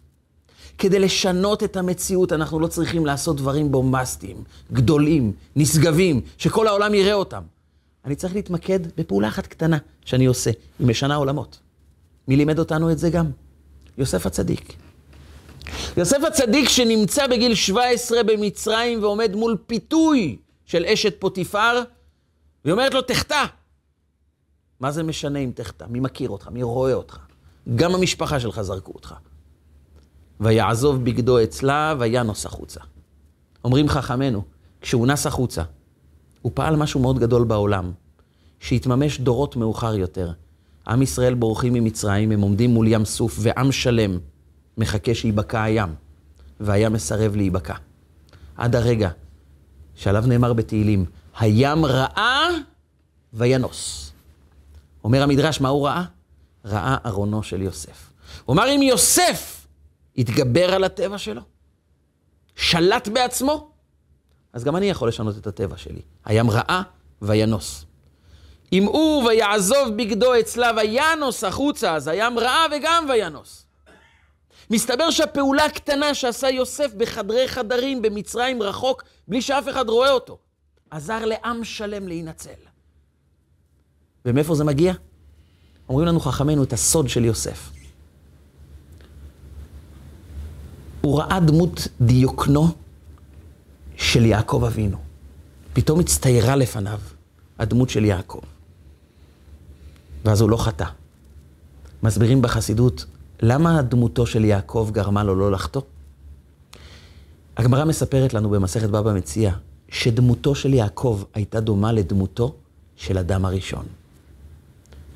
כדי 0.77 0.99
לשנות 0.99 1.63
את 1.63 1.77
המציאות, 1.77 2.33
אנחנו 2.33 2.59
לא 2.59 2.67
צריכים 2.67 3.05
לעשות 3.05 3.37
דברים 3.37 3.71
בומבסטיים, 3.71 4.43
גדולים, 4.71 5.31
נשגבים, 5.55 6.21
שכל 6.37 6.67
העולם 6.67 6.93
יראה 6.93 7.13
אותם. 7.13 7.41
אני 8.05 8.15
צריך 8.15 8.35
להתמקד 8.35 8.79
בפעולה 8.97 9.27
אחת 9.27 9.47
קטנה 9.47 9.77
שאני 10.05 10.25
עושה, 10.25 10.51
היא 10.79 10.87
משנה 10.87 11.15
עולמות. 11.15 11.59
מי 12.27 12.35
לימד 12.35 12.59
אותנו 12.59 12.91
את 12.91 12.99
זה 12.99 13.09
גם? 13.09 13.25
יוסף 13.97 14.25
הצדיק. 14.25 14.75
יוסף 15.97 16.17
הצדיק 16.27 16.69
שנמצא 16.69 17.27
בגיל 17.27 17.55
17 17.55 18.23
במצרים 18.23 19.03
ועומד 19.03 19.35
מול 19.35 19.57
פיתוי 19.67 20.37
של 20.65 20.85
אשת 20.85 21.15
פוטיפר, 21.19 21.83
והיא 22.65 22.71
אומרת 22.71 22.93
לו, 22.93 23.01
תחטא. 23.01 23.45
מה 24.79 24.91
זה 24.91 25.03
משנה 25.03 25.39
אם 25.39 25.51
תחטא? 25.55 25.85
מי 25.89 25.99
מכיר 25.99 26.29
אותך? 26.29 26.47
מי 26.47 26.63
רואה 26.63 26.93
אותך? 26.93 27.17
גם 27.75 27.95
המשפחה 27.95 28.39
שלך 28.39 28.61
זרקו 28.61 28.91
אותך. 28.91 29.13
ויעזוב 30.43 31.03
בגדו 31.03 31.43
אצלה 31.43 31.95
וינוס 31.99 32.45
החוצה. 32.45 32.79
אומרים 33.65 33.89
חכמינו, 33.89 34.43
כשהוא 34.81 35.07
נס 35.07 35.27
החוצה, 35.27 35.63
הוא 36.41 36.51
פעל 36.55 36.75
משהו 36.75 36.99
מאוד 36.99 37.19
גדול 37.19 37.43
בעולם, 37.43 37.91
שהתממש 38.59 39.19
דורות 39.19 39.55
מאוחר 39.55 39.95
יותר. 39.95 40.31
עם 40.87 41.01
ישראל 41.01 41.33
בורחים 41.33 41.73
ממצרים, 41.73 42.31
הם 42.31 42.41
עומדים 42.41 42.69
מול 42.69 42.87
ים 42.87 43.05
סוף, 43.05 43.37
ועם 43.41 43.71
שלם 43.71 44.19
מחכה 44.77 45.15
שייבקע 45.15 45.63
הים, 45.63 45.89
והים 46.59 46.93
מסרב 46.93 47.35
להיבקע. 47.35 47.75
עד 48.57 48.75
הרגע 48.75 49.09
שעליו 49.95 50.23
נאמר 50.27 50.53
בתהילים, 50.53 51.05
הים 51.39 51.85
ראה 51.85 52.47
וינוס. 53.33 54.11
אומר 55.03 55.23
המדרש, 55.23 55.61
מה 55.61 55.69
הוא 55.69 55.87
ראה? 55.87 56.03
ראה 56.65 56.97
ארונו 57.05 57.43
של 57.43 57.61
יוסף. 57.61 58.09
הוא 58.45 58.53
אמר, 58.53 58.75
אם 58.75 58.81
יוסף 58.81 59.62
התגבר 60.17 60.73
על 60.73 60.83
הטבע 60.83 61.17
שלו, 61.17 61.41
שלט 62.55 63.07
בעצמו, 63.07 63.71
אז 64.53 64.63
גם 64.63 64.75
אני 64.75 64.89
יכול 64.89 65.07
לשנות 65.07 65.37
את 65.37 65.47
הטבע 65.47 65.77
שלי. 65.77 66.01
הים 66.25 66.49
ראה 66.49 66.81
וינוס. 67.21 67.85
אם 68.73 68.83
הוא 68.83 69.23
ויעזוב 69.23 69.89
בגדו 69.97 70.39
אצלה 70.39 70.71
וינוס 70.77 71.43
החוצה, 71.43 71.95
אז 71.95 72.07
הים 72.07 72.39
ראה 72.39 72.65
וגם 72.71 73.05
וינוס. 73.09 73.65
מסתבר 74.69 75.11
שהפעולה 75.11 75.65
הקטנה 75.65 76.13
שעשה 76.13 76.49
יוסף 76.49 76.93
בחדרי 76.93 77.47
חדרים 77.47 78.01
במצרים 78.01 78.63
רחוק, 78.63 79.03
בלי 79.27 79.41
שאף 79.41 79.69
אחד 79.69 79.89
רואה 79.89 80.11
אותו, 80.11 80.37
עזר 80.91 81.25
לעם 81.25 81.63
שלם 81.63 82.07
להינצל. 82.07 82.49
ומאיפה 84.25 84.55
זה 84.55 84.63
מגיע? 84.63 84.93
אומרים 85.89 86.07
לנו 86.07 86.19
חכמינו 86.19 86.63
את 86.63 86.73
הסוד 86.73 87.09
של 87.09 87.25
יוסף. 87.25 87.69
הוא 91.05 91.19
ראה 91.19 91.39
דמות 91.39 91.87
דיוקנו 92.01 92.67
של 93.95 94.25
יעקב 94.25 94.63
אבינו. 94.67 94.97
פתאום 95.73 95.99
הצטיירה 95.99 96.55
לפניו 96.55 96.99
הדמות 97.59 97.89
של 97.89 98.05
יעקב. 98.05 98.39
ואז 100.25 100.41
הוא 100.41 100.49
לא 100.49 100.57
חטא. 100.57 100.85
מסבירים 102.03 102.41
בחסידות, 102.41 103.05
למה 103.41 103.81
דמותו 103.81 104.25
של 104.25 104.45
יעקב 104.45 104.89
גרמה 104.93 105.23
לו 105.23 105.35
לא 105.35 105.51
לחטוא? 105.51 105.81
הגמרא 107.57 107.85
מספרת 107.85 108.33
לנו 108.33 108.49
במסכת 108.49 108.89
בבא 108.89 109.13
מציע, 109.13 109.53
שדמותו 109.89 110.55
של 110.55 110.73
יעקב 110.73 111.23
הייתה 111.33 111.59
דומה 111.59 111.91
לדמותו 111.91 112.55
של 112.95 113.17
אדם 113.17 113.45
הראשון. 113.45 113.85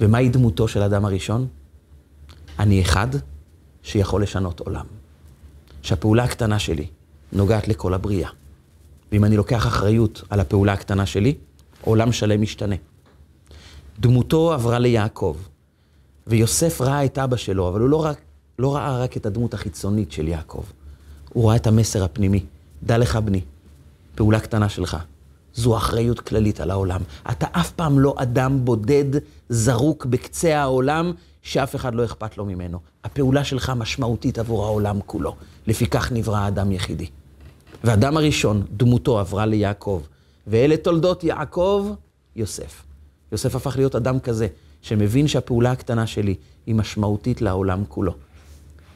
ומהי 0.01 0.29
דמותו 0.29 0.67
של 0.67 0.81
אדם 0.81 1.05
הראשון? 1.05 1.47
אני 2.59 2.81
אחד 2.81 3.07
שיכול 3.83 4.23
לשנות 4.23 4.59
עולם. 4.59 4.85
שהפעולה 5.81 6.23
הקטנה 6.23 6.59
שלי 6.59 6.87
נוגעת 7.31 7.67
לכל 7.67 7.93
הבריאה. 7.93 8.29
ואם 9.11 9.25
אני 9.25 9.37
לוקח 9.37 9.67
אחריות 9.67 10.23
על 10.29 10.39
הפעולה 10.39 10.73
הקטנה 10.73 11.05
שלי, 11.05 11.35
עולם 11.81 12.11
שלם 12.11 12.41
משתנה. 12.41 12.75
דמותו 13.99 14.53
עברה 14.53 14.79
ליעקב, 14.79 15.37
ויוסף 16.27 16.81
ראה 16.81 17.05
את 17.05 17.17
אבא 17.17 17.37
שלו, 17.37 17.69
אבל 17.69 17.79
הוא 17.79 17.89
לא, 17.89 18.05
רק, 18.05 18.21
לא 18.59 18.75
ראה 18.75 19.03
רק 19.03 19.17
את 19.17 19.25
הדמות 19.25 19.53
החיצונית 19.53 20.11
של 20.11 20.27
יעקב. 20.27 20.63
הוא 21.33 21.49
ראה 21.49 21.55
את 21.55 21.67
המסר 21.67 22.03
הפנימי. 22.03 22.43
דע 22.83 22.97
לך, 22.97 23.15
בני, 23.15 23.41
פעולה 24.15 24.39
קטנה 24.39 24.69
שלך. 24.69 24.97
זו 25.53 25.77
אחריות 25.77 26.19
כללית 26.19 26.59
על 26.59 26.71
העולם. 26.71 27.01
אתה 27.31 27.45
אף 27.51 27.71
פעם 27.71 27.99
לא 27.99 28.15
אדם 28.17 28.65
בודד, 28.65 29.05
זרוק 29.49 30.05
בקצה 30.05 30.61
העולם, 30.61 31.11
שאף 31.47 31.75
אחד 31.75 31.95
לא 31.95 32.05
אכפת 32.05 32.37
לו 32.37 32.45
ממנו. 32.45 32.79
הפעולה 33.03 33.43
שלך 33.43 33.69
משמעותית 33.75 34.39
עבור 34.39 34.65
העולם 34.65 34.99
כולו. 35.05 35.35
לפיכך 35.67 36.11
נברא 36.11 36.47
אדם 36.47 36.71
יחידי. 36.71 37.07
ואדם 37.83 38.17
הראשון, 38.17 38.65
דמותו 38.71 39.19
עברה 39.19 39.45
ליעקב, 39.45 40.01
ואלה 40.47 40.77
תולדות 40.77 41.23
יעקב, 41.23 41.89
יוסף. 42.35 42.83
יוסף 43.31 43.55
הפך 43.55 43.77
להיות 43.77 43.95
אדם 43.95 44.19
כזה, 44.19 44.47
שמבין 44.81 45.27
שהפעולה 45.27 45.71
הקטנה 45.71 46.07
שלי 46.07 46.35
היא 46.65 46.75
משמעותית 46.75 47.41
לעולם 47.41 47.83
כולו. 47.87 48.13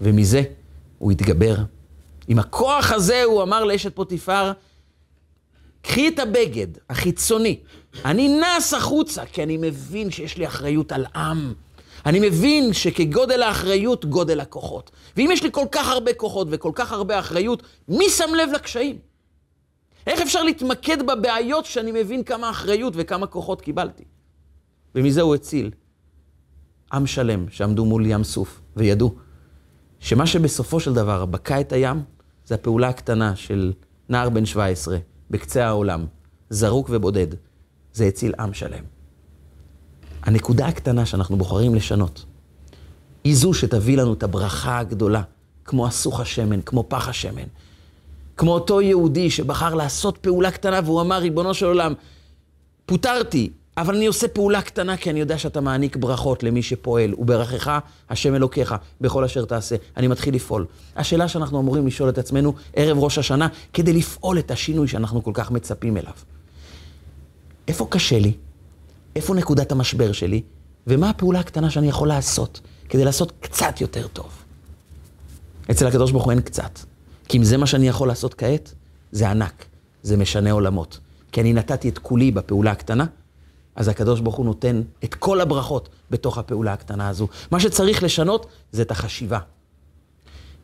ומזה 0.02 0.44
הוא 0.98 1.12
התגבר. 1.12 1.56
עם 2.28 2.40
הכוח 2.40 2.92
הזה 2.92 3.24
הוא 3.24 3.44
אמר 3.44 3.64
לאשת 3.64 3.96
פוטיפר, 3.96 4.52
קחי 5.82 6.08
את 6.08 6.20
הבגד 6.20 6.68
החיצוני, 6.90 7.60
אני 8.06 8.40
נס 8.42 8.74
החוצה, 8.74 9.26
כי 9.26 9.44
אני 9.44 9.58
מבין 9.58 10.12
שיש 10.12 10.38
לי 10.38 10.48
אחריות 10.48 10.92
על 10.92 11.06
עם. 11.16 11.54
אני 12.06 12.20
מבין 12.20 12.74
שכגודל 12.74 13.42
האחריות, 13.42 14.06
גודל 14.06 14.40
הכוחות. 14.40 14.92
ואם 15.18 15.30
יש 15.34 15.44
לי 15.44 15.50
כל 15.52 15.66
כך 15.72 15.88
הרבה 15.88 16.14
כוחות 16.14 16.48
וכל 16.52 16.72
כך 16.76 16.92
הרבה 16.92 17.20
אחריות, 17.20 17.64
מי 17.88 18.10
שם 18.10 18.30
לב 18.36 18.50
לקשיים? 18.56 18.98
איך 20.08 20.22
אפשר 20.22 20.44
להתמקד 20.44 21.08
בבעיות 21.08 21.66
שאני 21.66 21.92
מבין 21.92 22.24
כמה 22.24 22.50
אחריות 22.50 22.94
וכמה 22.96 23.28
כוחות 23.28 23.62
קיבלתי? 23.62 24.04
ומזה 24.96 25.22
הוא 25.22 25.36
הציל 25.36 25.72
עם 26.94 27.08
שלם 27.08 27.46
שעמדו 27.50 27.86
מול 27.86 28.06
ים 28.06 28.24
סוף 28.24 28.62
וידעו 28.76 29.16
שמה 30.00 30.28
שבסופו 30.28 30.80
של 30.80 30.94
דבר 30.94 31.26
בקע 31.26 31.62
את 31.62 31.72
הים, 31.72 32.04
זה 32.46 32.56
הפעולה 32.56 32.90
הקטנה 32.90 33.36
של 33.36 33.74
נער 34.10 34.30
בן 34.30 34.46
17 34.46 34.98
בקצה 35.30 35.68
העולם, 35.68 36.06
זרוק 36.50 36.88
ובודד. 36.90 37.28
זה 37.94 38.06
הציל 38.06 38.34
עם 38.40 38.54
שלם. 38.54 39.01
הנקודה 40.24 40.68
הקטנה 40.68 41.06
שאנחנו 41.06 41.38
בוחרים 41.38 41.76
לשנות, 41.76 42.26
היא 43.24 43.36
זו 43.36 43.54
שתביא 43.54 43.98
לנו 43.98 44.14
את 44.14 44.24
הברכה 44.24 44.80
הגדולה, 44.80 45.22
כמו 45.66 45.88
הסוך 45.88 46.20
השמן, 46.20 46.62
כמו 46.62 46.86
פח 46.88 47.08
השמן. 47.08 47.48
כמו 48.38 48.54
אותו 48.54 48.82
יהודי 48.82 49.30
שבחר 49.30 49.76
לעשות 49.76 50.18
פעולה 50.18 50.52
קטנה 50.52 50.80
והוא 50.86 51.02
אמר, 51.02 51.18
ריבונו 51.18 51.54
של 51.54 51.66
עולם, 51.66 51.94
פוטרתי, 52.86 53.50
אבל 53.78 53.96
אני 53.96 54.06
עושה 54.06 54.28
פעולה 54.28 54.62
קטנה 54.62 54.98
כי 54.98 55.10
אני 55.10 55.20
יודע 55.20 55.38
שאתה 55.38 55.62
מעניק 55.62 55.96
ברכות 55.96 56.44
למי 56.44 56.64
שפועל, 56.64 57.14
וברכך 57.18 57.80
השם 58.10 58.36
אלוקיך 58.36 58.76
בכל 59.02 59.24
אשר 59.24 59.46
תעשה. 59.46 59.76
אני 59.98 60.08
מתחיל 60.08 60.36
לפעול. 60.36 60.66
השאלה 60.96 61.28
שאנחנו 61.28 61.60
אמורים 61.60 61.88
לשאול 61.88 62.10
את 62.10 62.18
עצמנו 62.18 62.54
ערב 62.76 62.98
ראש 63.00 63.18
השנה, 63.18 63.48
כדי 63.74 63.94
לפעול 63.94 64.40
את 64.40 64.52
השינוי 64.52 64.88
שאנחנו 64.88 65.24
כל 65.24 65.32
כך 65.34 65.52
מצפים 65.52 65.98
אליו. 65.98 66.14
איפה 67.68 67.88
קשה 67.90 68.20
לי? 68.20 68.34
איפה 69.16 69.36
נקודת 69.36 69.72
המשבר 69.72 70.12
שלי? 70.12 70.42
ומה 70.88 71.10
הפעולה 71.10 71.40
הקטנה 71.40 71.70
שאני 71.70 71.88
יכול 71.88 72.08
לעשות 72.08 72.62
כדי 72.90 73.06
לעשות 73.06 73.32
קצת 73.40 73.82
יותר 73.82 74.08
טוב? 74.08 74.44
אצל 75.72 75.88
הקדוש 75.88 76.12
ברוך 76.12 76.24
הוא 76.24 76.32
אין 76.32 76.42
קצת. 76.42 76.80
כי 77.28 77.38
אם 77.38 77.44
זה 77.44 77.58
מה 77.58 77.68
שאני 77.68 77.88
יכול 77.88 78.08
לעשות 78.08 78.34
כעת, 78.34 78.74
זה 79.12 79.30
ענק, 79.30 79.66
זה 80.04 80.18
משנה 80.18 80.52
עולמות. 80.52 81.00
כי 81.32 81.42
אני 81.42 81.54
נתתי 81.54 81.90
את 81.90 81.98
כולי 81.98 82.32
בפעולה 82.32 82.72
הקטנה, 82.72 83.06
אז 83.76 83.88
הקדוש 83.88 84.20
ברוך 84.20 84.36
הוא 84.36 84.46
נותן 84.46 84.82
את 85.04 85.16
כל 85.16 85.42
הברכות 85.42 85.90
בתוך 86.10 86.38
הפעולה 86.38 86.74
הקטנה 86.74 87.10
הזו. 87.10 87.28
מה 87.52 87.60
שצריך 87.60 88.04
לשנות 88.04 88.46
זה 88.72 88.82
את 88.82 88.92
החשיבה. 88.92 89.40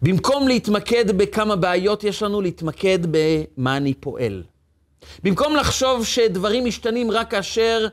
במקום 0.01 0.47
להתמקד 0.47 1.17
בכמה 1.17 1.55
בעיות 1.55 2.03
יש 2.03 2.23
לנו, 2.23 2.41
להתמקד 2.41 2.99
במה 3.11 3.77
אני 3.77 3.93
פועל. 3.93 4.43
במקום 5.23 5.55
לחשוב 5.55 6.05
שדברים 6.05 6.65
משתנים 6.65 7.11
רק 7.11 7.31
כאשר 7.31 7.87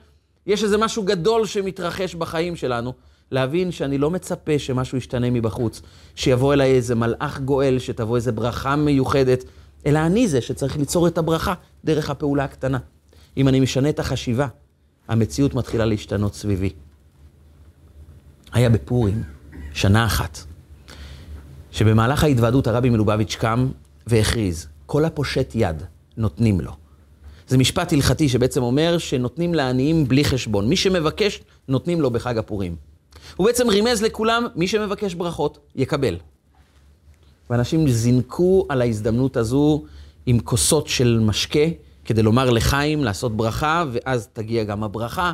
יש 0.47 0.65
איזה 0.65 0.79
משהו 0.79 1.03
גדול 1.03 1.47
שמתרחש 1.47 2.15
בחיים 2.15 2.57
שלנו, 2.57 2.93
להבין 3.31 3.73
שאני 3.73 3.99
לא 3.99 4.11
מצפה 4.11 4.59
שמשהו 4.59 4.99
ישתנה 4.99 5.31
מבחוץ, 5.31 5.83
שיבוא 6.15 6.55
אליי 6.55 6.73
איזה 6.73 6.95
מלאך 6.95 7.41
גואל, 7.41 7.79
שתבוא 7.79 8.17
איזה 8.17 8.33
ברכה 8.33 8.77
מיוחדת, 8.77 9.45
אלא 9.87 9.99
אני 9.99 10.29
זה 10.29 10.41
שצריך 10.41 10.77
ליצור 10.77 11.09
את 11.09 11.19
הברכה 11.19 11.55
דרך 11.85 12.11
הפעולה 12.11 12.45
הקטנה. 12.45 12.79
אם 13.37 13.49
אני 13.49 13.61
משנה 13.61 13.89
את 13.89 13.99
החשיבה, 13.99 14.47
המציאות 15.09 15.55
מתחילה 15.55 15.85
להשתנות 15.85 16.35
סביבי. 16.35 16.71
היה 18.53 18.71
בפורים, 18.71 19.23
שנה 19.73 20.07
אחת, 20.07 20.39
שבמהלך 21.71 22.25
ההתוועדות 22.25 22.67
הרבי 22.67 22.91
מלובביץ' 22.91 23.35
קם 23.35 23.69
והכריז, 24.07 24.69
כל 24.87 25.05
הפושט 25.05 25.53
יד, 25.55 25.83
נותנים 26.17 26.61
לו. 26.61 26.84
זה 27.49 27.59
משפט 27.59 27.93
הלכתי 27.93 28.29
שבעצם 28.29 28.63
אומר 28.63 28.99
שנותנים 28.99 29.55
לעניים 29.55 30.09
בלי 30.09 30.25
חשבון. 30.25 30.69
מי 30.69 30.77
שמבקש, 30.77 31.41
נותנים 31.69 32.01
לו 32.01 32.11
בחג 32.11 32.39
הפורים. 32.39 32.77
הוא 33.37 33.47
בעצם 33.47 33.69
רימז 33.69 34.03
לכולם, 34.03 34.47
מי 34.57 34.69
שמבקש 34.69 35.15
ברכות, 35.15 35.59
יקבל. 35.77 36.17
ואנשים 37.51 37.89
זינקו 37.89 38.67
על 38.69 38.83
ההזדמנות 38.83 39.37
הזו 39.37 39.85
עם 40.27 40.41
כוסות 40.41 40.89
של 40.89 41.21
משקה, 41.23 41.69
כדי 42.05 42.23
לומר 42.23 42.51
לחיים, 42.51 43.05
לעשות 43.05 43.37
ברכה, 43.37 43.85
ואז 43.93 44.29
תגיע 44.33 44.65
גם 44.65 44.85
הברכה. 44.85 45.33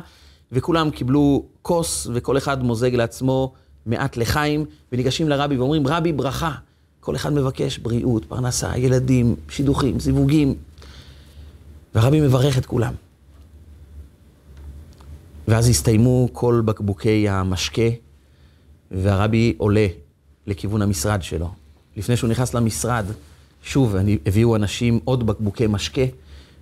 וכולם 0.51 0.89
קיבלו 0.89 1.43
כוס, 1.61 2.07
וכל 2.13 2.37
אחד 2.37 2.63
מוזג 2.63 2.95
לעצמו 2.95 3.53
מעט 3.85 4.17
לחיים, 4.17 4.65
וניגשים 4.91 5.29
לרבי 5.29 5.57
ואומרים, 5.57 5.87
רבי, 5.87 6.11
ברכה. 6.11 6.51
כל 6.99 7.15
אחד 7.15 7.33
מבקש 7.33 7.77
בריאות, 7.77 8.25
פרנסה, 8.25 8.77
ילדים, 8.77 9.35
שידוכים, 9.49 9.99
זיווגים. 9.99 10.55
והרבי 11.95 12.21
מברך 12.21 12.57
את 12.57 12.65
כולם. 12.65 12.93
ואז 15.47 15.69
הסתיימו 15.69 16.29
כל 16.33 16.61
בקבוקי 16.65 17.29
המשקה, 17.29 17.81
והרבי 18.91 19.53
עולה 19.57 19.87
לכיוון 20.47 20.81
המשרד 20.81 21.23
שלו. 21.23 21.51
לפני 21.97 22.17
שהוא 22.17 22.29
נכנס 22.29 22.53
למשרד, 22.53 23.05
שוב, 23.63 23.95
הביאו 24.25 24.55
אנשים 24.55 24.99
עוד 25.03 25.27
בקבוקי 25.27 25.67
משקה, 25.67 26.01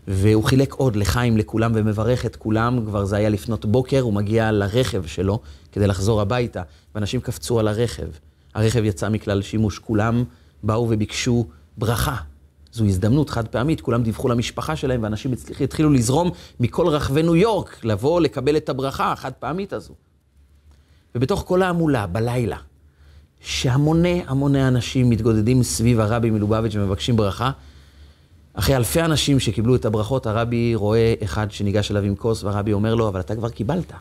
והוא 0.08 0.44
חילק 0.44 0.74
עוד 0.74 0.96
לחיים 0.96 1.38
לכולם 1.38 1.72
ומברך 1.76 2.26
את 2.26 2.36
כולם, 2.36 2.86
כבר 2.86 3.06
זה 3.06 3.16
היה 3.16 3.30
לפנות 3.30 3.66
בוקר, 3.66 4.02
הוא 4.02 4.14
מגיע 4.14 4.52
לרכב 4.52 5.06
שלו 5.06 5.40
כדי 5.72 5.88
לחזור 5.88 6.22
הביתה, 6.22 6.62
ואנשים 6.96 7.22
קפצו 7.22 7.60
על 7.60 7.68
הרכב. 7.68 8.08
הרכב 8.56 8.84
יצא 8.84 9.10
מכלל 9.10 9.42
שימוש, 9.42 9.80
כולם 9.80 10.24
באו 10.64 10.88
וביקשו 10.90 11.48
ברכה. 11.78 12.16
זו 12.72 12.86
הזדמנות 12.86 13.30
חד 13.30 13.47
פעמית, 13.47 13.82
כולם 13.82 14.03
דיווחו 14.03 14.28
למשפחה 14.28 14.76
שלהם, 14.76 15.03
ואנשים 15.03 15.32
התחילו 15.63 15.89
לזרום 15.89 16.32
מכל 16.59 16.88
רחבי 16.88 17.24
ניו 17.24 17.36
יורק, 17.36 17.80
לבוא 17.84 18.22
לקבל 18.22 18.57
את 18.57 18.70
הברכה 18.70 19.11
החד 19.11 19.32
פעמית 19.39 19.74
הזו. 19.74 19.93
ובתוך 21.15 21.43
כל 21.47 21.61
ההמולה, 21.61 22.07
בלילה, 22.07 22.57
שהמוני 23.41 24.24
המוני 24.28 24.67
אנשים 24.67 25.09
מתגודדים 25.09 25.63
סביב 25.63 25.99
הרבי 25.99 26.30
מלובביץ' 26.30 26.76
ומבקשים 26.76 27.15
ברכה, 27.15 27.51
אחרי 28.53 28.76
אלפי 28.76 29.01
אנשים 29.01 29.39
שקיבלו 29.39 29.76
את 29.76 29.86
הברכות, 29.86 30.28
הרבי 30.28 30.76
רואה 30.76 31.13
אחד 31.24 31.51
שניגש 31.51 31.91
אליו 31.91 32.03
עם 32.03 32.15
כוס, 32.15 32.43
והרבי 32.43 32.74
אומר 32.74 32.95
לו, 32.95 33.07
אבל 33.07 33.20
אתה 33.20 33.36
כבר 33.36 33.49
קיבלת. 33.49 33.93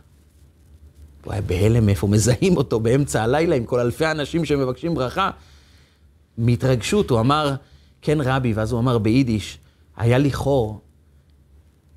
הוא 1.24 1.32
היה 1.32 1.42
בהלם 1.42 1.86
מאיפה 1.86 2.06
מזהים 2.06 2.56
אותו 2.56 2.80
באמצע 2.80 3.22
הלילה 3.22 3.56
עם 3.56 3.64
כל 3.64 3.80
אלפי 3.80 4.06
אנשים 4.06 4.44
שמבקשים 4.44 4.94
ברכה. 4.94 5.30
מהתרגשות, 6.38 7.10
הוא 7.10 7.20
אמר, 7.20 7.54
כן 8.02 8.20
רבי, 8.20 8.52
ואז 8.52 8.72
הוא 8.72 8.80
אמר 8.80 8.98
ביידיש, 8.98 9.58
היה 9.96 10.18
לי 10.18 10.32
חור. 10.32 10.80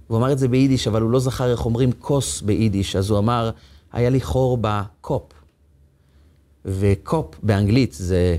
הוא 0.08 0.18
אמר 0.18 0.32
את 0.32 0.40
זה 0.40 0.48
ביידיש, 0.48 0.88
אבל 0.88 1.02
הוא 1.02 1.12
לא 1.12 1.20
זכר 1.20 1.52
איך 1.52 1.66
אומרים 1.66 1.92
כוס 1.92 2.42
ביידיש, 2.42 2.96
אז 2.96 3.10
הוא 3.10 3.20
אמר, 3.20 3.52
היה 3.92 4.10
לי 4.10 4.22
חור 4.22 4.58
בקופ. 4.62 5.24
ו 6.66 6.83
cup 6.83 7.36
באנגלית 7.44 7.94
זה 7.94 8.38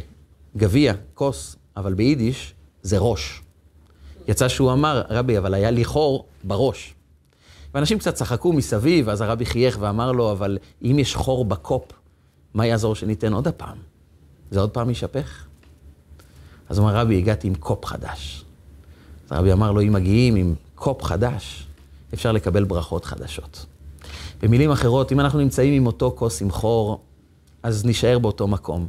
גביע, 0.56 0.94
כוס, 1.14 1.56
אבל 1.76 1.94
ביידיש 1.94 2.54
זה 2.82 2.98
ראש. 2.98 3.42
יצא 4.28 4.48
שהוא 4.48 4.72
אמר, 4.72 5.02
רבי, 5.10 5.38
אבל 5.38 5.54
היה 5.54 5.70
לי 5.70 5.84
חור 5.84 6.26
בראש. 6.44 6.94
ואנשים 7.74 7.98
קצת 7.98 8.14
צחקו 8.14 8.52
מסביב, 8.52 9.08
אז 9.08 9.20
הרבי 9.20 9.46
חייך 9.46 9.76
ואמר 9.80 10.12
לו, 10.12 10.32
אבל 10.32 10.58
אם 10.82 10.98
יש 10.98 11.14
חור 11.16 11.44
בקופ, 11.44 11.92
מה 12.54 12.66
יעזור 12.66 12.94
שניתן 12.94 13.32
עוד 13.32 13.48
הפעם? 13.48 13.76
זה 14.50 14.60
עוד 14.60 14.70
פעם 14.70 14.88
יישפך? 14.88 15.46
אז 16.72 16.78
הוא 16.78 16.88
אמר, 16.88 16.96
רבי, 16.96 17.18
הגעתי 17.18 17.48
עם 17.48 17.54
קופ 17.54 17.84
חדש. 17.84 18.44
אז 19.26 19.32
הרבי 19.32 19.52
אמר 19.52 19.72
לו, 19.72 19.80
אם 19.80 19.92
מגיעים 19.92 20.34
עם 20.36 20.54
קופ 20.74 21.02
חדש, 21.02 21.66
אפשר 22.14 22.32
לקבל 22.32 22.64
ברכות 22.64 23.04
חדשות. 23.04 23.66
במילים 24.42 24.70
אחרות, 24.70 25.12
אם 25.12 25.20
אנחנו 25.20 25.38
נמצאים 25.38 25.74
עם 25.74 25.86
אותו 25.86 26.12
כוס 26.16 26.42
עם 26.42 26.50
חור, 26.50 27.00
אז 27.62 27.84
נישאר 27.84 28.18
באותו 28.18 28.48
מקום. 28.48 28.86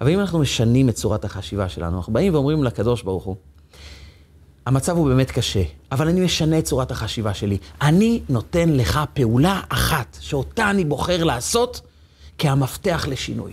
אבל 0.00 0.10
אם 0.10 0.20
אנחנו 0.20 0.38
משנים 0.38 0.88
את 0.88 0.94
צורת 0.94 1.24
החשיבה 1.24 1.68
שלנו, 1.68 1.96
אנחנו 1.96 2.12
באים 2.12 2.34
ואומרים 2.34 2.64
לקדוש 2.64 3.02
ברוך 3.02 3.24
הוא, 3.24 3.36
המצב 4.66 4.96
הוא 4.96 5.08
באמת 5.08 5.30
קשה, 5.30 5.62
אבל 5.92 6.08
אני 6.08 6.20
משנה 6.20 6.58
את 6.58 6.64
צורת 6.64 6.90
החשיבה 6.90 7.34
שלי. 7.34 7.58
אני 7.82 8.20
נותן 8.28 8.68
לך 8.68 9.00
פעולה 9.14 9.60
אחת, 9.68 10.16
שאותה 10.20 10.70
אני 10.70 10.84
בוחר 10.84 11.24
לעשות 11.24 11.80
כהמפתח 12.38 13.06
לשינוי. 13.08 13.52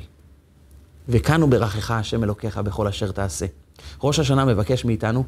וכאן 1.10 1.42
הוא 1.42 1.50
ברכך, 1.50 1.92
השם 1.92 2.24
אלוקיך, 2.24 2.58
בכל 2.58 2.88
אשר 2.88 3.12
תעשה. 3.12 3.46
ראש 4.04 4.20
השנה 4.20 4.46
מבקש 4.46 4.86
מאיתנו, 4.86 5.24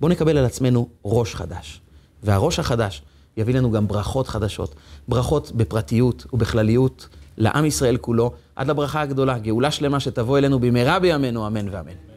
בואו 0.00 0.12
נקבל 0.12 0.38
על 0.38 0.44
עצמנו 0.44 0.88
ראש 1.04 1.34
חדש. 1.34 1.80
והראש 2.22 2.58
החדש 2.58 3.02
יביא 3.36 3.54
לנו 3.54 3.70
גם 3.70 3.88
ברכות 3.88 4.28
חדשות. 4.28 4.74
ברכות 5.08 5.52
בפרטיות 5.52 6.26
ובכלליות 6.32 7.08
לעם 7.38 7.64
ישראל 7.64 7.96
כולו, 7.96 8.32
עד 8.56 8.70
לברכה 8.70 9.00
הגדולה, 9.00 9.38
גאולה 9.38 9.70
שלמה 9.70 10.00
שתבוא 10.00 10.38
אלינו 10.38 10.58
במהרה 10.58 10.98
בימינו, 10.98 11.46
אמן 11.46 11.68
ואמן. 11.68 12.09